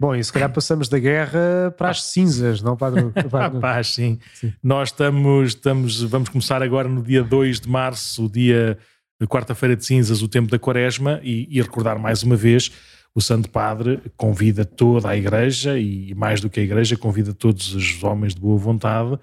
Bom, 0.00 0.14
e 0.14 0.24
se 0.24 0.32
calhar 0.32 0.50
passamos 0.50 0.88
da 0.88 0.98
guerra 0.98 1.74
para 1.76 1.90
as 1.90 2.04
cinzas, 2.04 2.62
não 2.62 2.76
para, 2.78 3.10
para... 3.28 3.46
a 3.46 3.50
paz, 3.50 3.88
sim. 3.88 4.18
sim. 4.32 4.54
Nós 4.62 4.88
estamos, 4.88 5.48
estamos, 5.48 6.00
vamos 6.04 6.30
começar 6.30 6.62
agora 6.62 6.88
no 6.88 7.02
dia 7.02 7.22
2 7.22 7.60
de 7.60 7.68
março, 7.68 8.24
o 8.24 8.30
dia 8.30 8.78
quarta-feira 9.26 9.74
de 9.74 9.84
cinzas, 9.84 10.22
o 10.22 10.28
tempo 10.28 10.50
da 10.50 10.58
quaresma, 10.58 11.20
e, 11.22 11.46
e, 11.50 11.60
recordar 11.60 11.98
mais 11.98 12.22
uma 12.22 12.36
vez, 12.36 12.70
o 13.14 13.20
Santo 13.20 13.50
Padre 13.50 14.00
convida 14.16 14.64
toda 14.64 15.08
a 15.08 15.16
igreja, 15.16 15.78
e 15.78 16.14
mais 16.14 16.40
do 16.40 16.48
que 16.48 16.60
a 16.60 16.62
igreja, 16.62 16.96
convida 16.96 17.34
todos 17.34 17.74
os 17.74 18.02
homens 18.02 18.34
de 18.34 18.40
boa 18.40 18.56
vontade 18.56 19.18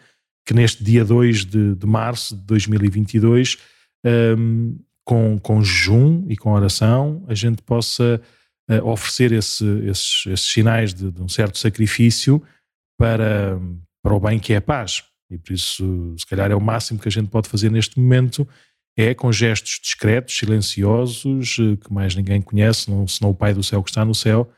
que 0.45 0.53
neste 0.53 0.83
dia 0.83 1.03
2 1.03 1.45
de, 1.45 1.75
de 1.75 1.87
março 1.87 2.35
de 2.35 2.43
2022, 2.43 3.57
um, 4.37 4.77
com, 5.03 5.39
com 5.39 5.63
jejum 5.63 6.25
e 6.29 6.37
com 6.37 6.51
oração, 6.51 7.25
a 7.27 7.33
gente 7.33 7.61
possa 7.63 8.21
uh, 8.69 8.87
oferecer 8.87 9.31
esse, 9.31 9.65
esses, 9.87 10.25
esses, 10.27 10.47
sinais 10.47 10.93
de, 10.93 11.11
de, 11.11 11.21
um 11.21 11.27
certo 11.27 11.57
sacrifício 11.57 12.41
para, 12.97 13.59
para 14.03 14.13
o 14.13 14.19
bem 14.19 14.39
que 14.39 14.53
é 14.53 14.57
a 14.57 14.61
paz. 14.61 15.03
E 15.31 15.37
por 15.37 15.53
isso, 15.53 16.13
se 16.17 16.25
calhar, 16.27 16.51
é 16.51 16.55
o 16.55 16.61
máximo 16.61 16.99
que 16.99 17.07
a 17.07 17.11
gente 17.11 17.29
pode 17.29 17.49
fazer 17.49 17.71
neste 17.71 17.99
momento, 17.99 18.47
é 18.97 19.13
com 19.13 19.31
gestos 19.31 19.79
discretos, 19.81 20.37
silenciosos, 20.37 21.57
eh, 21.59 21.75
que 21.75 21.91
mais 21.91 22.15
ninguém 22.15 22.41
conhece, 22.41 22.89
não, 22.89 23.07
senão 23.07 23.31
o 23.31 23.35
Pai 23.35 23.53
do 23.53 23.63
céu 23.63 23.83
que 23.83 23.89
está 23.89 24.05
no 24.05 24.15
céu, 24.15 24.49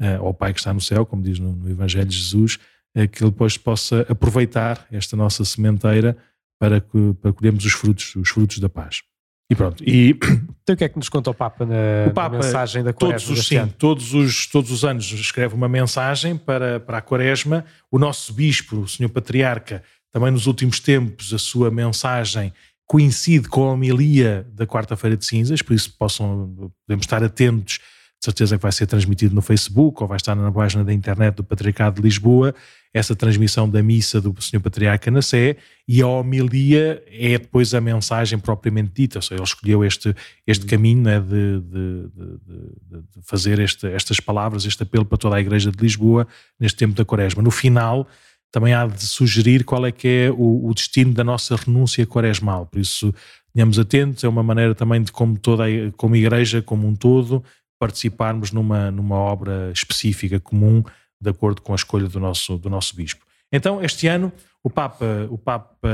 uh, 0.00 0.22
ou 0.22 0.30
o 0.30 0.34
Pai 0.34 0.54
que 0.54 0.60
está 0.60 0.72
no 0.72 0.80
céu, 0.80 1.04
como 1.04 1.22
diz 1.22 1.38
no, 1.38 1.52
no 1.52 1.70
Evangelho 1.70 2.06
de 2.06 2.16
Jesus, 2.16 2.58
é 2.94 3.06
que 3.06 3.22
ele 3.22 3.30
depois 3.30 3.58
possa 3.58 4.06
aproveitar 4.08 4.86
esta 4.90 5.16
nossa 5.16 5.44
sementeira 5.44 6.16
para, 6.58 6.80
que, 6.80 7.14
para 7.20 7.32
colhermos 7.32 7.64
os 7.64 7.72
frutos, 7.72 8.14
os 8.16 8.28
frutos 8.30 8.58
da 8.58 8.68
paz. 8.68 9.02
E 9.50 9.54
pronto. 9.54 9.84
E 9.86 10.10
então, 10.62 10.74
o 10.74 10.76
que 10.76 10.84
é 10.84 10.88
que 10.88 10.96
nos 10.96 11.08
conta 11.08 11.30
o 11.30 11.34
Papa 11.34 11.66
na, 11.66 12.08
o 12.08 12.14
Papa, 12.14 12.38
na 12.38 12.44
mensagem 12.44 12.82
da 12.82 12.92
Quaresma? 12.92 13.28
Todos 13.28 13.38
os, 13.38 13.46
sim, 13.46 13.66
todos 13.78 14.14
os, 14.14 14.46
todos 14.46 14.70
os 14.70 14.84
anos 14.84 15.10
escreve 15.12 15.54
uma 15.54 15.68
mensagem 15.68 16.36
para, 16.36 16.80
para 16.80 16.98
a 16.98 17.02
Quaresma. 17.02 17.64
O 17.90 17.98
nosso 17.98 18.32
bispo, 18.32 18.78
o 18.78 18.88
Senhor 18.88 19.10
Patriarca, 19.10 19.82
também 20.10 20.30
nos 20.30 20.46
últimos 20.46 20.80
tempos, 20.80 21.34
a 21.34 21.38
sua 21.38 21.70
mensagem 21.70 22.52
coincide 22.86 23.48
com 23.48 23.64
a 23.68 23.72
homilia 23.72 24.46
da 24.52 24.66
quarta-feira 24.66 25.16
de 25.16 25.24
cinzas, 25.24 25.62
por 25.62 25.74
isso 25.74 25.94
possam, 25.98 26.72
podemos 26.86 27.04
estar 27.04 27.22
atentos 27.22 27.78
de 28.20 28.24
certeza 28.24 28.56
que 28.56 28.62
vai 28.62 28.72
ser 28.72 28.86
transmitido 28.86 29.34
no 29.34 29.42
Facebook 29.42 30.02
ou 30.02 30.08
vai 30.08 30.16
estar 30.16 30.34
na 30.34 30.50
página 30.50 30.82
da 30.82 30.92
internet 30.92 31.36
do 31.36 31.44
Patriarcado 31.44 31.96
de 31.96 32.02
Lisboa, 32.02 32.54
essa 32.92 33.14
transmissão 33.14 33.68
da 33.68 33.82
missa 33.82 34.20
do 34.20 34.34
Senhor 34.40 34.62
Patriarca 34.62 35.10
na 35.10 35.20
Sé 35.20 35.56
e 35.86 36.00
a 36.00 36.06
homilia 36.06 37.02
é 37.08 37.36
depois 37.38 37.74
a 37.74 37.80
mensagem 37.80 38.38
propriamente 38.38 38.92
dita, 38.94 39.18
ou 39.18 39.22
seja, 39.22 39.34
ele 39.34 39.42
escolheu 39.42 39.84
este, 39.84 40.14
este 40.46 40.64
caminho 40.64 41.02
né, 41.02 41.20
de, 41.20 41.60
de, 41.60 42.08
de, 42.14 42.96
de, 43.16 43.22
fazer 43.22 43.58
este, 43.58 43.88
estas 43.88 44.20
palavras, 44.20 44.64
este 44.64 44.84
apelo 44.84 45.04
para 45.04 45.18
toda 45.18 45.36
a 45.36 45.40
Igreja 45.40 45.72
de 45.72 45.82
Lisboa 45.82 46.26
neste 46.58 46.78
tempo 46.78 46.94
da 46.94 47.04
Quaresma. 47.04 47.42
No 47.42 47.50
final, 47.50 48.06
também 48.54 48.72
há 48.72 48.86
de 48.86 49.04
sugerir 49.04 49.64
qual 49.64 49.84
é 49.84 49.90
que 49.90 50.06
é 50.06 50.30
o, 50.30 50.68
o 50.68 50.72
destino 50.72 51.12
da 51.12 51.24
nossa 51.24 51.56
renúncia 51.56 52.06
quaresmal, 52.06 52.66
por 52.66 52.78
isso 52.78 53.12
tenhamos 53.52 53.80
atentos, 53.80 54.22
é 54.22 54.28
uma 54.28 54.44
maneira 54.44 54.76
também 54.76 55.02
de 55.02 55.10
como 55.10 55.36
toda 55.36 55.64
como 55.96 56.14
igreja 56.14 56.62
como 56.62 56.86
um 56.86 56.94
todo 56.94 57.42
participarmos 57.80 58.52
numa, 58.52 58.92
numa 58.92 59.16
obra 59.16 59.72
específica 59.72 60.38
comum 60.38 60.84
de 61.20 61.30
acordo 61.30 61.62
com 61.62 61.72
a 61.72 61.74
escolha 61.74 62.06
do 62.06 62.20
nosso, 62.20 62.56
do 62.56 62.70
nosso 62.70 62.94
bispo. 62.94 63.24
Então, 63.52 63.82
este 63.82 64.06
ano, 64.06 64.32
o 64.62 64.70
Papa, 64.70 65.26
o 65.28 65.36
Papa 65.36 65.90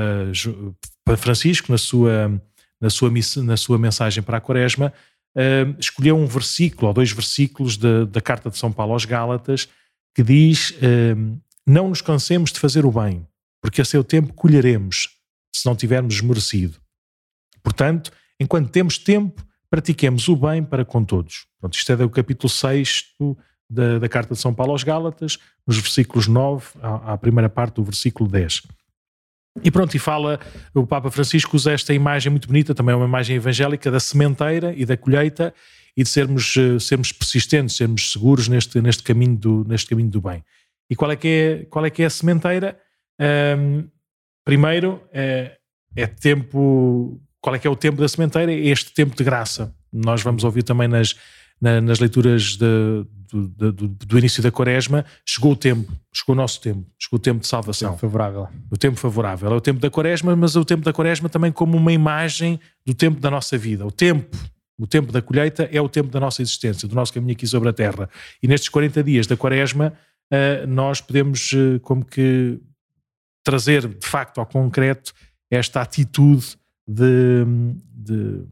Francisco, 1.16 1.72
na 1.72 1.78
sua, 1.78 2.42
na 2.78 2.90
sua, 2.90 3.10
na 3.42 3.56
sua 3.56 3.78
mensagem 3.78 4.22
para 4.22 4.36
a 4.36 4.40
Quaresma, 4.40 4.92
uh, 5.34 5.74
escolheu 5.78 6.14
um 6.14 6.26
versículo, 6.26 6.88
ou 6.88 6.92
dois 6.92 7.10
versículos 7.10 7.78
da, 7.78 8.04
da 8.04 8.20
Carta 8.20 8.50
de 8.50 8.58
São 8.58 8.70
Paulo 8.70 8.92
aos 8.92 9.06
Gálatas, 9.06 9.66
que 10.14 10.22
diz: 10.22 10.72
uh, 10.72 11.40
Não 11.66 11.88
nos 11.88 12.00
cansemos 12.00 12.52
de 12.52 12.58
fazer 12.58 12.84
o 12.84 12.92
bem, 12.92 13.26
porque 13.60 13.80
a 13.80 13.84
seu 13.84 14.02
tempo 14.02 14.32
colheremos, 14.32 15.08
se 15.54 15.66
não 15.66 15.76
tivermos 15.76 16.20
merecido. 16.20 16.78
Portanto, 17.62 18.10
enquanto 18.38 18.70
temos 18.70 18.98
tempo, 18.98 19.44
pratiquemos 19.68 20.28
o 20.28 20.36
bem 20.36 20.64
para 20.64 20.84
com 20.84 21.04
todos. 21.04 21.46
Pronto, 21.60 21.74
isto 21.74 21.92
é 21.92 21.96
do 21.96 22.10
capítulo 22.10 22.48
6 22.48 23.04
da, 23.68 23.98
da, 23.98 24.08
carta 24.08 24.34
de 24.34 24.40
São 24.40 24.52
Paulo 24.52 24.72
aos 24.72 24.82
Gálatas, 24.82 25.38
nos 25.66 25.78
versículos 25.78 26.26
9 26.26 26.66
à, 26.82 27.12
à, 27.12 27.18
primeira 27.18 27.48
parte 27.48 27.74
do 27.74 27.84
versículo 27.84 28.28
10. 28.28 28.62
E 29.62 29.70
pronto, 29.70 29.94
e 29.94 29.98
fala, 29.98 30.40
o 30.74 30.86
Papa 30.86 31.10
Francisco 31.10 31.54
usa 31.56 31.72
esta 31.72 31.92
imagem 31.92 32.30
muito 32.30 32.48
bonita, 32.48 32.74
também 32.74 32.92
é 32.92 32.96
uma 32.96 33.06
imagem 33.06 33.36
evangélica 33.36 33.90
da 33.90 34.00
sementeira 34.00 34.74
e 34.74 34.84
da 34.84 34.96
colheita 34.96 35.54
e 35.96 36.02
de 36.02 36.08
sermos, 36.08 36.56
eh, 36.56 36.78
sermos 36.78 37.12
persistentes, 37.12 37.76
sermos 37.76 38.12
seguros 38.12 38.48
neste, 38.48 38.80
neste, 38.80 39.02
caminho 39.02 39.36
do, 39.36 39.64
neste 39.64 39.88
caminho 39.88 40.08
do 40.08 40.20
bem. 40.20 40.42
E 40.90 40.96
qual 40.96 41.12
é 41.12 41.16
que 41.16 41.28
é, 41.28 41.64
qual 41.66 41.86
é, 41.86 41.90
que 41.90 42.02
é 42.02 42.06
a 42.06 42.10
sementeira? 42.10 42.78
Um, 43.56 43.88
primeiro, 44.44 45.00
é, 45.12 45.56
é 45.94 46.06
tempo. 46.06 47.20
Qual 47.40 47.54
é 47.54 47.58
que 47.58 47.66
é 47.66 47.70
o 47.70 47.76
tempo 47.76 48.00
da 48.00 48.08
sementeira? 48.08 48.52
É 48.52 48.56
este 48.56 48.92
tempo 48.92 49.16
de 49.16 49.22
graça. 49.22 49.72
Nós 49.92 50.22
vamos 50.22 50.42
ouvir 50.42 50.64
também 50.64 50.88
nas, 50.88 51.14
na, 51.60 51.80
nas 51.80 52.00
leituras 52.00 52.56
de, 52.56 53.06
do, 53.32 53.72
do, 53.72 53.88
do, 53.88 54.18
início 54.18 54.42
da 54.42 54.50
quaresma, 54.50 55.04
chegou 55.24 55.52
o 55.52 55.56
tempo, 55.56 55.92
chegou 56.12 56.34
o 56.34 56.36
nosso 56.36 56.60
tempo, 56.60 56.84
chegou 56.98 57.18
o 57.18 57.20
tempo 57.20 57.40
de 57.40 57.46
salvação. 57.46 57.90
O 57.90 57.92
tempo 57.92 58.00
favorável. 58.00 58.48
O 58.70 58.76
tempo 58.76 58.96
favorável. 58.98 59.52
É 59.52 59.54
o 59.54 59.60
tempo 59.60 59.80
da 59.80 59.90
quaresma, 59.90 60.34
mas 60.34 60.56
é 60.56 60.58
o 60.58 60.64
tempo 60.64 60.84
da 60.84 60.92
quaresma 60.92 61.28
também 61.28 61.52
como 61.52 61.76
uma 61.76 61.92
imagem 61.92 62.58
do 62.84 62.94
tempo 62.94 63.20
da 63.20 63.30
nossa 63.30 63.56
vida. 63.56 63.86
O 63.86 63.92
tempo, 63.92 64.36
o 64.78 64.86
tempo 64.86 65.12
da 65.12 65.22
colheita 65.22 65.68
é 65.70 65.80
o 65.80 65.88
tempo 65.88 66.10
da 66.10 66.18
nossa 66.18 66.42
existência, 66.42 66.88
do 66.88 66.94
nosso 66.94 67.12
caminho 67.12 67.32
aqui 67.32 67.46
sobre 67.46 67.68
a 67.68 67.72
terra. 67.72 68.08
E 68.42 68.48
nestes 68.48 68.68
40 68.68 69.02
dias 69.02 69.26
da 69.26 69.36
quaresma, 69.36 69.92
nós 70.68 71.00
podemos 71.00 71.52
uh, 71.52 71.80
como 71.80 72.04
que 72.04 72.60
trazer 73.42 73.88
de 73.88 74.06
facto 74.06 74.38
ao 74.38 74.46
concreto 74.46 75.12
esta 75.50 75.80
atitude 75.80 76.56
de, 76.86 77.44
de, 77.92 78.44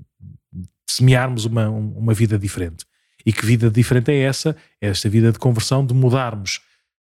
de 0.53 0.69
semearmos 0.89 1.45
uma, 1.45 1.69
uma 1.69 2.15
vida 2.15 2.39
diferente. 2.39 2.85
E 3.25 3.33
que 3.33 3.45
vida 3.45 3.71
diferente 3.71 4.11
é 4.11 4.21
essa? 4.21 4.57
É 4.81 4.89
esta 4.89 5.09
vida 5.09 5.31
de 5.31 5.39
conversão, 5.39 5.85
de 5.85 5.95
mudarmos, 5.95 6.61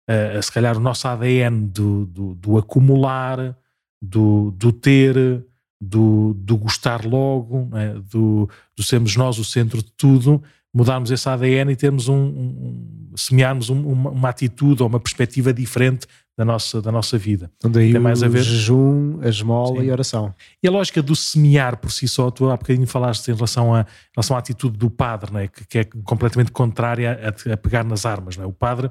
uh, 0.09 0.43
se 0.43 0.51
calhar, 0.51 0.77
o 0.77 0.81
nosso 0.81 1.07
ADN 1.07 1.66
do, 1.66 2.07
do, 2.07 2.35
do 2.35 2.59
acumular, 2.59 3.57
do, 4.01 4.51
do 4.53 4.72
ter, 4.72 5.45
do, 5.81 6.35
do 6.35 6.57
gostar 6.57 7.05
logo, 7.05 7.68
é? 7.77 7.95
do, 8.11 8.49
do 8.77 8.83
sermos 8.83 9.16
nós 9.16 9.39
o 9.39 9.45
centro 9.45 9.83
de 9.83 9.91
tudo, 9.93 10.43
mudarmos 10.75 11.11
esse 11.11 11.29
ADN 11.29 11.70
e 11.72 11.77
termos 11.77 12.09
um, 12.09 12.16
um 12.16 13.05
semearmos 13.16 13.70
um, 13.70 13.81
uma, 13.87 14.11
uma, 14.11 14.29
atitude 14.29 14.83
ou 14.83 14.89
uma 14.89 14.99
perspectiva 14.99 15.53
diferente 15.53 16.07
da 16.37 16.45
nossa, 16.45 16.83
da 16.83 16.91
nossa 16.91 17.16
vida. 17.16 17.49
Então 17.57 17.70
daí 17.70 17.93
Tem 17.93 18.01
mais 18.01 18.22
o 18.22 18.25
a 18.25 18.29
ver... 18.29 18.43
jejum, 18.43 19.20
a 19.22 19.29
esmola 19.29 19.81
Sim. 19.81 19.87
e 19.87 19.91
a 19.91 19.93
oração. 19.93 20.35
E 20.61 20.66
a 20.66 20.70
lógica 20.70 21.01
do 21.01 21.14
semear 21.14 21.77
por 21.77 21.93
si 21.93 22.09
só, 22.09 22.29
tu 22.31 22.51
há 22.51 22.57
bocadinho 22.57 22.89
falaste 22.89 23.29
em 23.29 23.35
relação, 23.35 23.72
a, 23.72 23.83
em 23.83 23.85
relação 24.16 24.37
à 24.37 24.41
atitude 24.41 24.77
do 24.77 24.91
padre, 24.91 25.33
né? 25.33 25.49
que, 25.49 25.64
que 25.64 25.79
é 25.79 25.85
completamente 26.03 26.51
contrária 26.51 27.20
a, 27.22 27.53
a 27.53 27.57
pegar 27.57 27.85
nas 27.85 28.05
armas. 28.05 28.37
Né? 28.37 28.45
O 28.45 28.53
padre 28.53 28.91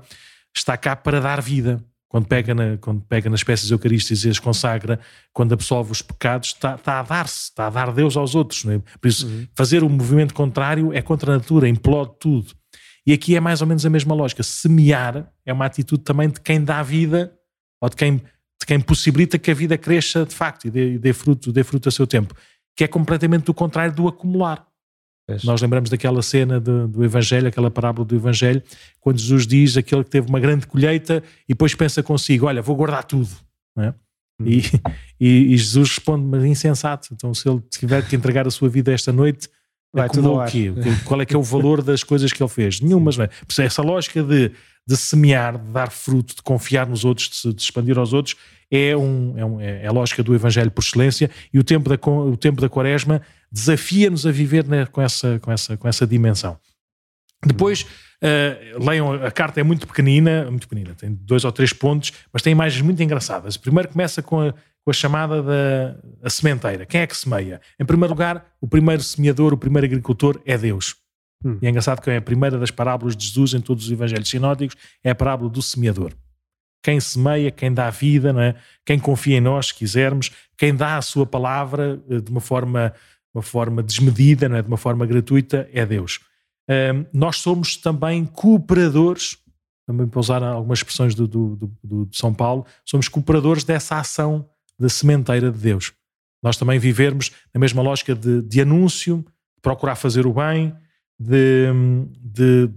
está 0.56 0.78
cá 0.78 0.96
para 0.96 1.20
dar 1.20 1.42
vida. 1.42 1.84
Quando 2.14 2.28
pega, 2.28 2.54
na, 2.54 2.78
quando 2.78 3.02
pega 3.02 3.28
nas 3.28 3.44
peças 3.44 3.72
eucarísticas 3.72 4.24
e 4.24 4.30
as 4.30 4.38
consagra, 4.38 5.00
quando 5.34 5.52
absolve 5.54 5.92
os 5.92 6.04
pecados, 6.04 6.50
está, 6.50 6.76
está 6.76 7.00
a 7.00 7.02
dar-se, 7.02 7.46
está 7.46 7.66
a 7.66 7.70
dar 7.72 7.92
Deus 7.92 8.16
aos 8.16 8.36
outros. 8.36 8.66
Né? 8.66 8.80
Por 9.02 9.08
isso, 9.08 9.26
uhum. 9.26 9.48
fazer 9.56 9.82
o 9.82 9.88
um 9.88 9.90
movimento 9.90 10.32
contrário 10.32 10.94
é 10.94 11.02
contra 11.02 11.34
a 11.34 11.38
natura, 11.38 11.68
implode 11.68 12.12
tudo. 12.20 12.54
E 13.04 13.14
aqui 13.14 13.36
é 13.36 13.40
mais 13.40 13.62
ou 13.62 13.68
menos 13.68 13.84
a 13.84 13.90
mesma 13.90 14.14
lógica. 14.14 14.44
Semear 14.44 15.28
é 15.44 15.52
uma 15.52 15.66
atitude 15.66 16.04
também 16.04 16.30
de 16.30 16.40
quem 16.40 16.64
dá 16.64 16.84
vida 16.84 17.34
ou 17.82 17.90
de 17.90 17.96
quem, 17.96 18.18
de 18.18 18.66
quem 18.68 18.80
possibilita 18.80 19.40
que 19.40 19.50
a 19.50 19.56
vida 19.56 19.76
cresça 19.76 20.24
de 20.24 20.36
facto 20.36 20.66
e 20.66 20.70
dê, 20.70 21.00
dê, 21.00 21.14
fruto, 21.14 21.52
dê 21.52 21.64
fruto 21.64 21.90
a 21.90 21.92
seu 21.92 22.06
tempo, 22.06 22.36
que 22.78 22.84
é 22.84 22.88
completamente 22.88 23.46
do 23.46 23.56
contrário 23.56 23.96
do 23.96 24.08
acumular. 24.08 24.64
É. 25.28 25.38
Nós 25.44 25.62
lembramos 25.62 25.90
daquela 25.90 26.22
cena 26.22 26.60
do, 26.60 26.88
do, 26.88 27.04
Evangelho, 27.04 27.48
aquela 27.48 27.72
parábola 27.72 28.06
do 28.06 28.16
Evangelho, 28.16 28.62
quando 29.00 29.20
Jesus 29.20 29.48
diz 29.48 29.78
aquele 29.78 30.04
que 30.04 30.10
teve 30.10 30.28
uma 30.28 30.40
grande 30.40 30.68
colheita 30.68 31.24
e 31.48 31.54
depois 31.54 31.74
pensa 31.74 32.04
consigo: 32.04 32.46
Olha, 32.46 32.62
vou 32.62 32.76
guardar 32.76 33.06
tudo. 33.06 33.30
É? 33.78 33.94
Hum. 34.42 34.46
E, 34.46 34.62
e, 35.20 35.54
e, 35.54 35.58
Jesus 35.58 35.90
responde: 35.90 36.26
Mas 36.26 36.44
insensato, 36.44 37.10
então 37.14 37.34
se 37.34 37.48
ele 37.48 37.62
tiver 37.70 38.06
que 38.08 38.16
entregar 38.16 38.46
a 38.48 38.52
sua 38.52 38.68
vida 38.68 38.92
esta 38.92 39.14
noite, 39.14 39.50
Vai 39.94 40.08
acumulou 40.08 40.42
o 40.42 40.46
quê? 40.46 40.74
Qual 41.06 41.22
é 41.22 41.26
que 41.26 41.36
é 41.36 41.38
o 41.38 41.44
valor 41.44 41.84
das 41.84 42.04
coisas 42.04 42.34
que 42.34 42.42
ele 42.42 42.50
fez? 42.50 42.82
Nenhumas, 42.82 43.16
não 43.16 43.26
é? 43.26 43.30
Essa 43.60 43.84
lógica 43.84 44.24
de, 44.24 44.52
de 44.88 44.98
semear, 44.98 45.58
de 45.58 45.72
dar 45.72 45.92
fruto, 45.92 46.36
de 46.36 46.42
confiar 46.42 46.88
nos 46.88 47.06
outros, 47.06 47.30
de, 47.30 47.36
se, 47.36 47.54
de 47.54 47.62
expandir 47.62 47.98
aos 47.98 48.12
outros, 48.12 48.36
é, 48.72 48.98
um, 48.98 49.38
é, 49.38 49.46
um, 49.46 49.62
é, 49.62 49.86
a 49.86 49.92
lógica 49.92 50.24
do 50.24 50.34
Evangelho 50.34 50.72
por 50.72 50.82
excelência 50.84 51.30
e 51.54 51.60
o 51.60 51.64
tempo 51.64 51.88
da, 51.88 52.10
o 52.10 52.36
tempo 52.36 52.60
da 52.60 52.68
Quaresma 52.68 53.22
desafia-nos 53.52 54.26
a 54.26 54.32
viver 54.32 54.68
né, 54.68 54.88
com, 54.88 55.00
essa, 55.00 55.40
com, 55.40 55.52
essa, 55.52 55.78
com 55.78 55.88
essa 55.88 56.08
dimensão. 56.08 56.58
Depois, 57.46 57.82
uh, 57.84 58.84
leiam, 58.84 59.14
a 59.14 59.30
carta 59.30 59.60
é 59.60 59.64
muito 59.64 59.86
pequenina, 59.86 60.50
muito 60.50 60.68
pequenina, 60.68 60.96
tem 60.96 61.14
dois 61.14 61.44
ou 61.44 61.52
três 61.52 61.74
pontos, 61.74 62.14
mas 62.32 62.42
tem 62.42 62.52
imagens 62.52 62.82
muito 62.82 63.04
engraçadas. 63.04 63.58
Primeiro 63.58 63.90
começa 63.90 64.24
com 64.24 64.42
a, 64.42 64.54
com 64.84 64.92
a 64.92 64.94
chamada 64.94 65.42
da 65.42 65.96
a 66.22 66.30
sementeira. 66.30 66.86
Quem 66.86 67.02
é 67.02 67.08
que 67.08 67.16
semeia? 67.16 67.62
Em 67.80 67.86
primeiro 67.86 68.14
lugar, 68.14 68.46
o 68.60 68.68
primeiro 68.68 69.02
semeador, 69.02 69.54
o 69.54 69.58
primeiro 69.58 69.86
agricultor 69.86 70.42
é 70.46 70.58
Deus. 70.58 70.96
Hum. 71.44 71.58
E 71.62 71.68
é 71.68 71.70
engraçado 71.70 72.02
que 72.02 72.10
é 72.10 72.18
a 72.18 72.22
primeira 72.22 72.58
das 72.58 72.72
parábolas 72.72 73.16
de 73.16 73.26
Jesus 73.26 73.54
em 73.54 73.62
todos 73.62 73.86
os 73.86 73.92
evangelhos 73.92 74.30
sinóticos 74.30 74.76
é 75.04 75.10
a 75.10 75.16
parábola 75.16 75.50
do 75.50 75.62
semeador. 75.62 76.14
Quem 76.82 77.00
semeia, 77.00 77.50
quem 77.50 77.74
dá 77.74 77.90
vida, 77.90 78.34
não 78.34 78.42
é? 78.42 78.56
quem 78.86 79.00
confia 79.00 79.38
em 79.38 79.42
nós, 79.42 79.68
se 79.68 79.74
quisermos, 79.74 80.32
quem 80.58 80.76
dá 80.76 80.98
a 80.98 81.02
sua 81.02 81.26
palavra 81.26 82.02
eh, 82.10 82.20
de 82.20 82.30
uma 82.30 82.42
forma, 82.42 82.94
uma 83.34 83.42
forma 83.42 83.82
desmedida, 83.82 84.50
não 84.50 84.58
é? 84.58 84.62
de 84.62 84.68
uma 84.68 84.78
forma 84.78 85.06
gratuita, 85.06 85.70
é 85.72 85.86
Deus. 85.86 86.20
Um, 86.70 87.06
nós 87.14 87.38
somos 87.38 87.78
também 87.78 88.26
cooperadores, 88.26 89.38
também 89.86 90.08
para 90.08 90.20
usar 90.20 90.44
algumas 90.44 90.80
expressões 90.80 91.16
do, 91.16 91.28
do, 91.28 91.56
do, 91.56 91.78
do 91.84 92.06
de 92.06 92.18
São 92.18 92.34
Paulo, 92.34 92.66
somos 92.86 93.08
cooperadores 93.08 93.64
dessa 93.64 93.98
ação 93.98 94.50
da 94.80 94.90
sementeira 94.90 95.52
de 95.52 95.58
Deus. 95.58 95.94
Nós 96.42 96.58
também 96.58 96.78
vivermos 96.78 97.32
na 97.54 97.60
mesma 97.60 97.82
lógica 97.82 98.14
de, 98.14 98.42
de 98.42 98.62
anúncio, 98.62 99.26
de 99.56 99.62
procurar 99.62 99.96
fazer 99.96 100.26
o 100.26 100.34
bem, 100.34 100.76
de, 101.18 101.68
de, 102.20 102.68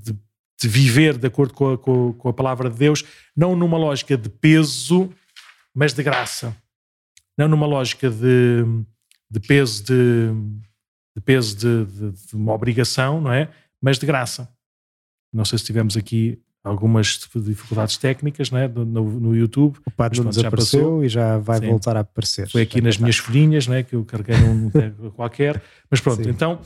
de, 0.60 0.68
viver 0.68 1.18
de 1.18 1.26
acordo 1.26 1.52
com 1.52 1.72
a, 1.72 1.78
com 1.78 2.28
a, 2.28 2.32
palavra 2.32 2.70
de 2.70 2.76
Deus, 2.76 3.04
não 3.36 3.56
numa 3.56 3.76
lógica 3.76 4.16
de 4.16 4.28
peso, 4.28 5.10
mas 5.74 5.92
de 5.92 6.02
graça. 6.02 6.56
Não 7.36 7.48
numa 7.48 7.66
lógica 7.66 8.08
de, 8.08 8.64
de 9.30 9.40
peso 9.40 9.84
de, 9.84 10.30
de 11.16 11.22
peso 11.22 11.56
de, 11.56 11.84
de, 11.86 12.10
de, 12.12 12.36
uma 12.36 12.52
obrigação, 12.52 13.20
não 13.20 13.32
é? 13.32 13.50
Mas 13.82 13.98
de 13.98 14.06
graça. 14.06 14.48
Não 15.32 15.44
sei 15.44 15.58
se 15.58 15.64
tivemos 15.64 15.96
aqui 15.96 16.40
algumas 16.66 17.20
dificuldades 17.34 17.96
técnicas 17.96 18.50
né, 18.50 18.66
no, 18.66 18.84
no 18.84 19.36
YouTube. 19.36 19.78
O 19.86 19.90
padre 19.90 20.20
não 20.20 20.30
desapareceu 20.30 21.04
e 21.04 21.08
já 21.08 21.38
vai 21.38 21.60
Sim. 21.60 21.68
voltar 21.68 21.96
a 21.96 22.00
aparecer. 22.00 22.50
Foi 22.50 22.62
aqui 22.62 22.80
nas 22.80 22.98
minhas 22.98 23.16
folhinhas 23.16 23.68
né, 23.68 23.84
que 23.84 23.94
eu 23.94 24.04
carreguei 24.04 24.36
num 24.36 24.70
qualquer. 25.14 25.62
Mas 25.88 26.00
pronto, 26.00 26.24
Sim. 26.24 26.30
então 26.30 26.60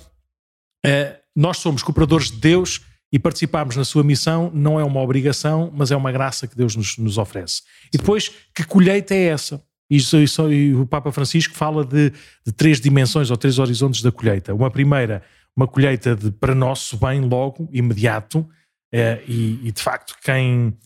uh, 0.86 1.20
nós 1.36 1.59
somos 1.59 1.82
cooperadores 1.82 2.30
de 2.30 2.38
Deus 2.38 2.80
e 3.12 3.18
participarmos 3.18 3.76
na 3.76 3.84
sua 3.84 4.03
missão 4.03 4.51
não 4.55 4.80
é 4.80 4.84
uma 4.84 5.01
obrigação, 5.01 5.70
mas 5.74 5.90
é 5.90 5.96
uma 5.96 6.11
graça 6.11 6.46
que 6.46 6.57
Deus 6.57 6.74
nos, 6.74 6.96
nos 6.96 7.18
oferece. 7.18 7.62
E 7.92 7.98
depois, 7.98 8.30
que 8.55 8.64
colheita 8.64 9.14
é 9.14 9.24
essa? 9.24 9.62
Isso, 9.90 10.16
isso, 10.18 10.51
e 10.51 10.74
o 10.74 10.86
Papa 10.86 11.11
Francisco 11.12 11.55
fala 11.55 11.84
de, 11.84 12.11
de, 12.46 12.53
três 12.53 12.80
dimensões 12.80 13.30
ou 13.30 13.36
três 13.36 13.59
horizontes 13.59 14.01
da 14.01 14.12
colheita. 14.12 14.55
Uma 14.55 14.70
primeira, 14.70 15.20
uma 15.55 15.66
colheita 15.66 16.14
de, 16.14 16.30
para 16.30 16.55
nosso 16.55 16.96
bem 16.96 17.20
logo, 17.20 17.68
imediato, 17.72 18.48
é, 18.93 19.22
e, 19.26 19.68
e, 19.68 19.72
de 19.72 19.82
facto, 19.82 20.16
quem, 20.22 20.76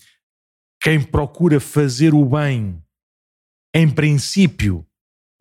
quem 0.81 1.03
procura 1.03 1.59
fazer 1.59 2.15
o 2.15 2.25
bem, 2.25 2.83
em 3.75 3.91
princípio, 3.91 4.87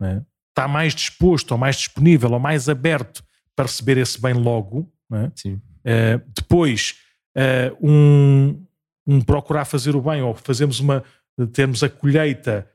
é, 0.02 0.22
está 0.50 0.66
mais 0.66 0.94
disposto, 0.94 1.52
ou 1.52 1.58
mais 1.58 1.76
disponível, 1.76 2.32
ou 2.32 2.38
mais 2.38 2.68
aberto 2.68 3.24
para 3.54 3.66
receber 3.66 3.98
esse 3.98 4.20
bem 4.20 4.34
logo. 4.34 4.90
É? 5.12 6.18
depois, 6.34 6.98
é, 7.36 7.72
um, 7.80 8.64
um, 9.06 9.20
procurar 9.20 9.64
fazer 9.64 9.94
o 9.94 10.00
bem, 10.00 10.22
ou 10.22 10.34
fazemos 10.34 10.80
uma, 10.80 11.04
termos 11.52 11.82
a 11.82 11.88
colheita, 11.88 12.68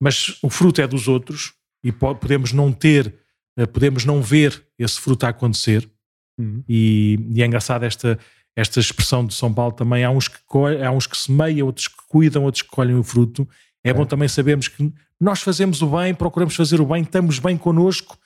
mas 0.00 0.38
o 0.42 0.48
fruto 0.48 0.80
é 0.80 0.86
dos 0.86 1.08
outros, 1.08 1.54
e 1.82 1.92
podemos 1.92 2.52
não 2.52 2.72
ter, 2.72 3.14
é, 3.58 3.66
podemos 3.66 4.04
não 4.04 4.22
ver 4.22 4.64
esse 4.78 5.00
fruto 5.00 5.26
a 5.26 5.30
acontecer. 5.30 5.90
Uhum. 6.38 6.62
E, 6.68 7.18
e 7.34 7.42
é 7.42 7.46
engraçado 7.46 7.84
esta 7.84 8.18
esta 8.60 8.78
expressão 8.78 9.24
de 9.24 9.32
São 9.32 9.52
Paulo 9.52 9.72
também, 9.72 10.04
há 10.04 10.10
uns 10.10 10.28
que, 10.28 10.38
há 10.84 10.90
uns 10.90 11.06
que 11.06 11.16
semeiam, 11.16 11.66
outros 11.66 11.88
que 11.88 11.96
cuidam, 12.08 12.44
outros 12.44 12.62
que 12.62 12.68
colhem 12.68 12.94
o 12.94 13.02
fruto. 13.02 13.48
É, 13.82 13.90
é 13.90 13.94
bom 13.94 14.04
também 14.04 14.28
sabermos 14.28 14.68
que 14.68 14.92
nós 15.18 15.40
fazemos 15.40 15.80
o 15.80 15.86
bem, 15.86 16.14
procuramos 16.14 16.54
fazer 16.54 16.80
o 16.80 16.86
bem, 16.86 17.02
estamos 17.02 17.38
bem 17.38 17.56
connosco. 17.56 18.18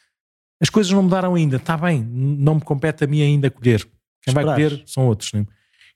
As 0.60 0.68
coisas 0.68 0.92
não 0.92 1.02
mudaram 1.02 1.34
ainda, 1.34 1.56
está 1.56 1.76
bem, 1.76 2.02
não 2.02 2.56
me 2.56 2.60
compete 2.60 3.04
a 3.04 3.06
mim 3.06 3.22
ainda 3.22 3.50
colher. 3.50 3.86
Quem 4.22 4.34
vai 4.34 4.44
colher 4.44 4.82
são 4.86 5.06
outros. 5.06 5.32
Né? 5.32 5.46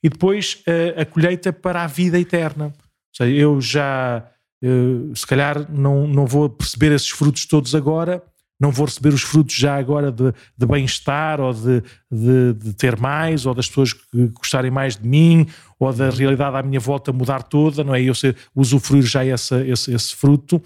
E 0.02 0.08
depois 0.08 0.62
a, 0.96 1.02
a, 1.02 1.04
colheita 1.06 1.52
para 1.52 1.82
a 1.82 1.86
vida 1.86 2.18
eterna. 2.18 2.66
Ou 2.66 2.72
seja, 3.16 3.36
eu 3.36 3.60
já, 3.60 4.24
eu, 4.62 5.12
se 5.16 5.26
calhar, 5.26 5.70
não, 5.70 6.06
não 6.06 6.26
vou 6.26 6.48
perceber 6.48 6.92
esses 6.92 7.08
frutos 7.08 7.44
todos 7.46 7.74
agora, 7.74 8.22
não 8.60 8.72
vou 8.72 8.86
receber 8.86 9.10
os 9.10 9.22
frutos 9.22 9.54
já 9.54 9.76
agora 9.76 10.10
de, 10.10 10.32
de 10.56 10.66
bem-estar 10.66 11.40
ou 11.40 11.52
de, 11.52 11.82
de, 12.10 12.52
de, 12.54 12.72
ter 12.74 12.98
mais, 12.98 13.46
ou 13.46 13.54
das 13.54 13.68
pessoas 13.68 13.92
que 13.92 14.26
gostarem 14.28 14.70
mais 14.70 14.96
de 14.96 15.06
mim, 15.06 15.46
ou 15.78 15.92
da 15.92 16.10
realidade 16.10 16.56
à 16.56 16.62
minha 16.62 16.80
volta 16.80 17.12
mudar 17.12 17.42
toda, 17.42 17.84
não 17.84 17.94
é? 17.94 18.02
Eu 18.02 18.14
ser, 18.14 18.36
usufruir 18.54 19.04
já 19.04 19.24
essa, 19.24 19.64
esse, 19.64 19.92
esse 19.94 20.14
fruto, 20.14 20.60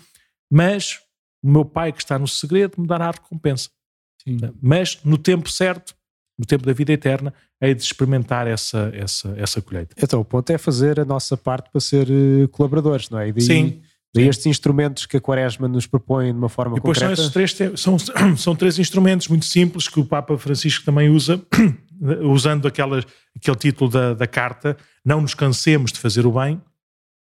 mas 0.50 1.00
o 1.42 1.50
meu 1.50 1.64
pai 1.64 1.92
que 1.92 2.02
está 2.02 2.18
no 2.18 2.26
segredo 2.26 2.80
me 2.80 2.86
dará 2.86 3.08
a 3.08 3.10
recompensa. 3.10 3.68
Sim. 4.22 4.38
Mas 4.60 4.98
no 5.04 5.18
tempo 5.18 5.50
certo, 5.50 5.94
no 6.38 6.46
tempo 6.46 6.64
da 6.64 6.72
vida 6.72 6.92
eterna, 6.92 7.34
hei 7.60 7.74
de 7.74 7.82
experimentar 7.82 8.46
essa, 8.46 8.90
essa, 8.94 9.34
essa 9.36 9.60
colheita. 9.60 9.94
Então 10.02 10.20
o 10.20 10.24
ponto 10.24 10.50
é 10.50 10.56
fazer 10.56 10.98
a 10.98 11.04
nossa 11.04 11.36
parte 11.36 11.70
para 11.70 11.80
ser 11.80 12.08
eh, 12.10 12.46
colaboradores, 12.50 13.10
não 13.10 13.18
é? 13.18 13.30
Daí... 13.30 13.42
Sim. 13.42 13.82
Estes 14.20 14.46
instrumentos 14.46 15.06
que 15.06 15.16
a 15.16 15.20
Quaresma 15.20 15.66
nos 15.66 15.86
propõe 15.86 16.32
de 16.32 16.38
uma 16.38 16.48
forma 16.48 16.74
Depois 16.74 16.98
concreta. 16.98 17.16
São, 17.16 17.42
esses 17.42 17.54
três, 17.54 17.80
são, 17.80 17.96
são 18.36 18.54
três 18.54 18.78
instrumentos 18.78 19.28
muito 19.28 19.46
simples 19.46 19.88
que 19.88 19.98
o 19.98 20.04
Papa 20.04 20.36
Francisco 20.36 20.84
também 20.84 21.08
usa, 21.08 21.42
usando 22.22 22.68
aquela, 22.68 23.02
aquele 23.34 23.56
título 23.56 23.90
da, 23.90 24.12
da 24.12 24.26
carta, 24.26 24.76
não 25.04 25.22
nos 25.22 25.34
cansemos 25.34 25.92
de 25.92 25.98
fazer 25.98 26.26
o 26.26 26.32
bem. 26.32 26.60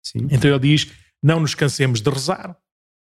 Sim. 0.03 0.27
Então 0.31 0.51
ele 0.51 0.59
diz, 0.59 0.91
não 1.23 1.39
nos 1.39 1.55
cansemos 1.55 2.01
de 2.01 2.11
rezar, 2.11 2.57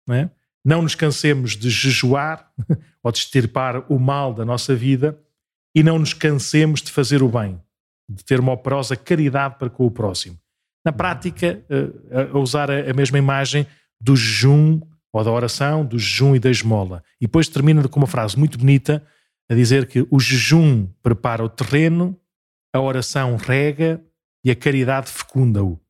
não, 0.06 0.14
é? 0.14 0.30
não 0.64 0.80
nos 0.80 0.94
cansemos 0.94 1.56
de 1.56 1.68
jejuar 1.68 2.50
ou 3.02 3.12
de 3.12 3.18
extirpar 3.18 3.84
o 3.92 3.98
mal 3.98 4.32
da 4.32 4.46
nossa 4.46 4.74
vida 4.74 5.18
e 5.74 5.82
não 5.82 5.98
nos 5.98 6.14
cansemos 6.14 6.80
de 6.80 6.90
fazer 6.90 7.22
o 7.22 7.28
bem, 7.28 7.60
de 8.08 8.24
ter 8.24 8.40
uma 8.40 8.52
operosa 8.52 8.96
caridade 8.96 9.56
para 9.58 9.68
com 9.68 9.84
o 9.84 9.90
próximo 9.90 10.38
na 10.84 10.92
prática, 10.92 11.64
eh, 11.70 12.28
a 12.32 12.38
usar 12.38 12.70
a 12.70 12.92
mesma 12.92 13.18
imagem 13.18 13.66
do 14.00 14.14
jejum 14.14 14.80
ou 15.12 15.24
da 15.24 15.30
oração, 15.30 15.84
do 15.84 15.98
jejum 15.98 16.34
e 16.34 16.38
da 16.40 16.50
esmola. 16.50 17.02
E 17.20 17.26
depois 17.26 17.48
termina 17.48 17.86
com 17.88 18.00
uma 18.00 18.06
frase 18.06 18.38
muito 18.38 18.58
bonita 18.58 19.04
a 19.48 19.54
dizer 19.54 19.86
que 19.86 20.06
o 20.10 20.18
jejum 20.18 20.86
prepara 21.02 21.44
o 21.44 21.48
terreno, 21.48 22.18
a 22.72 22.80
oração 22.80 23.36
rega 23.36 24.04
e 24.44 24.50
a 24.50 24.56
caridade 24.56 25.10
fecunda-o. 25.10 25.80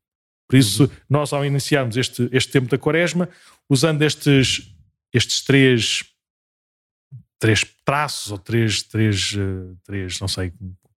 Por 0.49 0.57
isso, 0.57 0.90
nós 1.09 1.32
ao 1.32 1.45
iniciarmos 1.45 1.97
este, 1.97 2.28
este 2.30 2.53
tempo 2.53 2.68
da 2.68 2.78
quaresma, 2.78 3.28
usando 3.68 4.03
estes, 4.03 4.74
estes 5.12 5.42
três, 5.42 6.05
três 7.38 7.64
traços, 7.84 8.30
ou 8.30 8.38
três, 8.38 8.82
três, 8.82 9.34
eh, 9.36 9.74
três, 9.84 10.20
não 10.20 10.28
sei 10.28 10.53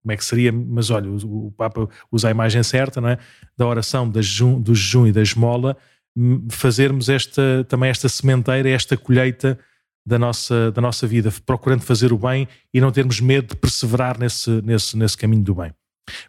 como 0.05 0.11
é 0.11 0.17
que 0.17 0.23
seria, 0.23 0.51
mas 0.51 0.91
olha, 0.91 1.09
o, 1.09 1.47
o 1.47 1.51
Papa 1.51 1.89
usa 2.11 2.27
a 2.27 2.31
imagem 2.31 2.61
certa, 2.61 3.01
não 3.01 3.09
é? 3.09 3.17
Da 3.57 3.65
oração 3.65 4.07
da 4.07 4.21
do 4.59 4.75
jejum 4.75 5.07
e 5.07 5.11
da 5.11 5.23
esmola, 5.23 5.75
hum, 6.15 6.47
fazermos 6.47 7.09
esta, 7.09 7.65
também 7.67 7.89
esta 7.89 8.07
sementeira, 8.07 8.69
esta 8.69 8.95
colheita 8.95 9.57
da 10.05 10.19
nossa, 10.19 10.71
da 10.71 10.79
nossa 10.79 11.07
vida, 11.07 11.33
procurando 11.43 11.81
fazer 11.81 12.13
o 12.13 12.19
bem 12.19 12.47
e 12.71 12.79
não 12.79 12.91
termos 12.91 13.19
medo 13.19 13.47
de 13.47 13.55
perseverar 13.55 14.19
nesse, 14.19 14.61
nesse, 14.61 14.95
nesse 14.95 15.17
caminho 15.17 15.41
do 15.41 15.55
bem. 15.55 15.73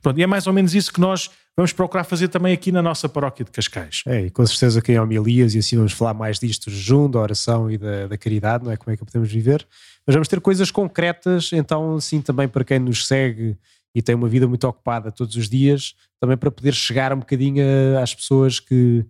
Pronto, 0.01 0.19
e 0.19 0.23
é 0.23 0.27
mais 0.27 0.47
ou 0.47 0.55
menos 0.55 0.75
isso 0.75 0.91
que 0.91 0.99
nós 0.99 1.29
vamos 1.57 1.73
procurar 1.73 2.05
fazer 2.05 2.29
também 2.29 2.53
aqui 2.53 2.71
na 2.71 2.83
nossa 2.83 3.09
paróquia 3.09 3.45
de 3.45 3.51
Cascais. 3.51 4.03
É, 4.07 4.27
e 4.27 4.31
com 4.31 4.47
certeza 4.47 4.83
que 4.83 4.93
em 4.93 4.99
homilias, 4.99 5.55
e 5.55 5.59
assim 5.59 5.77
vamos 5.77 5.93
falar 5.93 6.15
mais 6.15 6.39
disto, 6.39 6.71
jejum, 6.71 7.11
da 7.11 7.19
oração 7.19 7.71
e 7.71 7.79
da, 7.79 8.07
da 8.07 8.19
caridade, 8.19 8.65
não 8.65 8.73
é? 8.73 8.77
Como 8.77 8.93
é 8.93 8.97
que 8.97 9.05
podemos 9.05 9.31
viver 9.31 9.67
mas 10.07 10.15
vamos 10.15 10.29
ter 10.29 10.41
coisas 10.41 10.71
concretas, 10.71 11.51
então, 11.53 11.99
sim, 12.01 12.23
também 12.23 12.47
para 12.47 12.65
quem 12.65 12.79
nos 12.79 13.07
segue 13.07 13.59
e 13.95 14.01
tem 14.01 14.15
uma 14.15 14.29
vida 14.29 14.47
muito 14.47 14.67
ocupada 14.69 15.11
todos 15.11 15.35
os 15.35 15.49
dias, 15.49 15.95
também 16.21 16.37
para 16.37 16.51
poder 16.51 16.73
chegar 16.73 17.13
um 17.13 17.19
bocadinho 17.19 17.65
às 18.01 18.15
pessoas 18.15 18.61
que 18.61 19.05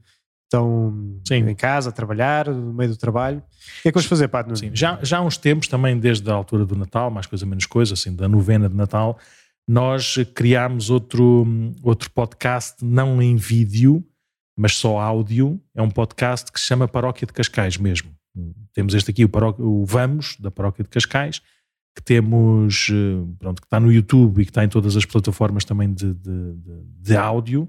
estão 0.44 1.20
sim. 1.26 1.48
em 1.48 1.54
casa 1.54 1.90
a 1.90 1.92
trabalhar, 1.92 2.48
no 2.48 2.72
meio 2.72 2.90
do 2.90 2.96
trabalho. 2.96 3.38
O 3.38 3.82
que 3.82 3.88
é 3.88 3.92
que 3.92 3.98
vamos 3.98 4.06
fazer, 4.06 4.28
Padre 4.28 4.56
Sim, 4.56 4.70
já, 4.72 4.98
já 5.02 5.18
há 5.18 5.20
uns 5.20 5.36
tempos, 5.36 5.68
também 5.68 5.98
desde 5.98 6.30
a 6.30 6.34
altura 6.34 6.64
do 6.64 6.76
Natal, 6.76 7.10
mais 7.10 7.26
coisa 7.26 7.44
menos 7.44 7.66
coisa, 7.66 7.94
assim, 7.94 8.14
da 8.14 8.28
novena 8.28 8.68
de 8.68 8.76
Natal, 8.76 9.18
nós 9.68 10.16
criámos 10.34 10.90
outro, 10.90 11.46
outro 11.82 12.10
podcast, 12.10 12.84
não 12.84 13.20
em 13.20 13.36
vídeo, 13.36 14.04
mas 14.56 14.74
só 14.74 14.98
áudio. 14.98 15.60
É 15.74 15.82
um 15.82 15.90
podcast 15.90 16.52
que 16.52 16.60
se 16.60 16.66
chama 16.66 16.86
Paróquia 16.86 17.26
de 17.26 17.32
Cascais 17.32 17.76
mesmo. 17.76 18.10
Temos 18.72 18.94
este 18.94 19.10
aqui, 19.10 19.24
o, 19.24 19.30
o 19.58 19.84
Vamos, 19.84 20.36
da 20.38 20.50
Paróquia 20.50 20.84
de 20.84 20.90
Cascais, 20.90 21.40
que 21.96 22.02
temos, 22.02 22.88
eh, 22.90 23.34
pronto, 23.38 23.62
que 23.62 23.66
está 23.66 23.80
no 23.80 23.90
YouTube 23.90 24.42
e 24.42 24.44
que 24.44 24.50
está 24.50 24.62
em 24.62 24.68
todas 24.68 24.96
as 24.96 25.06
plataformas 25.06 25.64
também 25.64 25.92
de, 25.92 26.12
de, 26.12 26.52
de, 26.52 26.82
de 27.00 27.16
áudio, 27.16 27.68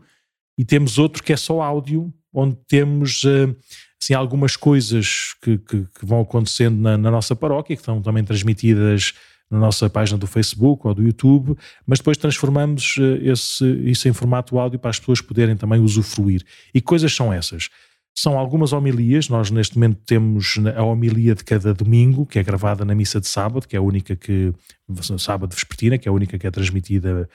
e 0.58 0.66
temos 0.66 0.98
outro 0.98 1.24
que 1.24 1.32
é 1.32 1.38
só 1.38 1.62
áudio, 1.62 2.14
onde 2.34 2.58
temos 2.68 3.24
eh, 3.24 3.56
assim, 4.02 4.14
algumas 4.14 4.58
coisas 4.58 5.34
que, 5.42 5.58
que, 5.58 5.86
que 5.86 6.06
vão 6.06 6.22
acontecendo 6.22 6.78
na, 6.78 6.98
na, 6.98 7.10
nossa 7.10 7.36
paróquia, 7.36 7.76
que 7.76 7.82
estão 7.82 8.02
também 8.02 8.24
transmitidas 8.24 9.14
na 9.50 9.60
nossa 9.60 9.90
página 9.90 10.18
do 10.18 10.28
Facebook 10.28 10.88
ou 10.88 10.94
do 10.94 11.04
YouTube, 11.04 11.58
mas 11.86 12.00
depois 12.00 12.18
transformamos 12.18 12.96
eh, 13.00 13.32
esse, 13.32 13.66
isso 13.84 14.08
em 14.08 14.14
formato 14.14 14.60
áudio 14.60 14.80
para 14.80 14.90
as 14.90 15.00
pessoas 15.00 15.22
poderem 15.22 15.56
também 15.56 15.80
usufruir. 15.80 16.44
E 16.74 16.82
coisas 16.82 17.14
são 17.14 17.32
essas? 17.32 17.70
São 18.14 18.38
algumas 18.38 18.74
homilias, 18.74 19.30
nós 19.30 19.52
neste 19.52 19.76
momento 19.76 20.00
temos 20.04 20.56
a 20.76 20.84
homilia 20.84 21.36
de 21.36 21.44
cada 21.44 21.72
domingo, 21.74 22.26
que 22.26 22.40
é 22.40 22.44
gravada 22.44 22.84
na 22.84 22.96
missa 22.96 23.22
de 23.22 23.28
sábado, 23.28 23.68
que 23.68 23.76
é 23.76 23.80
a 23.80 23.82
única 23.82 24.16
que, 24.16 24.52
sábado 25.20 25.54
vespertina, 25.54 26.00
que 26.00 26.08
é 26.08 26.12
a 26.12 26.14
única 26.14 26.38
que 26.38 26.48
é 26.48 26.52
transmitida 26.52 27.30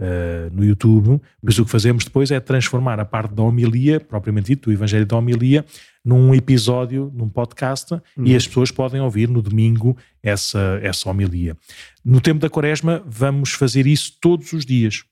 uh, 0.00 0.54
no 0.54 0.64
YouTube. 0.64 1.20
Mas 1.42 1.58
o 1.58 1.64
que 1.64 1.70
fazemos 1.70 2.04
depois 2.04 2.30
é 2.30 2.40
transformar 2.40 3.00
a 3.00 3.04
parte 3.04 3.34
da 3.34 3.42
homilia, 3.42 4.00
propriamente 4.00 4.46
dito, 4.48 4.70
do 4.70 4.72
Evangelho 4.72 5.06
da 5.06 5.16
homilia, 5.16 5.64
num 6.04 6.34
episódio, 6.34 7.12
num 7.14 7.28
podcast, 7.28 7.94
uhum. 7.94 8.00
e 8.24 8.34
as 8.34 8.46
pessoas 8.46 8.70
podem 8.70 9.00
ouvir 9.00 9.28
no 9.28 9.42
domingo 9.42 9.96
essa, 10.22 10.78
essa 10.82 11.08
homilia. 11.10 11.56
No 12.04 12.20
tempo 12.20 12.40
da 12.40 12.48
quaresma, 12.48 13.02
vamos 13.06 13.52
fazer 13.52 13.86
isso 13.86 14.16
todos 14.20 14.52
os 14.52 14.64
dias. 14.64 15.04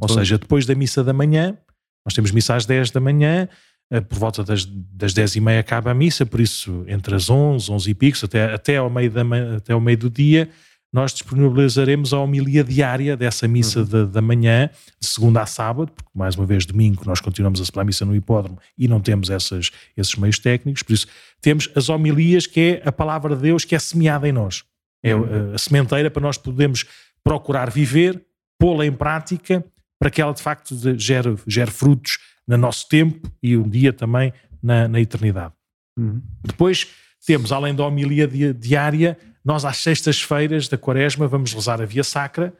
Ou 0.00 0.08
seja, 0.08 0.38
depois 0.38 0.66
da 0.66 0.74
missa 0.74 1.04
da 1.04 1.12
manhã, 1.12 1.56
nós 2.04 2.14
temos 2.14 2.30
missa 2.30 2.54
às 2.54 2.66
10 2.66 2.90
da 2.90 3.00
manhã, 3.00 3.48
eh, 3.90 4.00
por 4.00 4.18
volta 4.18 4.42
das, 4.42 4.64
das 4.64 5.12
10 5.12 5.36
e 5.36 5.40
meia 5.40 5.60
acaba 5.60 5.90
a 5.90 5.94
missa, 5.94 6.24
por 6.24 6.40
isso 6.40 6.84
entre 6.88 7.14
as 7.14 7.28
11, 7.28 7.70
11 7.70 7.90
e 7.90 7.94
picos, 7.94 8.24
até, 8.24 8.52
até, 8.52 8.76
ao 8.78 8.88
meio 8.88 9.10
da, 9.10 9.22
até 9.56 9.72
ao 9.72 9.80
meio 9.80 9.98
do 9.98 10.10
dia, 10.10 10.48
nós 10.92 11.12
disponibilizaremos 11.12 12.12
a 12.12 12.18
homilia 12.18 12.62
diária 12.62 13.16
dessa 13.16 13.48
missa 13.48 13.80
uhum. 13.80 13.86
da, 13.86 14.04
da 14.04 14.20
manhã, 14.20 14.68
de 15.00 15.06
segunda 15.06 15.40
a 15.40 15.46
sábado, 15.46 15.90
porque 15.90 16.10
mais 16.14 16.36
uma 16.36 16.44
vez 16.44 16.66
domingo 16.66 17.02
nós 17.06 17.20
continuamos 17.20 17.60
a 17.60 17.64
celebrar 17.64 17.82
a 17.82 17.86
missa 17.86 18.04
no 18.04 18.14
hipódromo 18.14 18.58
e 18.76 18.86
não 18.86 19.00
temos 19.00 19.30
essas, 19.30 19.70
esses 19.96 20.14
meios 20.16 20.38
técnicos, 20.38 20.82
por 20.82 20.92
isso 20.92 21.06
temos 21.40 21.70
as 21.74 21.88
homilias 21.88 22.46
que 22.46 22.80
é 22.84 22.88
a 22.88 22.92
palavra 22.92 23.34
de 23.34 23.42
Deus 23.42 23.64
que 23.64 23.74
é 23.74 23.78
semeada 23.78 24.28
em 24.28 24.32
nós. 24.32 24.64
É 25.02 25.14
uhum. 25.14 25.52
a, 25.52 25.54
a 25.54 25.58
sementeira 25.58 26.10
para 26.10 26.22
nós 26.22 26.36
podermos 26.36 26.84
procurar 27.24 27.70
viver, 27.70 28.22
pô-la 28.58 28.84
em 28.84 28.92
prática, 28.92 29.64
para 29.98 30.10
que 30.10 30.20
ela 30.20 30.34
de 30.34 30.42
facto 30.42 30.76
gere, 30.98 31.36
gere 31.46 31.70
frutos 31.70 32.18
no 32.46 32.56
nosso 32.58 32.88
tempo 32.88 33.32
e 33.42 33.56
um 33.56 33.68
dia 33.68 33.92
também 33.92 34.32
na, 34.62 34.88
na 34.88 35.00
eternidade. 35.00 35.54
Uhum. 35.98 36.20
Depois 36.44 36.88
temos, 37.26 37.52
além 37.52 37.74
da 37.74 37.84
homilia 37.84 38.26
diária, 38.52 39.16
nós 39.44 39.64
às 39.64 39.78
sextas-feiras 39.78 40.68
da 40.68 40.78
quaresma 40.78 41.26
vamos 41.26 41.52
rezar 41.52 41.80
a 41.80 41.84
Via 41.84 42.04
Sacra, 42.04 42.54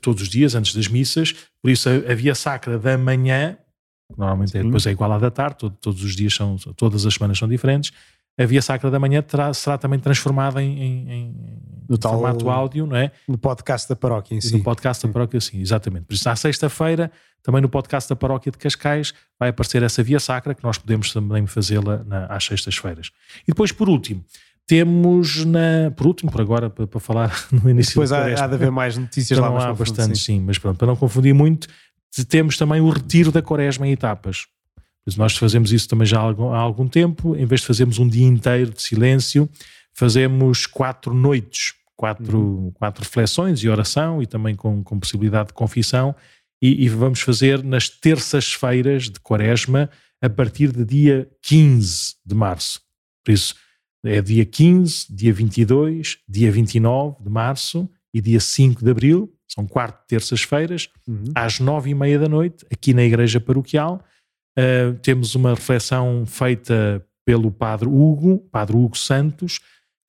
todos 0.00 0.22
os 0.22 0.28
dias, 0.28 0.54
antes 0.54 0.74
das 0.74 0.88
missas, 0.88 1.34
por 1.60 1.70
isso 1.70 1.88
a, 1.88 1.92
a 2.12 2.14
Via 2.14 2.34
Sacra 2.34 2.78
da 2.78 2.96
manhã, 2.96 3.58
normalmente 4.16 4.56
é, 4.56 4.62
depois 4.62 4.86
é 4.86 4.90
igual 4.90 5.12
à 5.12 5.18
da 5.18 5.30
tarde, 5.30 5.56
todo, 5.58 5.76
todos 5.76 6.02
os 6.02 6.16
dias 6.16 6.34
são, 6.34 6.56
todas 6.76 7.04
as 7.04 7.14
semanas 7.14 7.38
são 7.38 7.48
diferentes, 7.48 7.92
a 8.38 8.46
Via 8.46 8.62
Sacra 8.62 8.90
da 8.90 8.98
Manhã 8.98 9.22
terá, 9.22 9.52
será 9.52 9.76
também 9.76 9.98
transformada 9.98 10.62
em, 10.62 10.82
em, 10.82 11.10
em 11.10 11.34
no 11.88 11.98
tal, 11.98 12.12
formato 12.12 12.48
áudio, 12.48 12.86
não 12.86 12.96
é? 12.96 13.10
No 13.28 13.36
podcast 13.36 13.88
da 13.88 13.96
paróquia 13.96 14.34
em 14.34 14.40
si. 14.40 14.56
No 14.56 14.62
podcast 14.62 15.06
da 15.06 15.12
paróquia, 15.12 15.40
sim, 15.40 15.60
exatamente. 15.60 16.06
Por 16.06 16.14
isso, 16.14 16.26
na 16.26 16.34
sexta-feira, 16.34 17.10
também 17.42 17.60
no 17.60 17.68
podcast 17.68 18.08
da 18.08 18.16
paróquia 18.16 18.50
de 18.50 18.58
Cascais, 18.58 19.12
vai 19.38 19.50
aparecer 19.50 19.82
essa 19.82 20.02
Via 20.02 20.18
Sacra, 20.18 20.54
que 20.54 20.64
nós 20.64 20.78
podemos 20.78 21.12
também 21.12 21.46
fazê-la 21.46 22.04
às 22.28 22.44
sextas-feiras. 22.44 23.10
E 23.42 23.48
depois, 23.48 23.72
por 23.72 23.88
último, 23.88 24.24
temos 24.66 25.44
na. 25.44 25.90
Por 25.94 26.06
último, 26.06 26.30
por 26.30 26.40
agora, 26.40 26.70
para, 26.70 26.86
para 26.86 27.00
falar 27.00 27.44
no 27.52 27.68
início 27.68 27.92
Depois 27.92 28.12
há, 28.12 28.24
há, 28.24 28.46
de 28.46 28.54
haver 28.54 28.70
mais 28.70 28.96
notícias 28.96 29.38
lá. 29.38 29.50
Não 29.50 29.58
há 29.58 29.74
bastante, 29.74 30.16
sim. 30.16 30.38
sim, 30.38 30.40
mas 30.40 30.58
pronto, 30.58 30.78
para 30.78 30.86
não 30.86 30.96
confundir 30.96 31.34
muito, 31.34 31.68
temos 32.28 32.56
também 32.56 32.80
o 32.80 32.88
retiro 32.88 33.30
da 33.30 33.42
quaresma 33.42 33.86
em 33.86 33.92
etapas. 33.92 34.46
Nós 35.16 35.36
fazemos 35.36 35.72
isso 35.72 35.88
também 35.88 36.06
já 36.06 36.18
há 36.18 36.22
algum, 36.22 36.52
há 36.52 36.58
algum 36.58 36.88
tempo, 36.88 37.34
em 37.36 37.44
vez 37.44 37.60
de 37.60 37.66
fazermos 37.66 37.98
um 37.98 38.06
dia 38.06 38.26
inteiro 38.26 38.72
de 38.72 38.82
silêncio, 38.82 39.48
fazemos 39.92 40.66
quatro 40.66 41.12
noites, 41.12 41.74
quatro, 41.96 42.38
uhum. 42.38 42.70
quatro 42.72 43.02
reflexões 43.02 43.60
e 43.60 43.68
oração 43.68 44.22
e 44.22 44.26
também 44.26 44.54
com, 44.54 44.82
com 44.82 44.98
possibilidade 44.98 45.48
de 45.48 45.54
confissão. 45.54 46.14
E, 46.60 46.84
e 46.84 46.88
vamos 46.88 47.20
fazer 47.20 47.62
nas 47.64 47.88
terças-feiras 47.88 49.04
de 49.04 49.18
quaresma 49.20 49.90
a 50.20 50.30
partir 50.30 50.70
de 50.70 50.84
dia 50.84 51.28
15 51.42 52.14
de 52.24 52.34
março. 52.34 52.80
Por 53.24 53.32
isso, 53.32 53.56
é 54.04 54.20
dia 54.20 54.44
15, 54.44 55.06
dia 55.10 55.32
22, 55.32 56.18
dia 56.28 56.50
29 56.50 57.22
de 57.22 57.30
março 57.30 57.88
e 58.14 58.20
dia 58.20 58.40
5 58.40 58.84
de 58.84 58.90
abril, 58.90 59.32
são 59.48 59.66
quatro 59.66 60.00
terças-feiras, 60.06 60.88
uhum. 61.06 61.24
às 61.34 61.60
nove 61.60 61.90
e 61.90 61.94
meia 61.94 62.18
da 62.18 62.28
noite, 62.28 62.64
aqui 62.72 62.94
na 62.94 63.02
Igreja 63.02 63.40
Paroquial. 63.40 64.04
Uh, 64.58 64.94
temos 65.02 65.34
uma 65.34 65.50
reflexão 65.50 66.24
feita 66.26 67.04
pelo 67.24 67.50
Padre 67.50 67.88
Hugo, 67.88 68.38
Padre 68.50 68.76
Hugo 68.76 68.96
Santos, 68.96 69.58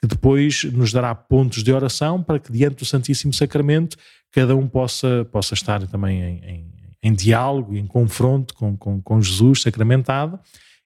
que 0.01 0.07
depois 0.07 0.63
nos 0.65 0.91
dará 0.91 1.15
pontos 1.15 1.63
de 1.63 1.71
oração 1.71 2.21
para 2.21 2.39
que 2.39 2.51
diante 2.51 2.77
do 2.77 2.85
Santíssimo 2.85 3.33
Sacramento 3.33 3.95
cada 4.31 4.55
um 4.55 4.67
possa, 4.67 5.25
possa 5.31 5.53
estar 5.53 5.87
também 5.87 6.21
em, 6.21 6.43
em, 6.43 6.73
em 7.03 7.13
diálogo, 7.13 7.75
em 7.77 7.85
confronto 7.85 8.53
com, 8.55 8.75
com, 8.75 9.01
com 9.01 9.21
Jesus 9.21 9.61
sacramentado. 9.61 10.39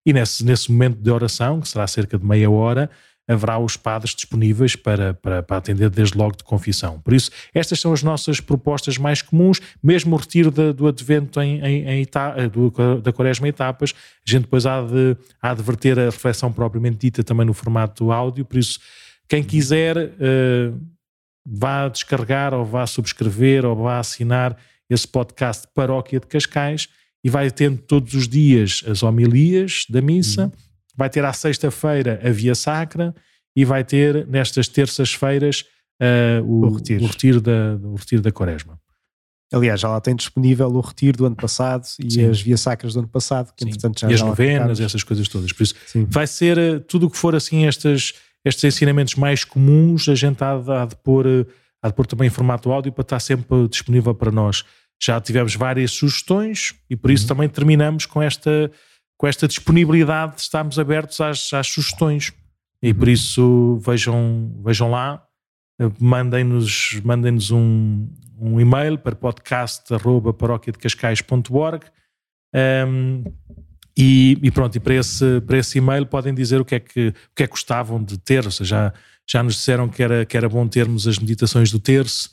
E 0.06 0.14
nesse, 0.14 0.46
nesse 0.46 0.72
momento 0.72 1.02
de 1.02 1.10
oração, 1.10 1.60
que 1.60 1.68
será 1.68 1.88
cerca 1.88 2.18
de 2.18 2.26
meia 2.26 2.50
hora, 2.50 2.90
haverá 3.28 3.60
os 3.60 3.76
padres 3.76 4.16
disponíveis 4.16 4.76
para, 4.76 5.14
para, 5.14 5.44
para, 5.44 5.58
atender 5.58 5.90
desde 5.90 6.18
logo 6.18 6.38
de 6.38 6.44
confissão. 6.44 7.00
Por 7.02 7.14
isso, 7.14 7.30
estas 7.54 7.80
são 7.80 7.92
as 7.92 8.02
nossas 8.02 8.40
propostas 8.40 8.98
mais 8.98 9.22
comuns, 9.22 9.60
mesmo 9.84 10.16
o 10.16 10.20
retiro 10.20 10.50
do 10.50 10.88
advento 10.88 11.42
em, 11.42 11.60
em, 11.60 11.88
em 11.90 12.02
etapa, 12.02 12.48
do, 12.48 12.72
da 13.02 13.12
quaresma 13.12 13.48
em 13.48 13.50
etapas, 13.50 13.94
a 14.26 14.32
gente 14.32 14.44
depois 14.44 14.66
há 14.66 14.82
de, 14.82 15.18
há 15.42 15.54
de 15.54 15.62
verter 15.62 16.00
a 16.00 16.06
reflexão 16.06 16.52
propriamente 16.52 16.98
dita 16.98 17.24
também 17.24 17.46
no 17.46 17.54
formato 17.54 18.12
áudio, 18.12 18.46
por 18.46 18.58
isso, 18.58 18.80
quem 19.28 19.44
quiser, 19.44 19.98
uh, 19.98 20.80
vá 21.46 21.90
descarregar 21.90 22.54
ou 22.54 22.64
vá 22.64 22.88
subscrever 22.88 23.66
ou 23.66 23.76
vá 23.76 24.00
assinar 24.00 24.56
esse 24.90 25.06
podcast 25.06 25.68
Paróquia 25.76 26.20
de 26.20 26.28
Cascais 26.28 26.88
e 27.22 27.30
vai 27.30 27.52
tendo 27.52 27.78
todos 27.78 28.14
os 28.14 28.26
dias 28.26 28.86
as 28.88 29.04
homilias 29.04 29.86
da 29.90 30.02
missa, 30.02 30.46
uhum 30.46 30.67
vai 30.98 31.10
ter 31.10 31.24
à 31.24 31.32
sexta-feira 31.32 32.20
a 32.24 32.30
Via 32.32 32.56
Sacra 32.56 33.14
e 33.56 33.64
vai 33.64 33.84
ter 33.84 34.28
nestas 34.28 34.68
terças-feiras 34.68 35.64
uh, 36.02 36.44
o, 36.44 36.66
o, 36.66 36.76
retiro. 36.76 37.04
O, 37.04 37.08
retiro 37.08 37.42
da, 37.42 37.80
o 37.84 37.96
retiro 37.96 38.22
da 38.22 38.32
Quaresma. 38.32 38.80
Aliás, 39.54 39.80
já 39.80 39.88
lá 39.88 40.02
tem 40.02 40.16
disponível 40.16 40.68
o 40.68 40.82
retiro 40.82 41.20
do 41.20 41.26
ano 41.26 41.36
passado 41.36 41.86
e 42.00 42.12
Sim. 42.12 42.30
as 42.30 42.42
vias 42.42 42.60
sacras 42.60 42.94
do 42.94 43.00
ano 43.00 43.08
passado, 43.08 43.54
que 43.56 43.64
entretanto 43.64 44.02
já 44.02 44.10
E 44.10 44.14
as 44.14 44.22
novenas, 44.22 44.80
essas 44.80 45.04
coisas 45.04 45.28
todas. 45.30 45.54
Por 45.54 45.64
isso, 45.64 45.76
Sim. 45.86 46.06
vai 46.10 46.28
ser 46.28 46.58
uh, 46.58 46.80
tudo 46.82 47.08
o 47.08 47.10
que 47.10 47.18
for 47.18 47.34
assim 47.34 47.66
estas, 47.66 48.14
estes 48.44 48.64
ensinamentos 48.64 49.16
mais 49.16 49.46
comuns, 49.46 50.10
a 50.10 50.16
gente 50.16 50.44
há 50.44 50.58
de, 50.58 50.72
há 50.72 50.86
de, 50.86 50.96
pôr, 50.98 51.26
uh, 51.26 51.48
há 51.82 51.88
de 51.88 51.94
pôr 51.94 52.06
também 52.06 52.28
em 52.28 52.32
formato 52.32 52.72
áudio 52.72 52.92
para 52.92 53.04
estar 53.04 53.20
sempre 53.20 53.68
disponível 53.70 54.14
para 54.14 54.32
nós. 54.32 54.66
Já 55.02 55.22
tivemos 55.22 55.56
várias 55.56 55.92
sugestões 55.92 56.76
e 56.90 56.96
por 56.96 57.12
isso 57.12 57.24
uhum. 57.24 57.28
também 57.30 57.50
terminamos 57.50 58.06
com 58.06 58.22
esta 58.22 58.70
com 59.18 59.28
esta 59.28 59.48
disponibilidade 59.48 60.36
de 60.36 60.42
estarmos 60.42 60.78
abertos 60.78 61.20
às, 61.20 61.52
às 61.54 61.68
sugestões. 61.68 62.32
E 62.82 62.94
por 62.94 63.08
isso 63.08 63.80
vejam, 63.84 64.62
vejam 64.64 64.92
lá, 64.92 65.24
mandem-nos 66.00 67.02
mandem 67.04 67.38
um, 67.52 68.08
um 68.40 68.60
e-mail 68.60 68.98
para 68.98 69.16
podcast.paróquiadecascais.org 69.16 71.86
um, 72.88 73.24
e, 73.98 74.38
e, 74.44 74.52
pronto, 74.52 74.76
e 74.76 74.80
para 74.80 74.94
esse, 74.94 75.42
para 75.42 75.58
esse 75.58 75.80
e-mail 75.80 76.06
podem 76.06 76.34
dizer 76.34 76.62
o 76.62 76.66
que 76.66 76.76
é 76.76 76.80
que, 76.80 77.10
o 77.10 77.36
que, 77.36 77.44
é 77.44 77.48
que 77.48 77.52
gostavam 77.52 78.04
de 78.04 78.18
ter, 78.20 78.46
ou 78.46 78.52
seja, 78.52 78.70
já, 78.70 78.94
já 79.28 79.44
nos 79.44 79.56
disseram 79.56 79.90
que 79.90 80.04
era, 80.04 80.24
que 80.24 80.38
era 80.38 80.48
bom 80.48 80.68
termos 80.68 81.08
as 81.08 81.18
meditações 81.18 81.72
do 81.72 81.80
terço 81.80 82.30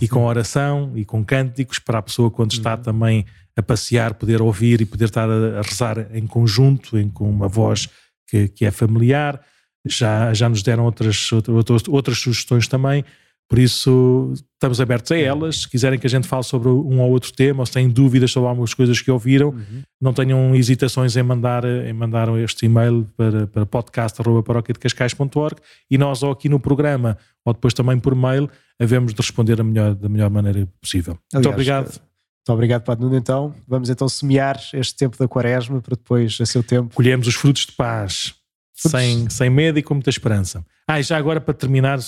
e 0.00 0.06
com 0.06 0.24
oração 0.26 0.92
e 0.94 1.06
com 1.06 1.24
cânticos 1.24 1.78
para 1.78 1.98
a 1.98 2.02
pessoa 2.02 2.30
quando 2.30 2.52
está 2.52 2.74
uhum. 2.74 2.82
também 2.82 3.26
a 3.56 3.62
passear, 3.62 4.14
poder 4.14 4.42
ouvir 4.42 4.80
e 4.80 4.84
poder 4.84 5.06
estar 5.06 5.28
a, 5.28 5.58
a 5.58 5.62
rezar 5.62 6.06
em 6.12 6.26
conjunto, 6.26 6.98
em, 6.98 7.08
com 7.08 7.28
uma 7.28 7.48
voz 7.48 7.88
que, 8.28 8.48
que 8.48 8.64
é 8.64 8.70
familiar. 8.70 9.40
Já, 9.84 10.34
já 10.34 10.48
nos 10.48 10.62
deram 10.62 10.84
outras, 10.84 11.30
outras, 11.32 11.82
outras 11.88 12.18
sugestões 12.18 12.66
também, 12.66 13.04
por 13.48 13.60
isso 13.60 14.32
estamos 14.54 14.80
abertos 14.80 15.12
a 15.12 15.16
elas. 15.16 15.60
Se 15.62 15.68
quiserem 15.68 15.98
que 15.98 16.06
a 16.06 16.10
gente 16.10 16.26
fale 16.26 16.42
sobre 16.42 16.68
um 16.68 17.00
ou 17.00 17.10
outro 17.10 17.32
tema, 17.32 17.60
ou 17.60 17.66
se 17.66 17.72
têm 17.72 17.88
dúvidas 17.88 18.32
sobre 18.32 18.48
algumas 18.48 18.74
coisas 18.74 19.00
que 19.00 19.08
ouviram, 19.08 19.50
uhum. 19.50 19.82
não 20.00 20.12
tenham 20.12 20.52
hesitações 20.54 21.16
em 21.16 21.22
mandar, 21.22 21.64
em 21.64 21.92
mandar 21.92 22.28
este 22.40 22.66
e-mail 22.66 23.06
para, 23.16 23.46
para 23.46 23.64
podcast.paróquiadecascais.org 23.64 25.60
e 25.88 25.96
nós, 25.96 26.24
ou 26.24 26.32
aqui 26.32 26.48
no 26.48 26.58
programa, 26.58 27.16
ou 27.44 27.54
depois 27.54 27.72
também 27.72 28.00
por 28.00 28.16
mail, 28.16 28.50
havemos 28.80 29.14
de 29.14 29.20
responder 29.20 29.54
da 29.54 29.62
melhor, 29.62 29.94
da 29.94 30.08
melhor 30.08 30.28
maneira 30.28 30.68
possível. 30.80 31.16
Aliás, 31.32 31.34
Muito 31.34 31.48
obrigado. 31.50 32.00
Muito 32.46 32.54
obrigado, 32.54 32.84
Padre 32.84 33.04
Nuno. 33.04 33.16
Então, 33.16 33.52
vamos 33.66 33.90
então 33.90 34.08
semear 34.08 34.56
este 34.72 34.94
tempo 34.94 35.18
da 35.18 35.26
quaresma 35.26 35.82
para 35.82 35.96
depois, 35.96 36.38
a 36.40 36.46
seu 36.46 36.62
tempo. 36.62 36.94
Colhemos 36.94 37.26
os 37.26 37.34
frutos 37.34 37.66
de 37.66 37.72
paz, 37.72 38.34
sem, 38.72 39.28
sem 39.28 39.50
medo 39.50 39.80
e 39.80 39.82
com 39.82 39.94
muita 39.94 40.10
esperança. 40.10 40.64
Ah, 40.86 41.00
e 41.00 41.02
já 41.02 41.16
agora 41.16 41.40
para 41.40 41.52
terminar, 41.52 41.98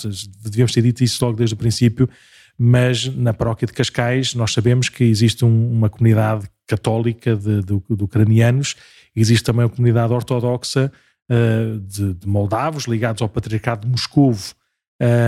devíamos 0.41 0.71
ter 0.71 0.81
dito 0.81 1.03
isso 1.03 1.23
logo 1.25 1.35
desde 1.35 1.55
o 1.55 1.57
princípio, 1.57 2.09
mas 2.57 3.05
na 3.17 3.33
paróquia 3.33 3.65
de 3.65 3.73
Cascais 3.73 4.33
nós 4.33 4.53
sabemos 4.53 4.87
que 4.87 5.03
existe 5.03 5.43
um, 5.43 5.71
uma 5.73 5.89
comunidade 5.89 6.49
católica 6.65 7.35
de, 7.35 7.61
de, 7.61 7.81
de, 7.89 8.03
ucranianos, 8.03 8.77
existe 9.13 9.43
também 9.43 9.65
uma 9.65 9.69
comunidade 9.69 10.13
ortodoxa 10.13 10.89
uh, 11.29 11.79
de, 11.81 12.13
de, 12.13 12.25
moldavos 12.25 12.85
ligados 12.85 13.21
ao 13.21 13.27
patriarcado 13.27 13.81
de 13.81 13.91
Moscovo, 13.91 14.53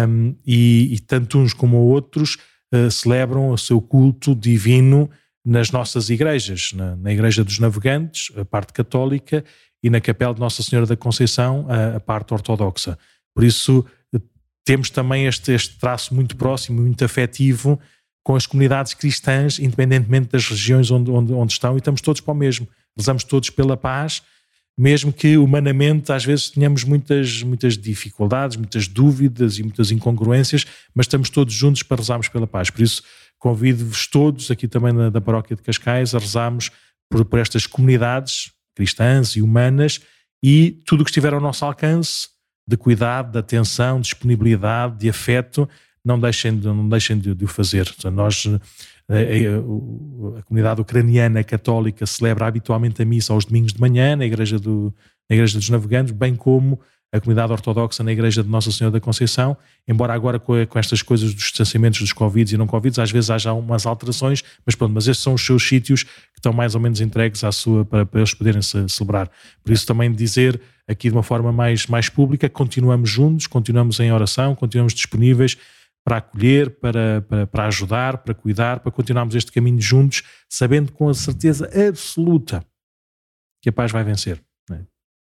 um, 0.08 0.36
e, 0.46 0.94
e 0.94 1.00
tanto 1.00 1.38
uns 1.38 1.54
como 1.54 1.76
outros 1.78 2.38
celebram 2.90 3.50
o 3.50 3.58
seu 3.58 3.82
culto 3.82 4.34
divino 4.36 5.10
nas 5.44 5.72
nossas 5.72 6.10
igrejas, 6.10 6.72
na, 6.74 6.96
na, 6.96 7.12
Igreja 7.12 7.44
dos 7.44 7.60
Navegantes, 7.60 8.32
a 8.38 8.46
parte 8.46 8.74
católica, 8.74 9.44
e 9.84 9.90
na 9.90 10.00
Capela 10.00 10.34
de 10.34 10.40
Nossa 10.40 10.62
Senhora 10.62 10.86
da 10.86 10.96
Conceição, 10.96 11.66
a, 11.68 11.98
a 11.98 12.00
parte 12.00 12.34
ortodoxa. 12.34 12.98
Por 13.34 13.44
isso, 13.44 13.84
eh, 14.14 14.20
temos 14.64 14.90
também 14.92 15.26
este, 15.26 15.52
este 15.52 15.80
traço 15.80 16.14
muito 16.14 16.36
próximo, 16.38 16.82
muito 16.82 17.04
afetivo 17.04 17.80
com 18.24 18.36
as 18.36 18.46
comunidades 18.46 18.94
cristãs, 18.94 19.58
independentemente 19.58 20.30
das 20.30 20.48
regiões 20.48 20.92
onde, 20.92 21.10
onde, 21.10 21.34
onde 21.34 21.54
estão, 21.54 21.74
e 21.76 21.80
estamos 21.80 22.02
todos 22.02 22.22
para 22.22 22.32
o 22.32 22.38
mesmo. 22.38 22.68
Rezamos 22.96 23.24
todos 23.24 23.50
pela 23.50 23.76
paz 23.76 24.22
mesmo 24.78 25.12
que 25.12 25.38
humanamente 25.38 26.12
às 26.12 26.24
vezes 26.24 26.50
tenhamos 26.50 26.84
muitas, 26.84 27.44
muitas 27.44 27.78
dificuldades, 27.78 28.58
muitas 28.58 28.88
dúvidas 28.88 29.60
e 29.60 29.64
muitas 29.64 29.92
incongruências, 29.92 30.66
mas 30.94 31.06
estamos 31.06 31.30
todos 31.30 31.54
juntos 31.54 31.84
para 31.84 31.98
rezarmos 31.98 32.28
pela 32.28 32.48
paz. 32.48 32.70
Por 32.70 32.82
isso, 32.82 33.04
convido-vos 33.38 34.08
todos 34.08 34.50
aqui 34.50 34.68
também 34.68 34.94
na, 34.94 35.10
da 35.10 35.22
Paróquia 35.22 35.56
de 35.56 35.62
Cascais 35.62 36.16
a 36.16 36.20
rezarmos 36.20 36.72
por, 37.10 37.24
por 37.26 37.40
estas 37.40 37.68
comunidades 37.68 38.52
cristãs 38.76 39.36
e 39.36 39.42
humanas 39.42 40.00
e 40.44 40.82
tudo 40.86 41.02
o 41.02 41.04
que 41.04 41.12
estiver 41.12 41.34
ao 41.34 41.42
nosso 41.42 41.66
alcance 41.66 42.30
de 42.68 42.78
cuidado, 42.78 43.32
de 43.34 43.40
atenção, 43.40 43.98
de 44.00 44.04
disponibilidade, 44.04 44.98
de 44.98 45.10
afeto, 45.10 45.68
não 46.04 46.20
deixem 46.20 46.58
de, 46.58 46.68
não 46.68 46.88
deixem 46.88 47.18
de, 47.18 47.36
de 47.36 47.46
o 47.46 47.48
fazer. 47.48 47.94
Nós 48.12 48.48
a, 49.18 50.42
comunidade 50.44 50.82
ucraniana 50.82 51.44
católica 51.44 52.06
celebra 52.06 52.48
habitualmente 52.48 53.02
a 53.02 53.06
missa 53.06 53.34
aos 53.34 53.46
domingos 53.46 53.74
de 53.74 53.82
manhã 53.82 54.16
na 54.16 54.26
igreja, 54.26 54.60
do, 54.60 54.94
na 55.30 55.36
igreja 55.36 55.58
dos 55.58 55.70
navegantes, 55.70 56.14
bem 56.14 56.36
como 56.36 56.80
a 57.14 57.20
comunidade 57.20 57.52
ortodoxa 57.52 58.04
na 58.04 58.12
igreja 58.12 58.42
de 58.42 58.48
Nossa 58.48 58.72
Senhora 58.72 58.94
da 58.94 59.00
Conceição, 59.02 59.58
embora 59.86 60.14
agora 60.14 60.40
com, 60.40 60.54
com 60.66 60.80
estas 60.80 61.02
coisas 61.02 61.34
dos 61.34 61.44
distanciamentos 61.44 62.00
dos 62.00 62.14
Covid 62.14 62.56
e 62.56 62.58
não 62.58 62.66
Covid, 62.66 63.02
às 63.02 63.12
vezes 63.12 63.30
haja 63.30 63.52
umas 63.52 63.86
alterações, 63.86 64.42
mas 64.66 64.76
pronto, 64.76 64.94
mas 64.94 65.08
estes 65.08 65.22
são 65.22 65.34
os 65.34 65.46
seus 65.46 65.68
sítios 65.68 66.04
que 66.04 66.38
estão 66.38 66.54
mais 66.54 66.74
ou 66.74 66.80
menos 66.80 67.02
entregues 67.02 67.44
à 67.44 67.52
sua, 67.52 67.84
para, 67.84 68.06
para 68.06 68.22
eles 68.22 68.34
poderem 68.34 68.62
-se 68.62 68.88
celebrar. 68.88 69.30
Por 69.62 69.74
isso 69.74 69.86
também 69.86 70.12
dizer 70.14 70.60
aqui 70.88 71.10
de 71.10 71.16
uma 71.16 71.24
forma 71.24 71.52
mais, 71.52 71.86
mais 71.88 72.08
pública, 72.08 72.48
continuamos 72.48 73.10
juntos, 73.10 73.46
continuamos 73.46 74.00
em 74.00 74.12
oração, 74.12 74.56
continuamos 74.56 74.94
disponíveis, 74.94 75.58
para 76.04 76.18
acolher, 76.18 76.70
para, 76.80 77.22
para, 77.22 77.48
para 77.48 77.66
ajudar, 77.68 78.18
para 78.20 78.34
cuidar, 78.34 78.80
para 78.80 78.92
continuarmos 78.92 79.36
este 79.36 79.52
caminho 79.52 79.82
juntos, 79.82 80.24
sabendo 80.50 80.92
com 80.92 81.10
a 81.10 81.14
certeza 81.14 81.70
absoluta 81.88 82.66
que 83.62 83.70
a 83.70 83.74
paz 83.74 83.92
vai 83.92 84.04
vencer. 84.04 84.42
É? 84.72 84.80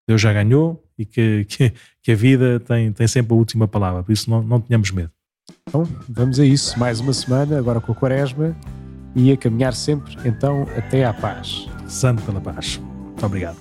Deus 0.07 0.21
já 0.21 0.32
ganhou 0.32 0.84
e 0.97 1.05
que, 1.05 1.45
que, 1.45 1.73
que, 2.01 2.11
a 2.11 2.15
vida 2.15 2.59
tem, 2.59 2.91
tem 2.91 3.07
sempre 3.07 3.34
a 3.34 3.38
última 3.38 3.67
palavra, 3.67 4.03
por 4.03 4.11
isso 4.11 4.30
não, 4.30 4.41
não 4.41 4.61
tenhamos 4.61 4.91
medo. 4.91 5.11
Então, 5.67 5.84
vamos 6.07 6.39
a 6.39 6.45
isso. 6.45 6.77
Mais 6.80 6.99
uma 6.99 7.13
semana, 7.13 7.57
agora 7.57 7.82
com 7.82 7.91
a 7.91 7.95
Quaresma, 7.95 8.55
e 9.15 9.32
a 9.32 9.38
caminhar 9.38 9.73
sempre, 9.73 10.15
então, 10.23 10.63
até 10.77 11.03
à 11.03 11.13
paz. 11.13 11.67
Santo 11.88 12.21
pela 12.23 12.39
paz. 12.39 12.77
Muito 12.77 13.25
obrigado. 13.25 13.57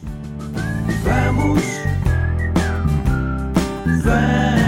Vamos. 1.03 1.63
Vamos. 4.05 4.68